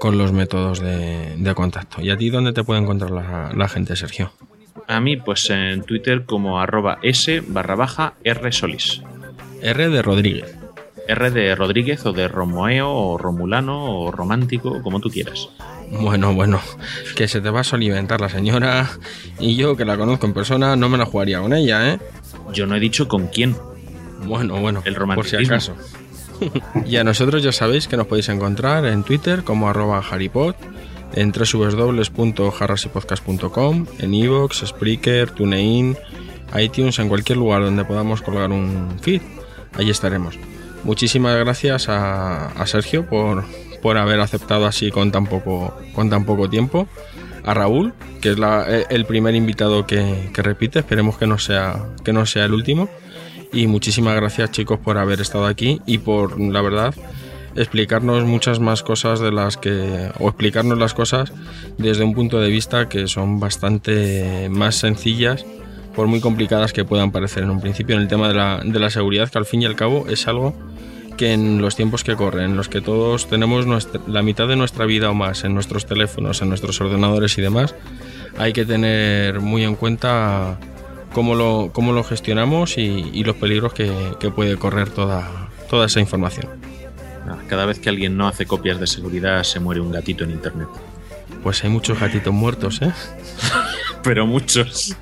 con 0.00 0.18
los 0.18 0.32
métodos 0.32 0.80
de, 0.80 1.52
contacto. 1.54 2.02
¿Y 2.02 2.10
a 2.10 2.16
ti 2.16 2.30
dónde 2.30 2.52
te 2.52 2.64
puede 2.64 2.80
encontrar 2.80 3.10
la, 3.10 3.68
gente, 3.68 3.96
Sergio? 3.96 4.32
A 4.88 5.00
mí, 5.00 5.16
pues 5.16 5.48
en 5.50 5.82
Twitter 5.82 6.24
como 6.24 6.60
arroba 6.60 6.98
s 7.02 7.42
barra 7.46 7.74
baja 7.74 8.14
r 8.24 8.52
solis. 8.52 9.02
R 9.62 9.88
de 9.88 10.02
Rodríguez. 10.02 10.63
R 11.06 11.30
de 11.30 11.54
Rodríguez 11.54 12.04
o 12.06 12.12
de 12.12 12.28
Romoeo 12.28 12.90
o 12.90 13.18
Romulano 13.18 14.00
o 14.00 14.10
Romántico, 14.10 14.82
como 14.82 15.00
tú 15.00 15.10
quieras. 15.10 15.50
Bueno, 15.90 16.34
bueno, 16.34 16.60
que 17.14 17.28
se 17.28 17.40
te 17.40 17.50
va 17.50 17.60
a 17.60 17.64
solimentar 17.64 18.20
la 18.20 18.28
señora 18.28 18.90
y 19.38 19.54
yo 19.56 19.76
que 19.76 19.84
la 19.84 19.96
conozco 19.96 20.26
en 20.26 20.34
persona 20.34 20.74
no 20.76 20.88
me 20.88 20.98
la 20.98 21.06
jugaría 21.06 21.40
con 21.40 21.52
ella, 21.52 21.92
¿eh? 21.92 22.00
Yo 22.52 22.66
no 22.66 22.74
he 22.76 22.80
dicho 22.80 23.08
con 23.08 23.28
quién. 23.28 23.56
Bueno, 24.26 24.60
bueno, 24.60 24.82
el 24.84 24.94
por 24.94 25.26
si 25.26 25.36
acaso. 25.36 25.74
y 26.86 26.96
a 26.96 27.04
nosotros 27.04 27.42
ya 27.42 27.52
sabéis 27.52 27.88
que 27.88 27.96
nos 27.96 28.06
podéis 28.06 28.28
encontrar 28.28 28.84
en 28.86 29.02
Twitter 29.04 29.44
como 29.44 29.68
arroba 29.68 29.98
harrypod, 29.98 30.54
en 31.14 31.32
www.harrasypodcast.com, 31.32 33.86
en 33.98 34.14
iVoox, 34.14 34.66
Spreaker, 34.66 35.30
TuneIn, 35.30 35.96
iTunes, 36.58 36.98
en 36.98 37.08
cualquier 37.08 37.38
lugar 37.38 37.62
donde 37.62 37.84
podamos 37.84 38.20
colgar 38.22 38.50
un 38.50 38.98
feed. 39.00 39.22
Allí 39.74 39.90
estaremos. 39.90 40.36
Muchísimas 40.84 41.36
gracias 41.38 41.86
a, 41.88 42.66
Sergio 42.66 43.06
por, 43.06 43.44
por 43.82 43.96
haber 43.96 44.20
aceptado 44.20 44.66
así 44.66 44.90
con 44.90 45.10
tan 45.10 45.26
poco, 45.26 45.74
con 45.94 46.10
tan 46.10 46.24
poco 46.24 46.48
tiempo. 46.48 46.86
A 47.46 47.52
Raúl, 47.52 47.92
que 48.22 48.30
es 48.30 48.38
eh, 48.38 48.86
el 48.88 49.04
primer 49.04 49.34
invitado 49.34 49.86
que, 49.86 50.30
que 50.32 50.40
repite, 50.40 50.78
esperemos 50.78 51.18
que 51.18 51.26
no, 51.26 51.38
sea, 51.38 51.84
que 52.02 52.12
no 52.12 52.24
sea 52.24 52.46
el 52.46 52.54
último. 52.54 52.88
Y 53.52 53.66
muchísimas 53.66 54.16
gracias 54.16 54.50
chicos 54.50 54.78
por 54.78 54.98
haber 54.98 55.20
estado 55.20 55.46
aquí 55.46 55.80
y 55.86 55.98
por, 55.98 56.40
la 56.40 56.62
verdad, 56.62 56.94
explicarnos 57.56 58.24
muchas 58.24 58.60
más 58.60 58.82
cosas 58.82 59.20
de 59.20 59.30
las 59.30 59.56
que, 59.56 60.10
o 60.18 60.28
explicarnos 60.28 60.78
las 60.78 60.94
cosas 60.94 61.32
desde 61.78 62.04
un 62.04 62.14
punto 62.14 62.40
de 62.40 62.48
vista 62.48 62.88
que 62.88 63.06
son 63.06 63.40
bastante 63.40 64.48
más 64.50 64.76
sencillas, 64.76 65.44
por 65.94 66.06
muy 66.06 66.20
complicadas 66.20 66.72
que 66.72 66.84
puedan 66.84 67.10
parecer 67.12 67.42
en 67.44 67.50
un 67.50 67.60
principio, 67.60 67.96
en 67.96 68.02
el 68.02 68.08
tema 68.08 68.28
de 68.28 68.34
la, 68.34 68.60
de 68.64 68.78
la 68.78 68.90
seguridad, 68.90 69.28
que 69.30 69.38
al 69.38 69.46
fin 69.46 69.62
y 69.62 69.66
al 69.66 69.76
cabo 69.76 70.06
es 70.08 70.26
algo 70.28 70.54
que 71.16 71.32
en 71.32 71.60
los 71.62 71.76
tiempos 71.76 72.02
que 72.02 72.16
corren, 72.16 72.46
en 72.50 72.56
los 72.56 72.68
que 72.68 72.80
todos 72.80 73.28
tenemos 73.28 73.66
nuestra- 73.66 74.00
la 74.08 74.22
mitad 74.22 74.48
de 74.48 74.56
nuestra 74.56 74.84
vida 74.84 75.10
o 75.10 75.14
más 75.14 75.44
en 75.44 75.54
nuestros 75.54 75.86
teléfonos, 75.86 76.42
en 76.42 76.48
nuestros 76.48 76.80
ordenadores 76.80 77.38
y 77.38 77.42
demás, 77.42 77.74
hay 78.36 78.52
que 78.52 78.64
tener 78.64 79.38
muy 79.40 79.62
en 79.62 79.76
cuenta 79.76 80.58
cómo 81.12 81.36
lo, 81.36 81.70
cómo 81.72 81.92
lo 81.92 82.02
gestionamos 82.02 82.76
y, 82.78 83.10
y 83.12 83.22
los 83.22 83.36
peligros 83.36 83.72
que, 83.72 83.92
que 84.18 84.30
puede 84.32 84.56
correr 84.56 84.90
toda, 84.90 85.28
toda 85.70 85.86
esa 85.86 86.00
información. 86.00 86.48
Nada, 87.24 87.38
Cada 87.48 87.64
vez 87.64 87.78
que 87.78 87.88
alguien 87.90 88.16
no 88.16 88.26
hace 88.26 88.44
copias 88.44 88.80
de 88.80 88.88
seguridad 88.88 89.44
se 89.44 89.60
muere 89.60 89.80
un 89.80 89.92
gatito 89.92 90.24
en 90.24 90.32
internet. 90.32 90.66
Pues 91.44 91.62
hay 91.62 91.70
muchos 91.70 92.00
gatitos 92.00 92.34
muertos, 92.34 92.82
¿eh? 92.82 92.90
Pero 94.02 94.26
muchos. 94.26 94.96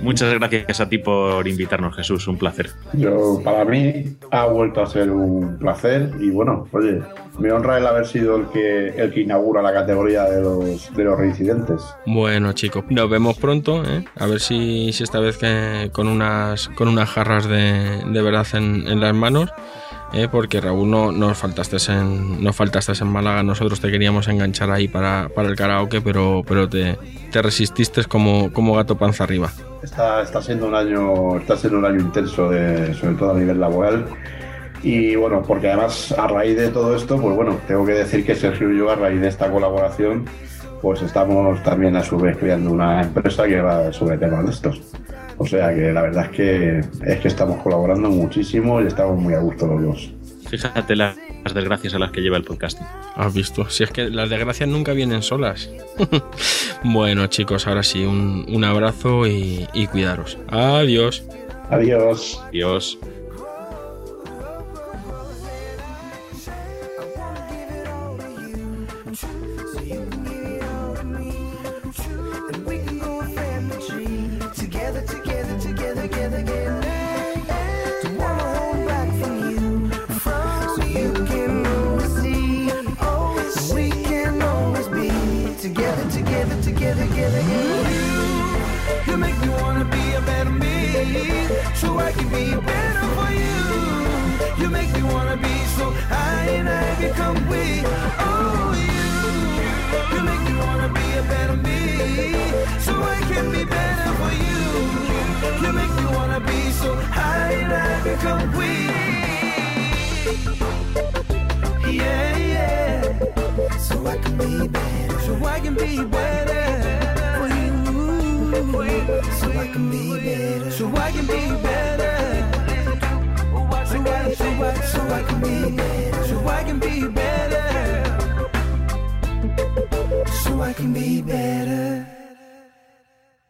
Muchas 0.00 0.34
gracias 0.34 0.80
a 0.80 0.88
ti 0.88 0.98
por 0.98 1.46
invitarnos, 1.46 1.94
Jesús. 1.96 2.26
Un 2.28 2.38
placer. 2.38 2.70
Yo, 2.94 3.40
para 3.44 3.64
mí 3.64 4.16
ha 4.30 4.46
vuelto 4.46 4.82
a 4.82 4.86
ser 4.86 5.10
un 5.10 5.58
placer 5.58 6.12
y 6.20 6.30
bueno, 6.30 6.68
oye, 6.72 7.00
me 7.38 7.50
honra 7.50 7.78
el 7.78 7.86
haber 7.86 8.06
sido 8.06 8.36
el 8.36 8.46
que, 8.48 8.88
el 8.88 9.12
que 9.12 9.20
inaugura 9.20 9.62
la 9.62 9.72
categoría 9.72 10.24
de 10.24 10.42
los, 10.42 10.94
de 10.94 11.04
los 11.04 11.18
reincidentes. 11.18 11.80
Bueno, 12.06 12.52
chicos, 12.52 12.84
nos 12.90 13.08
vemos 13.08 13.38
pronto, 13.38 13.82
¿eh? 13.84 14.04
A 14.18 14.26
ver 14.26 14.40
si, 14.40 14.92
si 14.92 15.02
esta 15.02 15.18
vez 15.20 15.38
que 15.38 15.90
con 15.92 16.08
unas 16.08 16.68
con 16.68 16.88
unas 16.88 17.08
jarras 17.08 17.48
de, 17.48 18.02
de 18.06 18.22
verdad 18.22 18.46
en, 18.52 18.86
en 18.86 19.00
las 19.00 19.14
manos, 19.14 19.50
¿eh? 20.12 20.28
porque 20.30 20.60
Raúl 20.60 20.90
no 20.90 21.10
nos 21.12 21.38
faltaste 21.38 21.76
en 21.92 22.42
nos 22.42 22.54
faltaste 22.54 22.92
en 23.00 23.08
Málaga, 23.08 23.42
nosotros 23.42 23.80
te 23.80 23.90
queríamos 23.90 24.28
enganchar 24.28 24.70
ahí 24.70 24.88
para, 24.88 25.28
para 25.34 25.48
el 25.48 25.56
karaoke, 25.56 26.00
pero 26.00 26.42
pero 26.46 26.68
te, 26.68 26.98
te 27.30 27.42
resististe 27.42 28.04
como, 28.04 28.52
como 28.52 28.74
gato 28.74 28.96
panza 28.96 29.24
arriba. 29.24 29.50
Está, 29.82 30.22
está 30.22 30.40
siendo 30.40 30.66
un 30.66 30.74
año, 30.74 31.38
está 31.38 31.56
siendo 31.56 31.78
un 31.78 31.84
año 31.84 32.00
intenso, 32.00 32.48
de, 32.50 32.94
sobre 32.94 33.14
todo 33.14 33.32
a 33.32 33.34
nivel 33.34 33.58
laboral. 33.58 34.06
Y 34.82 35.14
bueno, 35.14 35.42
porque 35.46 35.68
además 35.68 36.12
a 36.12 36.26
raíz 36.26 36.56
de 36.56 36.68
todo 36.68 36.96
esto, 36.96 37.16
pues 37.20 37.36
bueno, 37.36 37.58
tengo 37.68 37.84
que 37.86 37.92
decir 37.92 38.24
que 38.24 38.34
Sergio 38.34 38.72
y 38.72 38.78
yo 38.78 38.90
a 38.90 38.96
raíz 38.96 39.20
de 39.20 39.28
esta 39.28 39.50
colaboración, 39.50 40.24
pues 40.80 41.02
estamos 41.02 41.62
también 41.62 41.96
a 41.96 42.02
su 42.02 42.18
vez 42.18 42.36
creando 42.36 42.70
una 42.70 43.02
empresa 43.02 43.46
que 43.46 43.60
va 43.60 43.92
sobre 43.92 44.18
temas 44.18 44.44
de 44.44 44.50
estos. 44.50 44.80
O 45.38 45.46
sea 45.46 45.74
que 45.74 45.92
la 45.92 46.02
verdad 46.02 46.26
es 46.26 46.30
que 46.30 46.80
es 47.06 47.20
que 47.20 47.28
estamos 47.28 47.62
colaborando 47.62 48.08
muchísimo 48.10 48.80
y 48.80 48.86
estamos 48.86 49.20
muy 49.20 49.34
a 49.34 49.38
gusto 49.38 49.66
los 49.66 49.82
dos. 49.82 50.12
Fíjate 50.48 50.96
las 50.96 51.16
desgracias 51.54 51.94
a 51.94 51.98
las 51.98 52.10
que 52.10 52.20
lleva 52.20 52.36
el 52.36 52.44
podcasting. 52.44 52.86
Has 53.16 53.32
visto, 53.32 53.70
si 53.70 53.84
es 53.84 53.90
que 53.90 54.10
las 54.10 54.28
desgracias 54.28 54.68
nunca 54.68 54.92
vienen 54.92 55.22
solas. 55.22 55.70
bueno, 56.84 57.26
chicos, 57.28 57.66
ahora 57.66 57.82
sí, 57.82 58.04
un, 58.04 58.44
un 58.48 58.64
abrazo 58.64 59.26
y, 59.26 59.66
y 59.72 59.86
cuidaros. 59.86 60.38
Adiós. 60.48 61.24
Adiós. 61.70 62.42
Adiós. 62.48 62.98